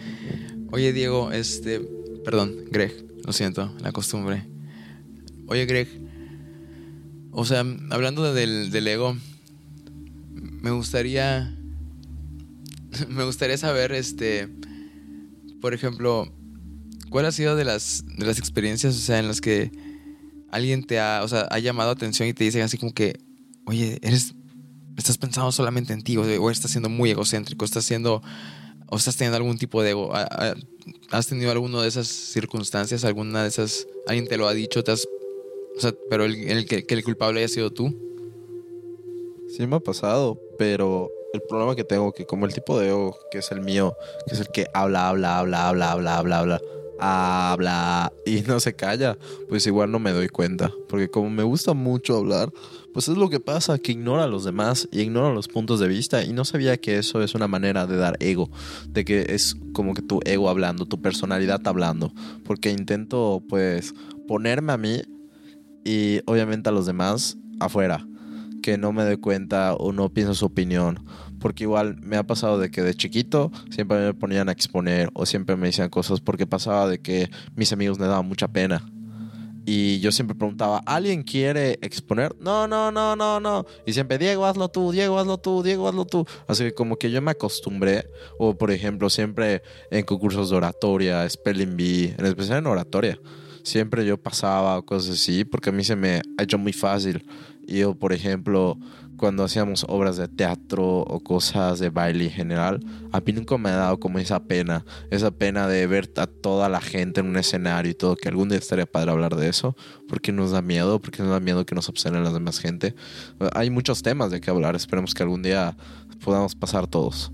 Oye, 0.71 0.93
Diego, 0.93 1.31
este. 1.31 1.81
Perdón, 2.25 2.55
Greg, 2.71 2.93
lo 3.25 3.33
siento, 3.33 3.73
la 3.81 3.91
costumbre. 3.91 4.45
Oye, 5.47 5.65
Greg. 5.65 5.87
O 7.31 7.45
sea, 7.45 7.63
hablando 7.91 8.33
del, 8.33 8.71
del 8.71 8.87
ego, 8.87 9.15
me 10.33 10.71
gustaría. 10.71 11.53
Me 13.09 13.23
gustaría 13.23 13.57
saber, 13.57 13.91
este. 13.91 14.49
Por 15.61 15.73
ejemplo, 15.73 16.31
¿cuál 17.09 17.25
ha 17.25 17.31
sido 17.31 17.55
de 17.55 17.65
las, 17.65 18.03
de 18.17 18.25
las 18.25 18.39
experiencias, 18.39 18.95
o 18.95 18.99
sea, 18.99 19.19
en 19.19 19.27
las 19.27 19.41
que 19.41 19.71
alguien 20.51 20.83
te 20.85 20.99
ha, 20.99 21.21
o 21.23 21.27
sea, 21.27 21.41
ha 21.49 21.59
llamado 21.59 21.91
atención 21.91 22.27
y 22.27 22.33
te 22.33 22.43
dice 22.43 22.61
así 22.61 22.77
como 22.77 22.93
que, 22.93 23.19
oye, 23.65 23.99
eres, 24.01 24.35
estás 24.97 25.17
pensando 25.17 25.51
solamente 25.51 25.93
en 25.93 26.01
ti, 26.03 26.17
o, 26.17 26.21
o 26.21 26.51
estás 26.51 26.71
siendo 26.71 26.89
muy 26.89 27.11
egocéntrico, 27.11 27.65
estás 27.65 27.85
siendo 27.85 28.21
o 28.89 28.95
estás 28.95 29.17
teniendo 29.17 29.37
algún 29.37 29.57
tipo 29.57 29.81
de 29.81 29.91
ego. 29.91 30.11
¿Has 31.11 31.27
tenido 31.27 31.51
alguna 31.51 31.81
de 31.81 31.87
esas 31.87 32.07
circunstancias? 32.07 33.03
¿Alguna 33.03 33.43
de 33.43 33.49
esas? 33.49 33.87
¿Alguien 34.07 34.27
te 34.27 34.37
lo 34.37 34.47
ha 34.47 34.53
dicho? 34.53 34.83
¿Te 34.83 34.91
has, 34.91 35.07
o 35.75 35.79
sea, 35.79 35.93
pero 36.09 36.25
el, 36.25 36.65
que, 36.65 36.85
el 36.87 37.03
culpable 37.03 37.39
haya 37.39 37.47
sido 37.47 37.71
tú? 37.71 37.93
Sí 39.49 39.65
me 39.67 39.77
ha 39.77 39.79
pasado, 39.79 40.39
pero 40.57 41.09
el 41.33 41.41
problema 41.41 41.75
que 41.75 41.83
tengo 41.83 42.11
que 42.13 42.25
como 42.25 42.45
el 42.45 42.53
tipo 42.53 42.79
de 42.79 42.89
ego 42.89 43.17
que 43.31 43.39
es 43.39 43.51
el 43.51 43.61
mío, 43.61 43.95
que 44.27 44.35
es 44.35 44.39
el 44.39 44.47
que 44.47 44.67
habla, 44.73 45.09
habla, 45.09 45.37
habla, 45.39 45.67
habla, 45.67 45.91
habla, 45.91 46.17
habla, 46.17 46.39
habla, 46.39 46.61
habla 46.99 48.11
y 48.25 48.41
no 48.41 48.59
se 48.59 48.75
calla, 48.75 49.17
pues 49.49 49.65
igual 49.67 49.91
no 49.91 49.99
me 49.99 50.11
doy 50.11 50.29
cuenta, 50.29 50.71
porque 50.89 51.09
como 51.09 51.29
me 51.29 51.43
gusta 51.43 51.73
mucho 51.73 52.17
hablar, 52.17 52.51
pues 52.93 53.07
es 53.07 53.17
lo 53.17 53.29
que 53.29 53.39
pasa, 53.39 53.77
que 53.77 53.91
ignora 53.91 54.23
a 54.23 54.27
los 54.27 54.43
demás 54.43 54.87
y 54.91 55.01
ignora 55.01 55.33
los 55.33 55.47
puntos 55.47 55.79
de 55.79 55.87
vista 55.87 56.23
y 56.23 56.33
no 56.33 56.45
sabía 56.45 56.77
que 56.77 56.97
eso 56.97 57.21
es 57.21 57.35
una 57.35 57.47
manera 57.47 57.85
de 57.85 57.97
dar 57.97 58.17
ego, 58.19 58.49
de 58.89 59.05
que 59.05 59.27
es 59.29 59.55
como 59.73 59.93
que 59.93 60.01
tu 60.01 60.19
ego 60.25 60.49
hablando, 60.49 60.85
tu 60.85 61.01
personalidad 61.01 61.61
hablando, 61.67 62.11
porque 62.43 62.71
intento 62.71 63.43
pues 63.47 63.93
ponerme 64.27 64.73
a 64.73 64.77
mí 64.77 65.01
y 65.85 66.21
obviamente 66.25 66.69
a 66.69 66.71
los 66.71 66.85
demás 66.85 67.37
afuera, 67.59 68.05
que 68.61 68.77
no 68.77 68.91
me 68.91 69.03
doy 69.03 69.17
cuenta 69.17 69.75
o 69.75 69.93
no 69.93 70.09
pienso 70.09 70.33
su 70.33 70.45
opinión 70.45 71.05
porque 71.39 71.63
igual 71.63 71.97
me 72.01 72.17
ha 72.17 72.23
pasado 72.23 72.59
de 72.59 72.71
que 72.71 72.81
de 72.81 72.93
chiquito 72.93 73.51
siempre 73.69 73.99
me 73.99 74.13
ponían 74.13 74.49
a 74.49 74.51
exponer 74.51 75.09
o 75.13 75.25
siempre 75.25 75.55
me 75.55 75.67
decían 75.67 75.89
cosas 75.89 76.19
porque 76.21 76.47
pasaba 76.47 76.87
de 76.87 76.99
que 76.99 77.29
mis 77.55 77.71
amigos 77.73 77.99
me 77.99 78.07
daban 78.07 78.27
mucha 78.27 78.47
pena. 78.47 78.83
Y 79.69 79.99
yo 79.99 80.13
siempre 80.13 80.33
preguntaba, 80.33 80.81
¿alguien 80.85 81.23
quiere 81.23 81.77
exponer? 81.81 82.33
No, 82.39 82.69
no, 82.69 82.89
no, 82.89 83.17
no, 83.17 83.41
no. 83.41 83.65
Y 83.85 83.91
siempre, 83.91 84.17
Diego, 84.17 84.45
hazlo 84.45 84.69
tú, 84.69 84.93
Diego, 84.93 85.19
hazlo 85.19 85.39
tú, 85.39 85.61
Diego, 85.61 85.89
hazlo 85.89 86.05
tú. 86.05 86.25
Así 86.47 86.63
que 86.63 86.73
como 86.73 86.95
que 86.95 87.11
yo 87.11 87.21
me 87.21 87.31
acostumbré, 87.31 88.07
o 88.39 88.57
por 88.57 88.71
ejemplo, 88.71 89.09
siempre 89.09 89.61
en 89.91 90.05
concursos 90.05 90.49
de 90.49 90.55
oratoria, 90.55 91.29
spelling 91.29 91.75
bee, 91.75 92.15
en 92.17 92.25
especial 92.25 92.59
en 92.59 92.67
oratoria, 92.67 93.19
siempre 93.61 94.05
yo 94.05 94.15
pasaba 94.17 94.81
cosas 94.83 95.15
así, 95.15 95.43
porque 95.43 95.71
a 95.71 95.73
mí 95.73 95.83
se 95.83 95.97
me 95.97 96.21
ha 96.37 96.43
hecho 96.43 96.57
muy 96.57 96.71
fácil. 96.71 97.25
Y 97.67 97.79
yo, 97.79 97.93
por 97.93 98.13
ejemplo, 98.13 98.77
cuando 99.17 99.43
hacíamos 99.43 99.85
obras 99.89 100.15
de 100.17 100.27
teatro 100.27 100.99
o 100.99 101.19
cosas 101.19 101.79
de 101.79 101.89
baile 101.89 102.25
en 102.25 102.31
general, 102.31 102.79
a 103.11 103.19
mí 103.19 103.33
nunca 103.33 103.57
me 103.57 103.69
ha 103.69 103.75
dado 103.75 103.99
como 103.99 104.19
esa 104.19 104.43
pena, 104.43 104.85
esa 105.09 105.31
pena 105.31 105.67
de 105.67 105.85
ver 105.87 106.11
a 106.17 106.27
toda 106.27 106.69
la 106.69 106.79
gente 106.79 107.19
en 107.19 107.27
un 107.27 107.37
escenario 107.37 107.91
y 107.91 107.95
todo, 107.95 108.15
que 108.15 108.29
algún 108.29 108.49
día 108.49 108.59
estaría 108.59 108.85
padre 108.85 109.11
hablar 109.11 109.35
de 109.35 109.49
eso, 109.49 109.75
porque 110.07 110.31
nos 110.31 110.51
da 110.51 110.61
miedo, 110.61 111.01
porque 111.01 111.23
nos 111.23 111.31
da 111.31 111.39
miedo 111.39 111.65
que 111.65 111.75
nos 111.75 111.89
observen 111.89 112.23
las 112.23 112.33
demás 112.33 112.59
gente. 112.59 112.95
Hay 113.53 113.69
muchos 113.69 114.03
temas 114.03 114.31
de 114.31 114.39
qué 114.39 114.51
hablar, 114.51 114.75
esperemos 114.75 115.13
que 115.13 115.23
algún 115.23 115.41
día 115.41 115.75
podamos 116.23 116.55
pasar 116.55 116.87
todos. 116.87 117.31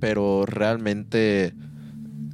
Pero 0.00 0.46
realmente 0.46 1.54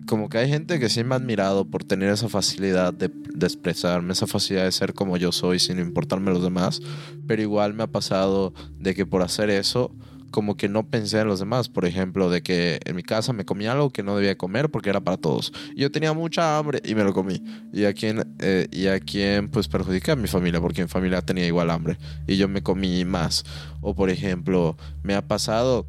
como 0.06 0.28
que 0.28 0.38
hay 0.38 0.48
gente 0.48 0.78
que 0.78 0.88
sí 0.88 1.04
me 1.04 1.14
ha 1.14 1.18
admirado 1.18 1.64
por 1.64 1.84
tener 1.84 2.10
esa 2.10 2.28
facilidad 2.28 2.94
de, 2.94 3.10
expresarme, 3.44 4.12
esa 4.12 4.26
facilidad 4.26 4.64
de 4.64 4.72
ser 4.72 4.94
como 4.94 5.16
yo 5.16 5.32
soy 5.32 5.58
sin 5.58 5.78
importarme 5.78 6.30
los 6.30 6.42
demás, 6.42 6.80
pero 7.26 7.42
igual 7.42 7.74
me 7.74 7.82
ha 7.82 7.88
pasado 7.88 8.54
de 8.78 8.94
que 8.94 9.06
por 9.06 9.22
hacer 9.22 9.50
eso 9.50 9.92
como 10.30 10.56
que 10.56 10.68
no 10.68 10.88
pensé 10.88 11.20
en 11.20 11.28
los 11.28 11.38
demás, 11.38 11.68
por 11.68 11.86
ejemplo, 11.86 12.28
de 12.28 12.42
que 12.42 12.78
en 12.84 12.96
mi 12.96 13.02
casa 13.02 13.32
me 13.32 13.44
comí 13.44 13.66
algo 13.66 13.90
que 13.90 14.02
no 14.02 14.16
debía 14.16 14.36
comer 14.36 14.70
porque 14.70 14.90
era 14.90 15.00
para 15.00 15.16
todos. 15.16 15.52
Yo 15.74 15.90
tenía 15.90 16.12
mucha 16.12 16.58
hambre 16.58 16.82
y 16.84 16.94
me 16.94 17.04
lo 17.04 17.14
comí. 17.14 17.42
Y 17.72 17.84
a 17.84 17.94
quien, 17.94 18.34
eh, 18.40 18.66
y 18.70 18.88
a 18.88 19.00
quien 19.00 19.48
pues 19.48 19.68
perjudiqué 19.68 20.10
a 20.10 20.16
mi 20.16 20.28
familia 20.28 20.60
porque 20.60 20.82
mi 20.82 20.88
familia 20.88 21.22
tenía 21.22 21.46
igual 21.46 21.70
hambre 21.70 21.96
y 22.26 22.36
yo 22.36 22.48
me 22.48 22.62
comí 22.62 23.04
más. 23.04 23.44
O 23.80 23.94
por 23.94 24.10
ejemplo, 24.10 24.76
me 25.02 25.14
ha 25.14 25.26
pasado 25.26 25.86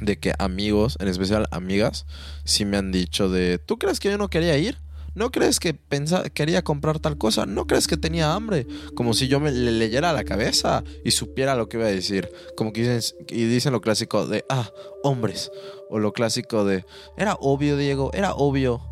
de 0.00 0.18
que 0.18 0.32
amigos, 0.38 0.96
en 1.00 1.08
especial 1.08 1.46
amigas, 1.50 2.06
sí 2.44 2.64
me 2.64 2.76
han 2.76 2.92
dicho 2.92 3.28
de, 3.28 3.58
¿tú 3.58 3.78
crees 3.78 4.00
que 4.00 4.10
yo 4.10 4.18
no 4.18 4.28
quería 4.28 4.56
ir? 4.58 4.78
¿No 5.16 5.30
crees 5.30 5.60
que 5.60 5.72
pensa, 5.72 6.28
quería 6.28 6.62
comprar 6.62 6.98
tal 6.98 7.16
cosa? 7.16 7.46
¿No 7.46 7.66
crees 7.66 7.86
que 7.86 7.96
tenía 7.96 8.34
hambre? 8.34 8.66
Como 8.94 9.14
si 9.14 9.28
yo 9.28 9.40
me 9.40 9.50
le 9.50 9.72
leyera 9.72 10.12
la 10.12 10.24
cabeza 10.24 10.84
y 11.06 11.12
supiera 11.12 11.54
lo 11.54 11.70
que 11.70 11.78
iba 11.78 11.86
a 11.86 11.90
decir. 11.90 12.30
Como 12.54 12.74
que 12.74 12.82
dicen, 12.82 13.16
y 13.30 13.44
dicen 13.44 13.72
lo 13.72 13.80
clásico 13.80 14.26
de, 14.26 14.44
ah, 14.50 14.70
hombres. 15.02 15.50
O 15.88 15.98
lo 15.98 16.12
clásico 16.12 16.66
de, 16.66 16.84
era 17.16 17.34
obvio, 17.40 17.78
Diego, 17.78 18.10
era 18.12 18.34
obvio. 18.34 18.82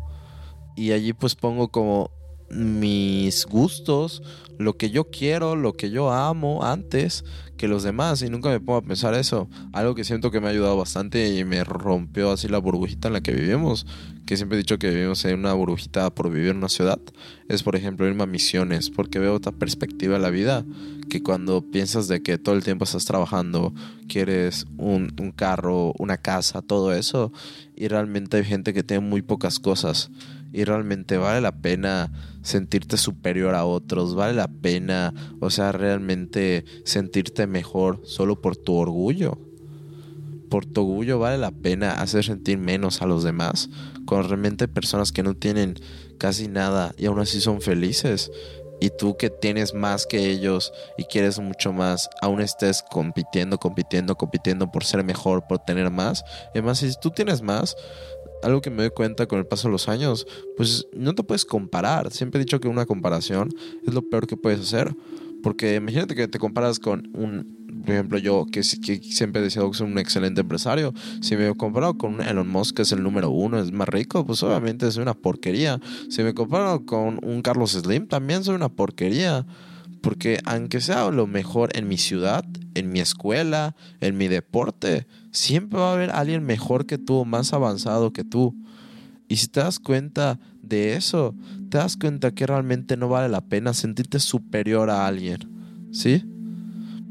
Y 0.75 0.93
allí 0.93 1.13
pues 1.13 1.35
pongo 1.35 1.67
como 1.67 2.09
mis 2.49 3.45
gustos, 3.45 4.21
lo 4.57 4.77
que 4.77 4.89
yo 4.89 5.09
quiero, 5.09 5.55
lo 5.55 5.73
que 5.73 5.89
yo 5.89 6.11
amo 6.11 6.63
antes 6.63 7.23
que 7.57 7.67
los 7.67 7.83
demás 7.83 8.21
y 8.21 8.29
nunca 8.29 8.49
me 8.49 8.59
pongo 8.59 8.79
a 8.79 8.81
pensar 8.81 9.13
eso. 9.13 9.49
Algo 9.73 9.95
que 9.95 10.03
siento 10.03 10.31
que 10.31 10.39
me 10.39 10.47
ha 10.47 10.49
ayudado 10.49 10.77
bastante 10.77 11.37
y 11.37 11.43
me 11.45 11.63
rompió 11.63 12.31
así 12.31 12.47
la 12.47 12.57
burbujita 12.57 13.07
en 13.07 13.13
la 13.13 13.21
que 13.21 13.31
vivimos, 13.31 13.85
que 14.25 14.37
siempre 14.37 14.57
he 14.57 14.61
dicho 14.61 14.77
que 14.77 14.89
vivimos 14.89 15.23
en 15.25 15.39
una 15.39 15.53
burbujita 15.53 16.13
por 16.13 16.29
vivir 16.29 16.49
en 16.49 16.57
una 16.57 16.69
ciudad, 16.69 16.99
es 17.47 17.63
por 17.63 17.75
ejemplo 17.75 18.07
irme 18.07 18.23
a 18.23 18.27
misiones, 18.27 18.89
porque 18.89 19.19
veo 19.19 19.33
otra 19.33 19.51
perspectiva 19.51 20.15
de 20.15 20.19
la 20.19 20.29
vida, 20.29 20.65
que 21.09 21.23
cuando 21.23 21.61
piensas 21.61 22.07
de 22.07 22.21
que 22.21 22.37
todo 22.37 22.55
el 22.55 22.63
tiempo 22.63 22.83
estás 22.83 23.05
trabajando, 23.05 23.73
quieres 24.07 24.65
un, 24.77 25.13
un 25.19 25.31
carro, 25.31 25.93
una 25.97 26.17
casa, 26.17 26.61
todo 26.61 26.93
eso, 26.93 27.31
y 27.75 27.87
realmente 27.87 28.37
hay 28.37 28.43
gente 28.43 28.73
que 28.73 28.83
tiene 28.83 29.05
muy 29.05 29.21
pocas 29.21 29.59
cosas 29.59 30.09
y 30.55 30.63
realmente 30.63 31.17
vale 31.17 31.41
la 31.41 31.51
pena 31.51 32.11
sentirte 32.41 32.95
superior 32.95 33.55
a 33.55 33.65
otros, 33.65 34.15
vale 34.15 34.33
la 34.33 34.47
pena, 34.47 35.13
o 35.41 35.49
sea, 35.49 35.73
realmente 35.73 36.63
sentirte 36.85 37.45
mejor 37.45 37.99
solo 38.05 38.39
por 38.41 38.55
tu 38.55 38.75
orgullo. 38.75 39.37
Por 40.49 40.65
tu 40.65 40.81
orgullo 40.81 41.19
vale 41.19 41.37
la 41.37 41.51
pena 41.51 41.99
hacer 41.99 42.23
sentir 42.23 42.57
menos 42.57 43.01
a 43.01 43.05
los 43.05 43.23
demás, 43.23 43.69
con 44.05 44.23
realmente 44.23 44.69
personas 44.69 45.11
que 45.11 45.23
no 45.23 45.33
tienen 45.35 45.75
casi 46.17 46.47
nada 46.47 46.93
y 46.97 47.07
aún 47.07 47.19
así 47.19 47.41
son 47.41 47.59
felices. 47.59 48.31
Y 48.79 48.91
tú 48.91 49.17
que 49.17 49.29
tienes 49.29 49.73
más 49.73 50.05
que 50.05 50.29
ellos 50.29 50.71
y 50.97 51.03
quieres 51.03 51.39
mucho 51.39 51.73
más, 51.73 52.09
aún 52.21 52.41
estés 52.41 52.83
compitiendo, 52.83 53.57
compitiendo, 53.57 54.15
compitiendo 54.15 54.71
por 54.71 54.83
ser 54.83 55.03
mejor, 55.03 55.47
por 55.47 55.59
tener 55.59 55.89
más. 55.91 56.23
Y 56.53 56.59
además, 56.59 56.79
si 56.79 56.91
tú 57.01 57.09
tienes 57.09 57.41
más, 57.41 57.75
algo 58.45 58.61
que 58.61 58.69
me 58.69 58.77
doy 58.77 58.91
cuenta 58.91 59.25
con 59.25 59.39
el 59.39 59.47
paso 59.47 59.67
de 59.67 59.71
los 59.71 59.89
años, 59.89 60.27
pues 60.55 60.87
no 60.93 61.15
te 61.15 61.23
puedes 61.23 61.45
comparar. 61.45 62.11
Siempre 62.11 62.39
he 62.39 62.43
dicho 62.43 62.59
que 62.59 62.67
una 62.67 62.85
comparación 62.85 63.49
es 63.85 63.93
lo 63.93 64.03
peor 64.03 64.27
que 64.27 64.37
puedes 64.37 64.59
hacer. 64.59 64.95
Porque 65.41 65.75
imagínate 65.75 66.15
que 66.15 66.27
te 66.27 66.39
comparas 66.39 66.79
con 66.79 67.09
un, 67.13 67.81
por 67.81 67.93
ejemplo, 67.93 68.17
yo 68.17 68.45
que, 68.51 68.63
siempre 68.63 69.41
he 69.41 69.43
deseado 69.43 69.69
que 69.69 69.77
soy 69.77 69.87
un 69.91 69.97
excelente 69.97 70.41
empresario. 70.41 70.93
Si 71.21 71.35
me 71.35 71.53
comparo 71.55 71.97
con 71.97 72.21
Elon 72.21 72.47
Musk, 72.47 72.77
que 72.77 72.81
es 72.83 72.91
el 72.91 73.03
número 73.03 73.29
uno, 73.29 73.59
es 73.59 73.71
más 73.71 73.87
rico, 73.89 74.25
pues 74.25 74.41
obviamente 74.43 74.91
soy 74.91 75.03
una 75.03 75.13
porquería. 75.13 75.79
Si 76.09 76.23
me 76.23 76.33
comparo 76.33 76.85
con 76.85 77.19
un 77.23 77.41
Carlos 77.41 77.71
Slim, 77.71 78.07
también 78.07 78.43
soy 78.43 78.55
una 78.55 78.69
porquería. 78.69 79.45
Porque 80.05 80.37
aunque 80.45 80.81
sea 80.81 81.09
lo 81.09 81.25
mejor 81.25 81.75
en 81.75 81.87
mi 81.87 81.97
ciudad, 81.97 82.45
en 82.75 82.91
mi 82.91 82.99
escuela, 82.99 83.75
en 84.01 84.15
mi 84.15 84.27
deporte, 84.27 85.07
siempre 85.31 85.79
va 85.79 85.89
a 85.89 85.93
haber 85.93 86.11
alguien 86.11 86.43
mejor 86.43 86.85
que 86.85 86.99
tú, 86.99 87.25
más 87.25 87.53
avanzado 87.53 88.13
que 88.13 88.23
tú. 88.23 88.55
Y 89.27 89.37
si 89.37 89.47
te 89.47 89.61
das 89.61 89.79
cuenta 89.79 90.39
de 90.61 90.95
eso, 90.95 91.33
te 91.71 91.79
das 91.79 91.97
cuenta 91.97 92.29
que 92.35 92.45
realmente 92.45 92.97
no 92.97 93.09
vale 93.09 93.29
la 93.29 93.41
pena 93.41 93.73
sentirte 93.73 94.19
superior 94.19 94.91
a 94.91 95.07
alguien. 95.07 95.39
¿Sí? 95.91 96.23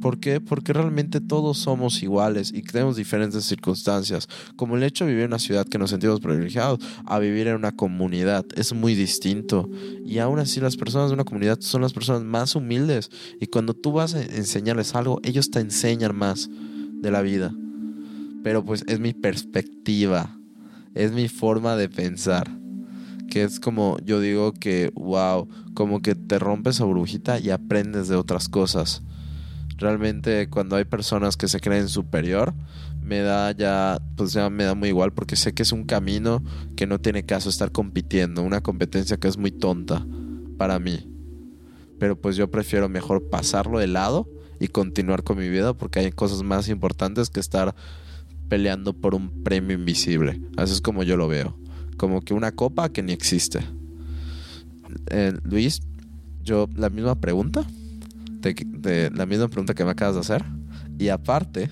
¿Por 0.04 0.20
qué? 0.20 0.38
Porque 0.38 0.74
realmente 0.74 1.22
todos 1.22 1.56
somos 1.56 2.02
iguales 2.02 2.52
y 2.54 2.60
tenemos 2.60 2.96
diferentes 2.96 3.42
circunstancias. 3.44 4.28
Como 4.54 4.76
el 4.76 4.82
hecho 4.82 5.06
de 5.06 5.12
vivir 5.12 5.24
en 5.24 5.30
una 5.30 5.38
ciudad 5.38 5.66
que 5.66 5.78
nos 5.78 5.88
sentimos 5.88 6.20
privilegiados 6.20 6.78
a 7.06 7.18
vivir 7.18 7.48
en 7.48 7.56
una 7.56 7.72
comunidad. 7.72 8.44
Es 8.54 8.74
muy 8.74 8.94
distinto. 8.94 9.70
Y 10.04 10.18
aún 10.18 10.38
así 10.38 10.60
las 10.60 10.76
personas 10.76 11.08
de 11.08 11.14
una 11.14 11.24
comunidad 11.24 11.58
son 11.60 11.80
las 11.80 11.94
personas 11.94 12.22
más 12.22 12.54
humildes. 12.54 13.10
Y 13.40 13.46
cuando 13.46 13.72
tú 13.72 13.92
vas 13.92 14.14
a 14.14 14.22
enseñarles 14.22 14.94
algo, 14.94 15.20
ellos 15.24 15.50
te 15.50 15.60
enseñan 15.60 16.14
más 16.14 16.50
de 17.00 17.10
la 17.10 17.22
vida 17.22 17.54
pero 18.44 18.62
pues 18.62 18.84
es 18.86 19.00
mi 19.00 19.14
perspectiva, 19.14 20.38
es 20.94 21.12
mi 21.12 21.28
forma 21.28 21.76
de 21.76 21.88
pensar. 21.88 22.48
Que 23.30 23.42
es 23.42 23.58
como 23.58 23.96
yo 24.04 24.20
digo 24.20 24.52
que, 24.52 24.92
wow, 24.94 25.48
como 25.72 26.02
que 26.02 26.14
te 26.14 26.38
rompes 26.38 26.80
a 26.80 26.84
burbujita 26.84 27.40
y 27.40 27.48
aprendes 27.48 28.06
de 28.06 28.16
otras 28.16 28.50
cosas. 28.50 29.02
Realmente 29.76 30.48
cuando 30.48 30.76
hay 30.76 30.84
personas 30.84 31.36
que 31.36 31.48
se 31.48 31.60
creen 31.60 31.88
superior, 31.88 32.54
me 33.02 33.20
da 33.20 33.52
ya, 33.52 34.00
pues 34.16 34.32
ya 34.32 34.48
me 34.48 34.64
da 34.64 34.74
muy 34.74 34.88
igual 34.88 35.12
porque 35.12 35.36
sé 35.36 35.52
que 35.52 35.62
es 35.62 35.72
un 35.72 35.84
camino 35.84 36.42
que 36.76 36.86
no 36.86 37.00
tiene 37.00 37.24
caso 37.24 37.50
estar 37.50 37.72
compitiendo, 37.72 38.42
una 38.42 38.62
competencia 38.62 39.16
que 39.16 39.28
es 39.28 39.36
muy 39.36 39.50
tonta 39.50 40.06
para 40.56 40.78
mí. 40.78 41.10
Pero 41.98 42.20
pues 42.20 42.36
yo 42.36 42.50
prefiero 42.50 42.88
mejor 42.88 43.28
pasarlo 43.28 43.78
de 43.78 43.88
lado 43.88 44.28
y 44.60 44.68
continuar 44.68 45.22
con 45.22 45.38
mi 45.38 45.48
vida 45.48 45.74
porque 45.74 46.00
hay 46.00 46.12
cosas 46.12 46.42
más 46.42 46.68
importantes 46.68 47.28
que 47.28 47.40
estar 47.40 47.74
peleando 48.48 48.92
por 48.92 49.14
un 49.14 49.42
premio 49.42 49.76
invisible. 49.76 50.40
Así 50.56 50.72
es 50.72 50.80
como 50.80 51.02
yo 51.02 51.16
lo 51.16 51.28
veo. 51.28 51.56
Como 51.96 52.22
que 52.22 52.34
una 52.34 52.52
copa 52.52 52.88
que 52.88 53.02
ni 53.02 53.12
existe. 53.12 53.60
Eh, 55.10 55.32
Luis, 55.42 55.80
yo 56.42 56.68
la 56.74 56.90
misma 56.90 57.16
pregunta. 57.16 57.64
De, 58.52 59.10
la 59.14 59.24
misma 59.24 59.48
pregunta 59.48 59.74
que 59.74 59.84
me 59.84 59.92
acabas 59.92 60.14
de 60.14 60.20
hacer. 60.20 60.44
Y 60.98 61.08
aparte, 61.08 61.70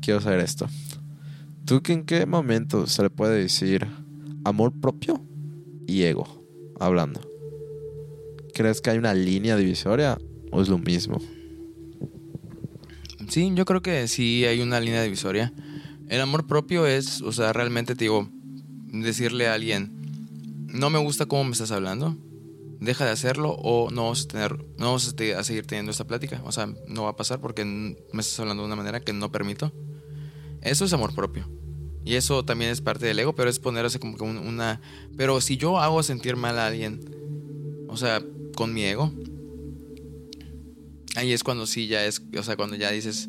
quiero 0.00 0.20
saber 0.20 0.40
esto. 0.40 0.66
¿Tú 1.66 1.82
que 1.82 1.92
en 1.92 2.04
qué 2.04 2.24
momento 2.24 2.86
se 2.86 3.02
le 3.02 3.10
puede 3.10 3.38
decir 3.38 3.86
amor 4.44 4.72
propio 4.80 5.22
y 5.86 6.02
ego? 6.02 6.44
Hablando. 6.80 7.20
¿Crees 8.54 8.80
que 8.80 8.90
hay 8.90 8.98
una 8.98 9.14
línea 9.14 9.56
divisoria 9.56 10.18
o 10.50 10.62
es 10.62 10.68
lo 10.68 10.78
mismo? 10.78 11.20
Sí, 13.28 13.52
yo 13.54 13.64
creo 13.64 13.82
que 13.82 14.08
sí 14.08 14.44
hay 14.46 14.60
una 14.60 14.80
línea 14.80 15.02
divisoria. 15.02 15.52
El 16.08 16.20
amor 16.20 16.46
propio 16.46 16.86
es, 16.86 17.20
o 17.20 17.32
sea, 17.32 17.52
realmente 17.52 17.94
te 17.94 18.04
digo, 18.04 18.28
decirle 18.92 19.46
a 19.46 19.54
alguien, 19.54 19.92
no 20.66 20.90
me 20.90 20.98
gusta 20.98 21.26
cómo 21.26 21.44
me 21.44 21.52
estás 21.52 21.70
hablando, 21.70 22.16
deja 22.80 23.04
de 23.04 23.10
hacerlo 23.10 23.50
o 23.52 23.90
no 23.90 24.02
vamos 24.04 24.24
a, 24.24 24.28
tener, 24.28 24.58
no 24.78 24.86
vamos 24.86 25.14
a 25.14 25.44
seguir 25.44 25.66
teniendo 25.66 25.92
esta 25.92 26.06
plática. 26.06 26.42
O 26.44 26.52
sea, 26.52 26.72
no 26.88 27.04
va 27.04 27.10
a 27.10 27.16
pasar 27.16 27.40
porque 27.40 27.64
me 27.64 28.20
estás 28.20 28.40
hablando 28.40 28.62
de 28.62 28.66
una 28.66 28.76
manera 28.76 29.00
que 29.00 29.12
no 29.12 29.30
permito. 29.30 29.72
Eso 30.62 30.84
es 30.84 30.92
amor 30.92 31.14
propio. 31.14 31.48
Y 32.04 32.14
eso 32.14 32.44
también 32.44 32.70
es 32.70 32.80
parte 32.80 33.06
del 33.06 33.18
ego, 33.18 33.34
pero 33.34 33.50
es 33.50 33.58
ponerse 33.58 33.98
como 34.00 34.16
que 34.16 34.24
una... 34.24 34.80
Pero 35.16 35.40
si 35.40 35.56
yo 35.56 35.78
hago 35.78 36.02
sentir 36.02 36.36
mal 36.36 36.58
a 36.58 36.66
alguien, 36.66 37.00
o 37.88 37.96
sea, 37.96 38.22
con 38.56 38.72
mi 38.72 38.84
ego, 38.84 39.12
ahí 41.16 41.32
es 41.32 41.44
cuando 41.44 41.66
sí 41.66 41.86
ya 41.86 42.04
es, 42.06 42.22
o 42.36 42.42
sea, 42.42 42.56
cuando 42.56 42.76
ya 42.76 42.90
dices, 42.90 43.28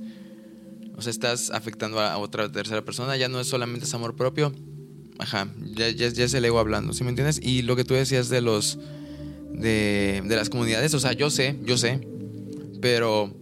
o 0.96 1.02
sea, 1.02 1.12
estás 1.12 1.50
afectando 1.50 2.00
a 2.00 2.18
otra 2.18 2.52
tercera 2.52 2.84
persona, 2.84 3.18
ya 3.18 3.28
no 3.28 3.40
es 3.40 3.48
solamente 3.48 3.86
es 3.86 3.94
amor 3.94 4.16
propio, 4.16 4.54
ajá, 5.20 5.54
ya, 5.74 5.90
ya, 5.90 6.08
es 6.08 6.34
el 6.34 6.46
ego 6.46 6.60
hablando, 6.60 6.94
¿sí 6.94 7.04
me 7.04 7.10
entiendes? 7.10 7.40
Y 7.42 7.64
lo 7.64 7.76
que 7.76 7.84
tú 7.84 7.94
decías 7.94 8.30
de 8.30 8.42
los, 8.42 8.80
de, 9.54 10.22
de 10.26 10.36
las 10.36 10.50
comunidades, 10.50 10.94
o 10.94 11.00
sea, 11.00 11.14
yo 11.14 11.30
sé, 11.30 11.58
yo 11.64 11.78
sé, 11.78 12.08
pero 12.82 13.34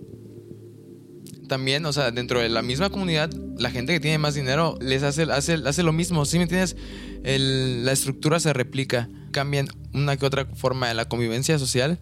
también, 1.47 1.85
o 1.85 1.93
sea, 1.93 2.11
dentro 2.11 2.39
de 2.39 2.49
la 2.49 2.61
misma 2.61 2.89
comunidad, 2.89 3.31
la 3.57 3.71
gente 3.71 3.93
que 3.93 3.99
tiene 3.99 4.17
más 4.17 4.35
dinero 4.35 4.77
les 4.81 5.03
hace, 5.03 5.23
hace, 5.23 5.53
hace 5.65 5.83
lo 5.83 5.93
mismo, 5.93 6.25
¿sí 6.25 6.37
me 6.37 6.43
entiendes? 6.43 6.75
la 7.21 7.91
estructura 7.91 8.39
se 8.39 8.53
replica, 8.53 9.09
cambian 9.31 9.67
una 9.93 10.15
que 10.15 10.25
otra 10.25 10.45
forma 10.55 10.87
de 10.87 10.93
la 10.93 11.09
convivencia 11.09 11.59
social 11.59 11.99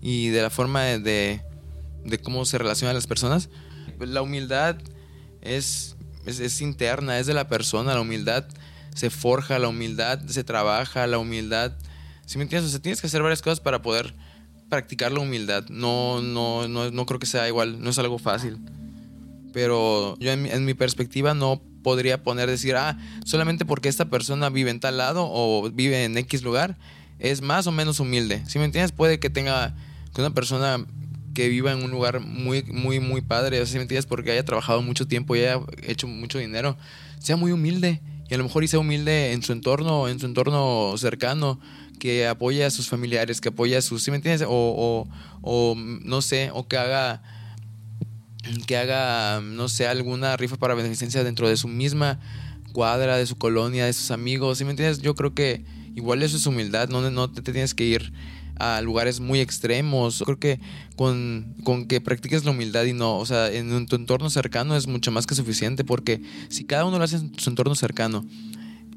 y 0.00 0.28
de 0.28 0.40
la 0.40 0.48
forma 0.48 0.84
de 0.84 1.42
de 2.04 2.18
cómo 2.18 2.44
se 2.44 2.58
relacionan 2.58 2.94
las 2.94 3.06
personas. 3.06 3.48
La 3.98 4.22
humildad 4.22 4.76
es, 5.40 5.96
es, 6.26 6.60
interna, 6.60 7.18
es 7.18 7.26
de 7.26 7.34
la 7.34 7.48
persona, 7.48 7.94
la 7.94 8.00
humildad 8.00 8.44
se 8.94 9.10
forja, 9.10 9.58
la 9.58 9.68
humildad 9.68 10.20
se 10.26 10.44
trabaja, 10.44 11.06
la 11.06 11.18
humildad... 11.18 11.72
Si 12.26 12.38
me 12.38 12.44
entiendes? 12.44 12.68
O 12.68 12.72
sea, 12.72 12.80
tienes 12.80 13.00
que 13.00 13.06
hacer 13.06 13.22
varias 13.22 13.42
cosas 13.42 13.60
para 13.60 13.82
poder 13.82 14.14
practicar 14.68 15.12
la 15.12 15.20
humildad. 15.20 15.68
No, 15.68 16.20
no, 16.20 16.68
no, 16.68 16.90
no 16.90 17.06
creo 17.06 17.18
que 17.18 17.26
sea 17.26 17.46
igual, 17.48 17.82
no 17.82 17.90
es 17.90 17.98
algo 17.98 18.18
fácil. 18.18 18.58
Pero 19.52 20.16
yo 20.18 20.32
en 20.32 20.64
mi, 20.64 20.74
perspectiva 20.74 21.32
no 21.32 21.62
podría 21.82 22.22
poner, 22.22 22.50
decir, 22.50 22.74
ah, 22.76 22.98
solamente 23.24 23.64
porque 23.64 23.88
esta 23.88 24.06
persona 24.06 24.50
vive 24.50 24.70
en 24.70 24.80
tal 24.80 24.98
lado 24.98 25.28
o 25.30 25.70
vive 25.70 26.04
en 26.04 26.18
X 26.18 26.42
lugar, 26.42 26.76
es 27.20 27.40
más 27.40 27.66
o 27.68 27.72
menos 27.72 28.00
humilde. 28.00 28.42
Si 28.48 28.58
me 28.58 28.64
entiendes, 28.64 28.90
puede 28.90 29.20
que 29.20 29.30
tenga, 29.30 29.74
que 30.12 30.20
una 30.20 30.34
persona 30.34 30.84
que 31.34 31.48
viva 31.48 31.72
en 31.72 31.84
un 31.84 31.90
lugar 31.90 32.20
muy, 32.20 32.64
muy, 32.64 33.00
muy 33.00 33.20
padre, 33.20 33.60
o 33.60 33.66
sea, 33.66 33.80
entiendes? 33.80 34.06
Porque 34.06 34.32
haya 34.32 34.44
trabajado 34.44 34.82
mucho 34.82 35.06
tiempo 35.06 35.36
y 35.36 35.40
haya 35.40 35.60
hecho 35.82 36.08
mucho 36.08 36.38
dinero, 36.38 36.76
sea 37.20 37.36
muy 37.36 37.52
humilde. 37.52 38.00
Y 38.28 38.34
a 38.34 38.38
lo 38.38 38.44
mejor 38.44 38.64
y 38.64 38.68
sea 38.68 38.80
humilde 38.80 39.32
en 39.32 39.42
su 39.42 39.52
entorno, 39.52 40.08
en 40.08 40.18
su 40.18 40.26
entorno 40.26 40.94
cercano, 40.96 41.60
que 41.98 42.26
apoye 42.26 42.64
a 42.64 42.70
sus 42.70 42.88
familiares, 42.88 43.40
que 43.40 43.48
apoye 43.48 43.76
a 43.76 43.82
sus, 43.82 44.02
¿sí 44.02 44.10
me 44.10 44.16
entiendes? 44.16 44.46
O, 44.48 44.50
o, 44.50 45.08
o 45.42 45.74
no 45.76 46.22
sé, 46.22 46.50
o 46.52 46.66
que 46.66 46.76
haga, 46.76 47.22
que 48.66 48.76
haga, 48.76 49.40
no 49.40 49.68
sé, 49.68 49.86
alguna 49.86 50.36
rifa 50.36 50.56
para 50.56 50.74
beneficencia 50.74 51.24
dentro 51.24 51.48
de 51.48 51.56
su 51.56 51.68
misma 51.68 52.20
cuadra, 52.72 53.16
de 53.16 53.26
su 53.26 53.36
colonia, 53.36 53.86
de 53.86 53.92
sus 53.92 54.10
amigos. 54.10 54.58
¿Sí 54.58 54.64
me 54.64 54.70
entiendes? 54.70 55.00
Yo 55.00 55.14
creo 55.14 55.34
que 55.34 55.64
igual 55.94 56.22
eso 56.22 56.36
es 56.36 56.46
humildad, 56.46 56.88
no, 56.88 57.10
no 57.10 57.30
te 57.30 57.40
tienes 57.52 57.74
que 57.74 57.84
ir 57.84 58.12
a 58.56 58.80
lugares 58.80 59.20
muy 59.20 59.40
extremos. 59.40 60.22
Creo 60.24 60.38
que 60.38 60.60
con, 60.96 61.54
con, 61.64 61.86
que 61.86 62.00
practiques 62.00 62.44
la 62.44 62.50
humildad 62.50 62.84
y 62.84 62.92
no, 62.92 63.18
o 63.18 63.26
sea, 63.26 63.50
en 63.50 63.86
tu 63.86 63.96
entorno 63.96 64.30
cercano 64.30 64.76
es 64.76 64.86
mucho 64.86 65.10
más 65.10 65.26
que 65.26 65.34
suficiente 65.34 65.84
porque 65.84 66.20
si 66.48 66.64
cada 66.64 66.84
uno 66.84 66.98
lo 66.98 67.04
hace 67.04 67.16
en 67.16 67.38
su 67.38 67.50
entorno 67.50 67.74
cercano 67.74 68.24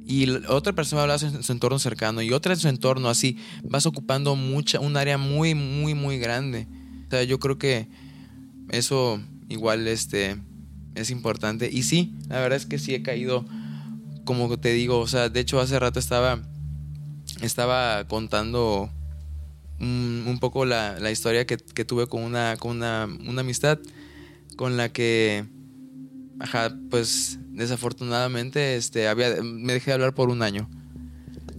y 0.08 0.30
otra 0.48 0.72
persona 0.74 1.06
lo 1.06 1.12
hace 1.12 1.28
en 1.28 1.44
su 1.44 1.52
entorno 1.52 1.80
cercano 1.80 2.22
y 2.22 2.32
otra 2.32 2.54
en 2.54 2.60
su 2.60 2.70
entorno 2.70 3.10
así, 3.10 3.38
vas 3.64 3.86
ocupando 3.86 4.38
mucha, 4.38 4.80
un 4.80 4.96
área 4.96 5.18
muy, 5.18 5.54
muy, 5.54 5.96
muy 5.96 6.18
grande. 6.18 6.66
O 7.08 7.10
sea, 7.10 7.24
yo 7.24 7.40
creo 7.40 7.58
que 7.58 7.90
eso 8.70 9.20
igual 9.50 9.86
este, 9.90 10.38
es 10.96 11.10
importante. 11.10 11.70
Y 11.70 11.84
sí, 11.84 12.16
la 12.30 12.40
verdad 12.40 12.56
es 12.56 12.66
que 12.66 12.80
sí 12.80 12.96
he 12.96 13.04
caído, 13.04 13.46
como 14.24 14.58
te 14.58 14.72
digo, 14.72 15.00
o 15.00 15.08
sea, 15.08 15.28
de 15.28 15.42
hecho 15.42 15.60
hace 15.60 15.78
rato 15.78 16.00
estaba, 16.00 16.40
estaba 17.42 18.08
contando 18.08 18.90
un, 19.82 20.38
poco 20.40 20.66
la, 20.66 21.00
la 21.00 21.12
historia 21.12 21.46
que, 21.46 21.58
que, 21.58 21.84
tuve 21.84 22.08
con 22.08 22.24
una, 22.24 22.56
con 22.58 22.78
una, 22.78 23.10
una 23.28 23.42
amistad 23.42 23.78
con 24.56 24.78
la 24.78 24.88
que, 24.90 25.46
ajá, 26.40 26.74
pues 26.90 27.40
desafortunadamente 27.58 28.76
este, 28.76 29.08
había, 29.08 29.42
me 29.42 29.74
dejé 29.74 29.92
de 29.92 29.96
hablar 29.96 30.14
por 30.14 30.30
un 30.30 30.42
año. 30.42 30.70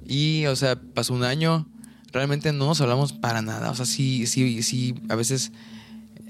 Y, 0.07 0.47
o 0.47 0.57
sea, 0.57 0.81
pasó 0.81 1.13
un 1.13 1.25
año, 1.25 1.69
realmente 2.13 2.53
no 2.53 2.67
nos 2.67 2.81
hablamos 2.81 3.13
para 3.13 3.43
nada. 3.43 3.71
O 3.71 3.75
sea, 3.75 3.85
sí, 3.85 4.27
sí, 4.27 4.63
sí, 4.63 4.95
a 5.09 5.15
veces 5.15 5.53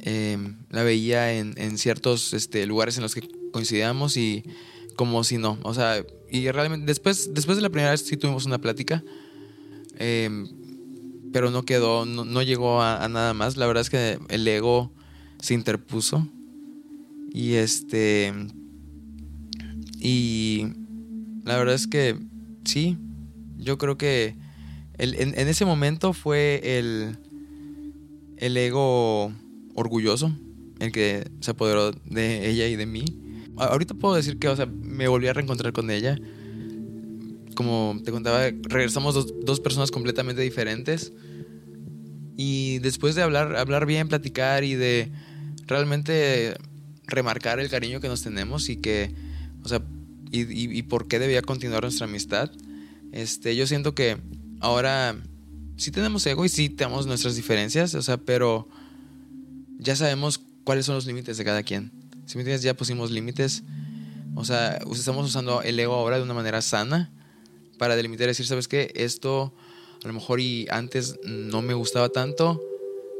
Em, 0.02 0.54
la 0.70 0.84
veía 0.84 1.32
en, 1.34 1.76
ciertos 1.76 2.32
este, 2.32 2.66
lugares 2.66 2.96
en 2.96 3.02
los 3.02 3.14
que 3.14 3.28
coincidíamos 3.52 4.16
y 4.16 4.44
como 4.96 5.24
si 5.24 5.38
no. 5.38 5.58
O 5.62 5.74
sea, 5.74 6.04
y 6.30 6.50
realmente 6.50 6.86
después, 6.86 7.34
después 7.34 7.56
de 7.56 7.62
la 7.62 7.70
primera 7.70 7.90
vez 7.90 8.02
sí 8.02 8.16
tuvimos 8.16 8.46
una 8.46 8.58
plática, 8.58 9.02
em, 9.98 10.48
pero 11.32 11.50
no 11.50 11.64
quedó, 11.64 12.06
no, 12.06 12.42
llegó 12.42 12.80
a, 12.80 13.06
nada 13.08 13.34
más. 13.34 13.56
La 13.56 13.66
verdad 13.66 13.82
es 13.82 13.90
que 13.90 14.18
el 14.28 14.46
ego 14.46 14.92
se 15.40 15.54
interpuso 15.54 16.26
y 17.32 17.54
este... 17.54 18.32
Y 20.00 20.66
la 21.44 21.56
verdad 21.56 21.74
es 21.74 21.86
que 21.86 22.16
sí, 22.64 22.96
yo 23.56 23.78
creo 23.78 23.98
que 23.98 24.36
en, 24.98 25.38
en 25.38 25.48
ese 25.48 25.64
momento 25.64 26.12
fue 26.12 26.78
el, 26.78 27.16
el 28.36 28.56
ego 28.56 29.32
orgulloso, 29.74 30.32
el 30.80 30.92
que 30.92 31.28
se 31.40 31.50
apoderó 31.52 31.92
de 31.92 32.48
ella 32.50 32.66
y 32.66 32.76
de 32.76 32.86
mí. 32.86 33.04
Ahorita 33.56 33.94
puedo 33.94 34.14
decir 34.14 34.38
que, 34.38 34.48
o 34.48 34.56
sea, 34.56 34.66
me 34.66 35.08
volví 35.08 35.26
a 35.26 35.32
reencontrar 35.32 35.72
con 35.72 35.90
ella. 35.90 36.16
Como 37.54 38.00
te 38.04 38.12
contaba, 38.12 38.50
regresamos 38.62 39.14
dos, 39.44 39.60
personas 39.60 39.90
completamente 39.90 40.42
diferentes. 40.42 41.12
Y 42.36 42.78
después 42.78 43.16
de 43.16 43.22
hablar, 43.22 43.56
hablar 43.56 43.84
bien, 43.86 44.08
platicar 44.08 44.62
y 44.62 44.74
de 44.74 45.10
realmente 45.66 46.54
remarcar 47.06 47.58
el 47.58 47.68
cariño 47.68 48.00
que 48.00 48.06
nos 48.06 48.22
tenemos 48.22 48.68
y 48.68 48.76
que, 48.76 49.12
o 49.68 49.78
sea, 49.78 49.82
y, 50.30 50.78
y, 50.78 50.82
por 50.82 51.08
qué 51.08 51.18
debía 51.18 51.42
continuar 51.42 51.82
nuestra 51.82 52.06
amistad, 52.06 52.50
este, 53.12 53.54
yo 53.54 53.66
siento 53.66 53.94
que 53.94 54.16
ahora 54.60 55.16
sí 55.76 55.90
tenemos 55.90 56.26
ego 56.26 56.44
y 56.44 56.48
sí 56.48 56.68
tenemos 56.70 57.06
nuestras 57.06 57.36
diferencias, 57.36 57.94
o 57.94 58.02
sea, 58.02 58.16
pero 58.16 58.68
ya 59.78 59.94
sabemos 59.96 60.40
cuáles 60.64 60.86
son 60.86 60.94
los 60.94 61.06
límites 61.06 61.36
de 61.36 61.44
cada 61.44 61.62
quien. 61.62 61.92
Si 62.26 62.36
me 62.36 62.42
entiendes, 62.42 62.62
ya 62.62 62.74
pusimos 62.74 63.10
límites. 63.10 63.62
O 64.34 64.44
sea, 64.44 64.78
estamos 64.92 65.26
usando 65.26 65.62
el 65.62 65.78
ego 65.78 65.94
ahora 65.94 66.16
de 66.18 66.22
una 66.22 66.34
manera 66.34 66.60
sana 66.60 67.10
para 67.78 67.96
delimitar 67.96 68.26
y 68.26 68.28
decir, 68.28 68.46
¿sabes 68.46 68.68
qué? 68.68 68.92
Esto 68.94 69.54
a 70.04 70.06
lo 70.06 70.12
mejor 70.12 70.40
y 70.40 70.66
antes 70.70 71.18
no 71.24 71.62
me 71.62 71.74
gustaba 71.74 72.08
tanto 72.08 72.60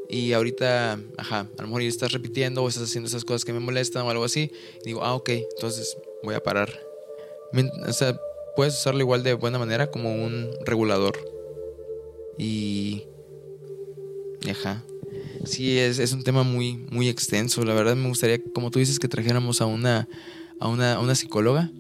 y 0.09 0.33
ahorita, 0.33 0.99
ajá, 1.19 1.41
a 1.59 1.63
lo 1.63 1.69
mejor 1.69 1.83
ya 1.83 1.89
estás 1.89 2.13
repitiendo 2.13 2.63
o 2.63 2.69
estás 2.69 2.85
haciendo 2.85 3.09
esas 3.09 3.25
cosas 3.25 3.45
que 3.45 3.53
me 3.53 3.61
molestan 3.61 4.05
o 4.07 4.11
algo 4.11 4.25
así. 4.25 4.51
Y 4.83 4.87
digo, 4.87 5.05
ah, 5.05 5.15
ok, 5.15 5.31
entonces 5.55 5.97
voy 6.23 6.35
a 6.35 6.43
parar. 6.43 6.71
O 7.87 7.93
sea, 7.93 8.19
puedes 8.57 8.75
usarlo 8.75 9.01
igual 9.01 9.23
de 9.23 9.35
buena 9.35 9.59
manera 9.59 9.91
como 9.91 10.13
un 10.13 10.51
regulador. 10.65 11.17
Y... 12.37 13.05
Ajá 14.49 14.85
sí 15.45 15.79
es, 15.79 15.99
es, 15.99 16.13
un 16.13 16.23
tema 16.23 16.43
muy, 16.43 16.77
muy 16.91 17.09
extenso. 17.09 17.65
La 17.65 17.75
verdad 17.75 17.97
me 17.97 18.09
gustaría, 18.09 18.41
como 18.55 18.71
tú 18.71 18.79
dices, 18.79 18.99
que 18.99 19.09
trajéramos 19.09 19.61
a 19.61 19.67
una, 19.67 20.09
a 20.61 20.69
una, 20.69 21.01
una 21.01 21.15
psicóloga 21.15 21.71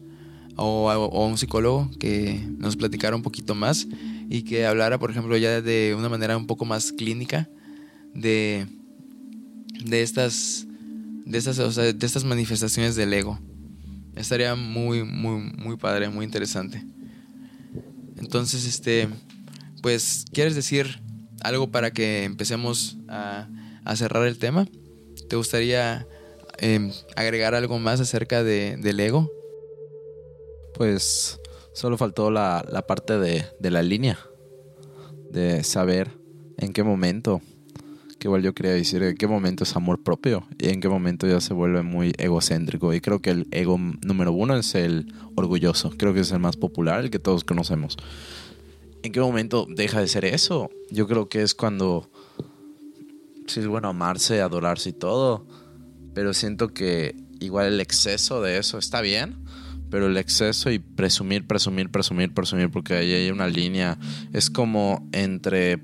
o 0.56 0.90
a, 0.90 1.26
un 1.26 1.38
psicólogo 1.38 1.90
que 1.98 2.44
nos 2.58 2.76
platicara 2.76 3.16
un 3.16 3.22
poquito 3.22 3.54
más 3.54 3.86
y 4.28 4.42
que 4.42 4.66
hablara, 4.66 4.98
por 4.98 5.10
ejemplo, 5.10 5.36
ya 5.36 5.60
de 5.60 5.94
una 5.96 6.08
manera 6.08 6.36
un 6.36 6.46
poco 6.46 6.64
más 6.64 6.92
clínica 6.92 7.48
de, 8.14 8.66
de 9.84 10.02
estas 10.02 10.66
de 11.24 11.36
estas, 11.36 11.58
o 11.58 11.70
sea, 11.70 11.92
de 11.92 12.06
estas 12.06 12.24
manifestaciones 12.24 12.96
del 12.96 13.12
ego. 13.12 13.38
Estaría 14.18 14.54
muy, 14.54 15.04
muy, 15.04 15.52
muy 15.56 15.76
padre, 15.76 16.08
muy 16.08 16.24
interesante. 16.24 16.84
Entonces, 18.16 18.66
este, 18.66 19.08
pues, 19.80 20.24
¿quieres 20.32 20.54
decir 20.54 21.00
algo 21.42 21.70
para 21.70 21.92
que 21.92 22.24
empecemos 22.24 22.96
a, 23.08 23.48
cerrar 23.96 24.26
el 24.26 24.38
tema. 24.38 24.66
¿Te 25.28 25.36
gustaría 25.36 26.06
em, 26.58 26.92
agregar 27.16 27.54
algo 27.54 27.78
más 27.78 28.00
acerca 28.00 28.44
de, 28.44 28.76
del 28.76 29.00
ego? 29.00 29.30
Pues 30.74 31.40
solo 31.72 31.96
faltó 31.96 32.30
la, 32.30 32.64
la 32.70 32.86
parte 32.86 33.18
de, 33.18 33.46
de, 33.58 33.70
la 33.70 33.82
línea, 33.82 34.18
de 35.30 35.64
saber 35.64 36.10
en 36.58 36.72
qué 36.72 36.82
momento, 36.82 37.40
que 38.18 38.28
igual 38.28 38.42
yo 38.42 38.54
quería 38.54 38.72
decir, 38.72 39.02
en 39.02 39.16
qué 39.16 39.26
momento 39.26 39.64
es 39.64 39.76
amor 39.76 40.02
propio 40.02 40.46
y 40.58 40.68
en 40.68 40.80
qué 40.80 40.88
momento 40.88 41.26
ya 41.26 41.40
se 41.40 41.54
vuelve 41.54 41.82
muy 41.82 42.12
egocéntrico. 42.18 42.92
Y 42.92 43.00
creo 43.00 43.20
que 43.20 43.30
el 43.30 43.46
ego 43.50 43.78
número 43.78 44.32
uno 44.32 44.56
es 44.56 44.74
el 44.74 45.12
orgulloso, 45.36 45.90
creo 45.96 46.14
que 46.14 46.20
es 46.20 46.32
el 46.32 46.40
más 46.40 46.56
popular, 46.56 47.00
el 47.00 47.10
que 47.10 47.18
todos 47.18 47.44
conocemos. 47.44 47.96
¿En 49.02 49.12
qué 49.12 49.20
momento 49.20 49.66
deja 49.68 50.00
de 50.00 50.08
ser 50.08 50.24
eso? 50.24 50.70
Yo 50.90 51.06
creo 51.06 51.28
que 51.28 51.42
es 51.42 51.54
cuando 51.54 52.10
sí 53.46 53.60
es 53.60 53.66
bueno 53.66 53.88
amarse, 53.88 54.40
adorarse 54.40 54.90
y 54.90 54.92
todo, 54.92 55.46
pero 56.14 56.34
siento 56.34 56.74
que 56.74 57.14
igual 57.40 57.66
el 57.66 57.80
exceso 57.80 58.42
de 58.42 58.58
eso 58.58 58.78
está 58.78 59.00
bien, 59.00 59.36
pero 59.90 60.06
el 60.06 60.16
exceso 60.16 60.70
y 60.70 60.78
presumir, 60.80 61.46
presumir, 61.46 61.90
presumir, 61.90 62.34
presumir, 62.34 62.70
porque 62.70 62.94
ahí 62.94 63.12
hay 63.12 63.30
una 63.30 63.46
línea, 63.46 63.98
es 64.32 64.50
como 64.50 65.08
entre, 65.12 65.78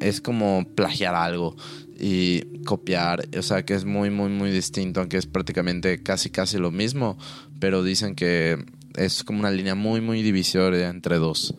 es 0.00 0.20
como 0.20 0.64
plagiar 0.74 1.14
algo 1.14 1.56
y 1.98 2.42
copiar, 2.64 3.28
o 3.36 3.42
sea 3.42 3.64
que 3.64 3.74
es 3.74 3.84
muy, 3.84 4.10
muy, 4.10 4.30
muy 4.30 4.50
distinto, 4.50 5.00
aunque 5.00 5.18
es 5.18 5.26
prácticamente 5.26 6.02
casi, 6.02 6.30
casi 6.30 6.58
lo 6.58 6.70
mismo, 6.70 7.18
pero 7.58 7.82
dicen 7.82 8.14
que 8.14 8.64
es 8.96 9.22
como 9.22 9.40
una 9.40 9.50
línea 9.50 9.74
muy, 9.74 10.00
muy 10.00 10.22
divisoria 10.22 10.88
entre 10.88 11.18
dos. 11.18 11.54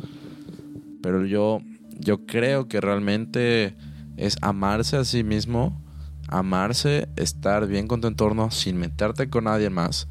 Pero 1.02 1.26
yo, 1.26 1.62
yo 2.00 2.26
creo 2.26 2.68
que 2.68 2.82
realmente 2.82 3.76
es 4.18 4.38
amarse 4.42 4.98
a 4.98 5.06
sí 5.06 5.24
mismo, 5.24 5.82
amarse, 6.28 7.08
estar 7.16 7.68
bien 7.68 7.88
con 7.88 8.02
tu 8.02 8.08
entorno 8.08 8.52
sin 8.52 8.78
meterte 8.78 9.30
con 9.30 9.46
nadie 9.46 9.70
más 9.70 10.08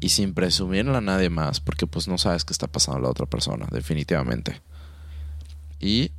y 0.00 0.10
sin 0.10 0.34
presumirle 0.34 0.96
a 0.96 1.00
nadie 1.00 1.30
más, 1.30 1.60
porque 1.60 1.86
pues 1.86 2.06
no 2.06 2.18
sabes 2.18 2.44
qué 2.44 2.52
está 2.52 2.66
pasando 2.68 2.98
a 2.98 3.02
la 3.02 3.10
otra 3.10 3.26
persona, 3.26 3.66
definitivamente. 3.72 4.60
Y 5.80 6.12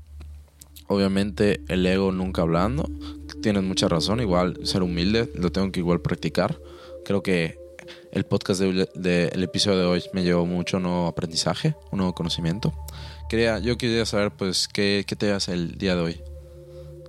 obviamente 0.88 1.62
el 1.68 1.86
ego 1.86 2.12
nunca 2.12 2.42
hablando, 2.42 2.90
tienes 3.42 3.64
mucha 3.64 3.88
razón, 3.88 4.20
igual 4.20 4.60
ser 4.64 4.84
humilde, 4.84 5.32
lo 5.36 5.52
tengo 5.52 5.72
que 5.72 5.80
igual 5.80 6.02
practicar. 6.02 6.60
Creo 7.06 7.22
que 7.24 7.58
el 8.12 8.26
podcast 8.26 8.62
del 8.62 9.44
episodio 9.44 9.80
de 9.80 9.86
hoy 9.86 10.04
me 10.14 10.24
llevó 10.24 10.46
mucho 10.46 10.80
nuevo 10.80 11.08
aprendizaje, 11.08 11.76
un 11.92 12.00
nuevo 12.00 12.14
conocimiento. 12.14 12.74
Quería, 13.30 13.60
yo 13.60 13.78
quería 13.78 14.06
saber, 14.06 14.32
pues, 14.32 14.68
¿qué, 14.68 15.04
qué 15.08 15.16
te 15.16 15.32
hace 15.32 15.54
el 15.54 15.78
día 15.78 15.96
de 15.96 16.02
hoy? 16.02 16.22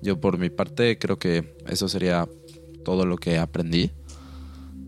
Yo, 0.03 0.20
por 0.20 0.39
mi 0.39 0.51
parte, 0.51 0.99
creo 0.99 1.18
que 1.18 1.57
eso 1.66 1.89
sería 1.89 2.29
todo 2.85 3.07
lo 3.07 3.16
que 3.16 3.39
aprendí. 3.39 3.91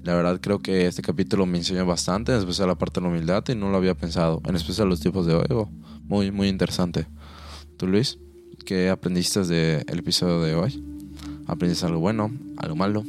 La 0.03 0.15
verdad, 0.15 0.41
creo 0.41 0.61
que 0.61 0.87
este 0.87 1.03
capítulo 1.03 1.47
me 1.47 1.59
enseñó 1.59 1.85
bastante, 1.85 2.33
en 2.33 2.39
especial 2.39 2.69
la 2.69 2.79
parte 2.79 3.01
de 3.01 3.05
la 3.05 3.13
humildad, 3.13 3.45
y 3.49 3.55
no 3.55 3.71
lo 3.71 3.77
había 3.77 3.95
pensado, 3.95 4.41
en 4.47 4.57
especial 4.57 4.89
los 4.89 5.01
tipos 5.01 5.27
de 5.27 5.35
ego. 5.35 5.69
Muy, 6.05 6.31
muy 6.31 6.49
interesante. 6.49 7.07
¿Tú, 7.77 7.87
Luis? 7.87 8.19
¿Qué 8.65 8.89
aprendiste 8.89 9.45
del 9.45 9.85
el 9.87 9.99
episodio 9.99 10.41
de 10.41 10.55
hoy? 10.55 10.85
¿Aprendiste 11.47 11.87
algo 11.87 12.01
bueno, 12.01 12.31
algo 12.57 12.77
malo? 12.77 13.05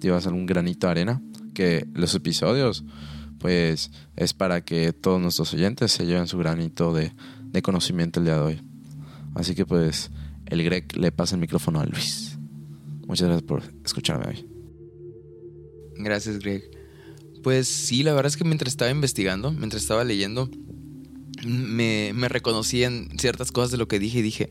¿Te 0.00 0.10
a 0.10 0.18
algún 0.18 0.46
granito 0.46 0.86
de 0.86 0.90
arena? 0.90 1.22
Que 1.54 1.86
los 1.94 2.14
episodios, 2.14 2.84
pues, 3.38 3.90
es 4.16 4.34
para 4.34 4.64
que 4.64 4.92
todos 4.92 5.20
nuestros 5.20 5.54
oyentes 5.54 5.92
se 5.92 6.04
lleven 6.04 6.26
su 6.26 6.38
granito 6.38 6.92
de 6.92 7.12
de 7.54 7.62
conocimiento 7.62 8.18
el 8.18 8.26
día 8.26 8.34
de 8.34 8.40
hoy. 8.40 8.62
Así 9.34 9.54
que 9.54 9.64
pues 9.64 10.10
el 10.46 10.62
Greg 10.64 10.96
le 10.98 11.12
pasa 11.12 11.36
el 11.36 11.40
micrófono 11.40 11.80
a 11.80 11.86
Luis. 11.86 12.36
Muchas 13.06 13.28
gracias 13.28 13.46
por 13.46 13.62
escucharme 13.84 14.26
hoy. 14.26 14.46
Gracias, 15.96 16.40
Greg. 16.40 16.68
Pues 17.44 17.68
sí, 17.68 18.02
la 18.02 18.12
verdad 18.12 18.26
es 18.26 18.36
que 18.36 18.44
mientras 18.44 18.72
estaba 18.72 18.90
investigando, 18.90 19.52
mientras 19.52 19.82
estaba 19.82 20.02
leyendo, 20.02 20.50
me, 21.46 22.12
me 22.12 22.28
reconocí 22.28 22.82
en 22.82 23.08
ciertas 23.20 23.52
cosas 23.52 23.70
de 23.70 23.76
lo 23.76 23.86
que 23.86 24.00
dije 24.00 24.18
y 24.18 24.22
dije, 24.22 24.50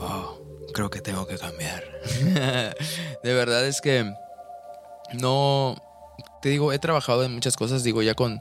oh, 0.00 0.40
creo 0.72 0.90
que 0.90 1.00
tengo 1.00 1.26
que 1.26 1.38
cambiar. 1.38 1.84
de 3.22 3.34
verdad 3.34 3.66
es 3.66 3.80
que 3.80 4.12
no, 5.12 5.76
te 6.42 6.48
digo, 6.48 6.72
he 6.72 6.78
trabajado 6.78 7.24
en 7.24 7.32
muchas 7.32 7.56
cosas, 7.56 7.82
digo, 7.84 8.02
ya 8.02 8.14
con, 8.14 8.40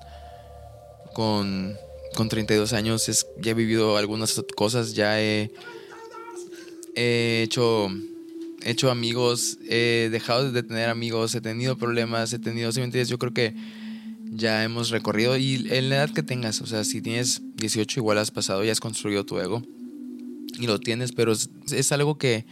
con, 1.13 1.77
con 2.15 2.29
32 2.29 2.73
años 2.73 3.09
es, 3.09 3.27
ya 3.39 3.51
he 3.51 3.55
vivido 3.55 3.97
algunas 3.97 4.41
cosas, 4.55 4.93
ya 4.93 5.21
he, 5.21 5.51
he 6.95 7.41
hecho 7.43 7.89
he 8.61 8.71
hecho 8.71 8.91
amigos, 8.91 9.57
he 9.69 10.09
dejado 10.11 10.51
de 10.51 10.63
tener 10.63 10.89
amigos, 10.89 11.33
he 11.33 11.41
tenido 11.41 11.77
problemas, 11.77 12.33
he 12.33 12.39
tenido, 12.39 12.71
si 12.71 12.79
me 12.79 12.85
entiendes, 12.85 13.07
yo 13.07 13.17
creo 13.17 13.33
que 13.33 13.55
ya 14.31 14.63
hemos 14.63 14.89
recorrido 14.89 15.37
y 15.37 15.67
en 15.71 15.89
la 15.89 15.97
edad 15.97 16.13
que 16.13 16.23
tengas, 16.23 16.61
o 16.61 16.67
sea, 16.67 16.83
si 16.83 17.01
tienes 17.01 17.41
18 17.55 17.99
igual 17.99 18.17
has 18.17 18.31
pasado, 18.31 18.63
ya 18.63 18.71
has 18.71 18.79
construido 18.79 19.25
tu 19.25 19.39
ego 19.39 19.63
y 20.59 20.67
lo 20.67 20.79
tienes, 20.79 21.11
pero 21.11 21.31
es, 21.31 21.91
algo 21.91 22.17
que 22.17 22.45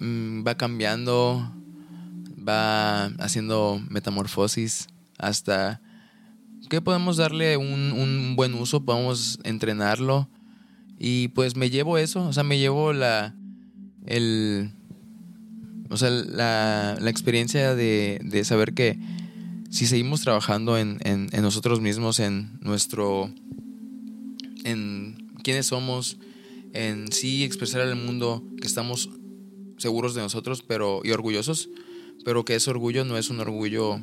mm, 0.00 0.46
va 0.46 0.56
cambiando, 0.56 1.52
va 2.36 3.06
haciendo 3.18 3.80
metamorfosis 3.90 4.88
hasta 5.18 5.80
que 6.68 6.80
podemos 6.80 7.16
darle 7.16 7.56
un, 7.56 7.92
un 7.92 8.34
buen 8.36 8.54
uso, 8.54 8.84
podemos 8.84 9.38
entrenarlo 9.44 10.28
y 10.98 11.28
pues 11.28 11.56
me 11.56 11.70
llevo 11.70 11.98
eso, 11.98 12.26
o 12.26 12.32
sea, 12.32 12.42
me 12.42 12.58
llevo 12.58 12.92
la 12.92 13.34
el 14.06 14.72
o 15.90 15.96
sea, 15.96 16.10
la, 16.10 16.96
la 17.00 17.10
experiencia 17.10 17.74
de, 17.74 18.20
de, 18.22 18.44
saber 18.44 18.74
que 18.74 18.98
si 19.70 19.86
seguimos 19.86 20.22
trabajando 20.22 20.78
en, 20.78 20.98
en, 21.04 21.28
en, 21.32 21.42
nosotros 21.42 21.80
mismos, 21.80 22.18
en 22.18 22.58
nuestro. 22.60 23.30
en 24.64 25.30
quiénes 25.42 25.66
somos, 25.66 26.18
en 26.76 27.10
sí 27.12 27.44
expresar 27.44 27.80
al 27.80 27.96
mundo 27.96 28.44
que 28.60 28.66
estamos 28.66 29.10
seguros 29.78 30.14
de 30.14 30.22
nosotros 30.22 30.62
pero, 30.62 31.00
y 31.04 31.10
orgullosos, 31.10 31.68
pero 32.24 32.44
que 32.44 32.54
ese 32.54 32.70
orgullo 32.70 33.04
no 33.04 33.18
es 33.18 33.30
un 33.30 33.40
orgullo 33.40 34.00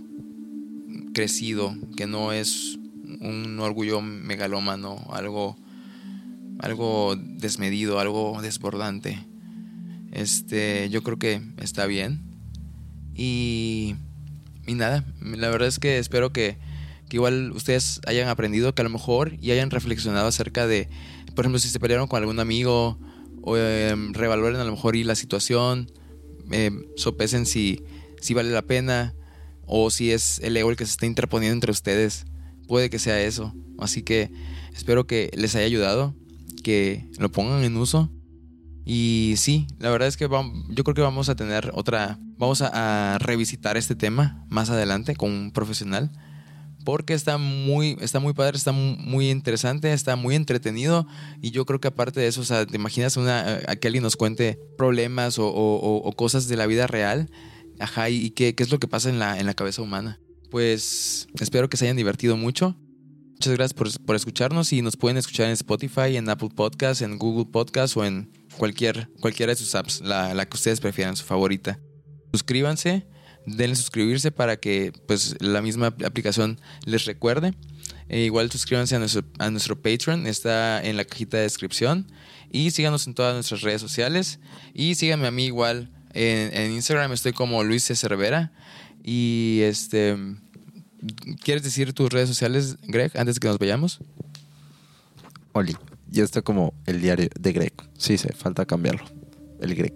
crecido, 1.13 1.75
que 1.95 2.07
no 2.07 2.31
es 2.31 2.77
un 3.19 3.59
orgullo 3.59 4.01
megalómano, 4.01 5.05
algo, 5.09 5.55
algo 6.59 7.15
desmedido, 7.15 7.99
algo 7.99 8.41
desbordante 8.41 9.25
este, 10.13 10.89
yo 10.89 11.03
creo 11.03 11.17
que 11.17 11.41
está 11.57 11.85
bien. 11.87 12.21
Y, 13.15 13.95
y 14.67 14.75
nada, 14.75 15.03
la 15.21 15.49
verdad 15.49 15.67
es 15.67 15.79
que 15.79 15.97
espero 15.97 16.31
que, 16.31 16.57
que, 17.09 17.17
igual 17.17 17.51
ustedes 17.51 17.99
hayan 18.07 18.29
aprendido, 18.29 18.73
que 18.73 18.81
a 18.81 18.85
lo 18.85 18.89
mejor 18.89 19.33
y 19.41 19.51
hayan 19.51 19.71
reflexionado 19.71 20.27
acerca 20.27 20.67
de, 20.67 20.87
por 21.35 21.45
ejemplo, 21.45 21.59
si 21.59 21.69
se 21.69 21.79
pelearon 21.79 22.07
con 22.07 22.19
algún 22.19 22.39
amigo, 22.39 22.99
o 23.41 23.57
eh, 23.57 23.91
a 23.91 24.37
lo 24.37 24.71
mejor 24.71 24.95
y 24.95 25.03
la 25.03 25.15
situación, 25.15 25.91
eh, 26.51 26.71
sopesen 26.95 27.45
si, 27.45 27.83
si 28.21 28.33
vale 28.33 28.51
la 28.51 28.61
pena, 28.61 29.15
o 29.65 29.89
si 29.89 30.11
es 30.11 30.39
el 30.39 30.55
ego 30.57 30.69
el 30.69 30.75
que 30.75 30.85
se 30.85 30.91
está 30.91 31.05
interponiendo 31.05 31.53
entre 31.53 31.71
ustedes. 31.71 32.25
Puede 32.67 32.89
que 32.89 32.99
sea 32.99 33.21
eso. 33.21 33.53
Así 33.79 34.03
que 34.03 34.31
espero 34.73 35.05
que 35.07 35.29
les 35.35 35.55
haya 35.55 35.65
ayudado, 35.65 36.15
que 36.63 37.09
lo 37.17 37.31
pongan 37.31 37.63
en 37.63 37.77
uso 37.77 38.09
y 38.85 39.35
sí, 39.37 39.67
la 39.79 39.89
verdad 39.89 40.07
es 40.07 40.17
que 40.17 40.27
yo 40.27 40.83
creo 40.83 40.95
que 40.95 41.01
vamos 41.01 41.29
a 41.29 41.35
tener 41.35 41.71
otra, 41.73 42.19
vamos 42.37 42.61
a, 42.61 43.17
revisitar 43.19 43.77
este 43.77 43.95
tema 43.95 44.45
más 44.49 44.69
adelante 44.69 45.15
con 45.15 45.31
un 45.31 45.51
profesional, 45.51 46.11
porque 46.83 47.13
está 47.13 47.37
muy, 47.37 47.97
está 48.01 48.19
muy 48.19 48.33
padre, 48.33 48.57
está 48.57 48.71
muy 48.71 49.29
interesante, 49.29 49.91
está 49.93 50.15
muy 50.15 50.35
entretenido 50.35 51.07
y 51.41 51.51
yo 51.51 51.65
creo 51.65 51.79
que 51.79 51.87
aparte 51.87 52.19
de 52.19 52.27
eso, 52.27 52.43
te 52.65 52.75
imaginas 52.75 53.17
una, 53.17 53.61
a 53.67 53.75
que 53.75 53.87
alguien 53.87 54.03
nos 54.03 54.15
cuente 54.15 54.59
problemas 54.77 55.37
o, 55.39 56.13
cosas 56.15 56.47
de 56.47 56.57
la 56.57 56.67
vida 56.67 56.87
real, 56.87 57.29
ajá, 57.79 58.09
y, 58.09 58.31
qué, 58.31 58.55
es 58.57 58.71
lo 58.71 58.79
que 58.79 58.87
pasa 58.87 59.09
en 59.09 59.19
la, 59.19 59.53
cabeza 59.53 59.81
humana. 59.81 60.19
Pues 60.49 61.27
espero 61.39 61.69
que 61.69 61.77
se 61.77 61.85
hayan 61.85 61.97
divertido 61.97 62.37
mucho. 62.37 62.77
Muchas 63.31 63.53
gracias 63.53 63.73
por, 63.73 64.15
escucharnos 64.15 64.71
y 64.71 64.81
nos 64.81 64.95
pueden 64.95 65.17
escuchar 65.17 65.47
en 65.47 65.53
Spotify, 65.53 66.15
en 66.15 66.29
Apple 66.29 66.49
Podcasts, 66.55 67.01
en 67.01 67.17
Google 67.17 67.45
Podcasts 67.51 67.97
o 67.97 68.05
en 68.05 68.31
cualquier, 68.57 69.09
cualquiera 69.19 69.51
de 69.51 69.55
sus 69.57 69.73
apps, 69.75 70.01
la, 70.01 70.33
la, 70.33 70.45
que 70.45 70.55
ustedes 70.55 70.79
prefieran, 70.79 71.15
su 71.15 71.25
favorita. 71.25 71.79
Suscríbanse, 72.31 73.07
denle 73.45 73.75
suscribirse 73.75 74.31
para 74.31 74.57
que 74.57 74.93
pues 75.07 75.35
la 75.39 75.61
misma 75.61 75.87
aplicación 75.87 76.59
les 76.85 77.05
recuerde. 77.05 77.53
E 78.09 78.21
igual 78.21 78.51
suscríbanse 78.51 78.95
a 78.95 78.99
nuestro, 78.99 79.23
a 79.39 79.49
nuestro 79.49 79.81
Patreon, 79.81 80.27
está 80.27 80.83
en 80.83 80.97
la 80.97 81.05
cajita 81.05 81.37
de 81.37 81.43
descripción. 81.43 82.07
Y 82.51 82.71
síganos 82.71 83.07
en 83.07 83.15
todas 83.15 83.33
nuestras 83.33 83.61
redes 83.61 83.81
sociales. 83.81 84.39
Y 84.73 84.95
síganme 84.95 85.27
a 85.27 85.31
mí 85.31 85.45
igual 85.45 85.89
en, 86.13 86.71
Instagram, 86.71 87.11
estoy 87.11 87.33
como 87.33 87.63
Luis 87.63 87.83
C. 87.83 87.95
Cervera. 87.95 88.51
Y 89.03 89.61
este. 89.63 90.15
¿Quieres 91.43 91.63
decir 91.63 91.91
tus 91.93 92.09
redes 92.09 92.29
sociales, 92.29 92.77
Greg, 92.83 93.11
antes 93.17 93.35
de 93.35 93.39
que 93.39 93.47
nos 93.47 93.57
vayamos? 93.57 93.99
Oli. 95.51 95.75
Y 96.11 96.21
está 96.21 96.41
como 96.41 96.73
el 96.85 97.01
diario 97.01 97.27
de 97.37 97.51
Greg. 97.51 97.73
Sí, 97.97 98.17
se 98.17 98.31
falta 98.33 98.65
cambiarlo. 98.65 99.03
El 99.59 99.75
Greg. 99.75 99.95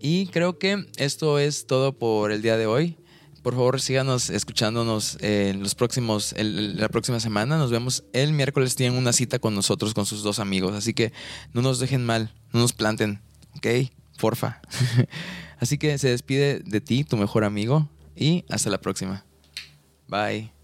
Y 0.00 0.26
creo 0.28 0.58
que 0.58 0.86
esto 0.96 1.38
es 1.38 1.66
todo 1.66 1.92
por 1.92 2.32
el 2.32 2.42
día 2.42 2.56
de 2.56 2.66
hoy. 2.66 2.96
Por 3.42 3.54
favor, 3.54 3.80
síganos 3.80 4.30
escuchándonos 4.30 5.16
en 5.20 5.62
los 5.62 5.74
próximos, 5.74 6.34
la 6.36 6.88
próxima 6.88 7.20
semana. 7.20 7.56
Nos 7.56 7.70
vemos 7.70 8.04
el 8.12 8.32
miércoles. 8.32 8.74
Tienen 8.74 8.98
una 8.98 9.12
cita 9.12 9.38
con 9.38 9.54
nosotros, 9.54 9.94
con 9.94 10.06
sus 10.06 10.22
dos 10.22 10.38
amigos. 10.38 10.74
Así 10.74 10.92
que 10.92 11.12
no 11.52 11.62
nos 11.62 11.78
dejen 11.78 12.04
mal, 12.04 12.34
no 12.52 12.60
nos 12.60 12.72
planten, 12.72 13.22
¿ok? 13.56 13.90
Porfa. 14.18 14.60
Así 15.58 15.78
que 15.78 15.96
se 15.98 16.08
despide 16.08 16.60
de 16.60 16.80
ti, 16.80 17.04
tu 17.04 17.16
mejor 17.16 17.44
amigo. 17.44 17.88
Y 18.14 18.44
hasta 18.50 18.70
la 18.70 18.80
próxima. 18.80 19.24
Bye. 20.08 20.57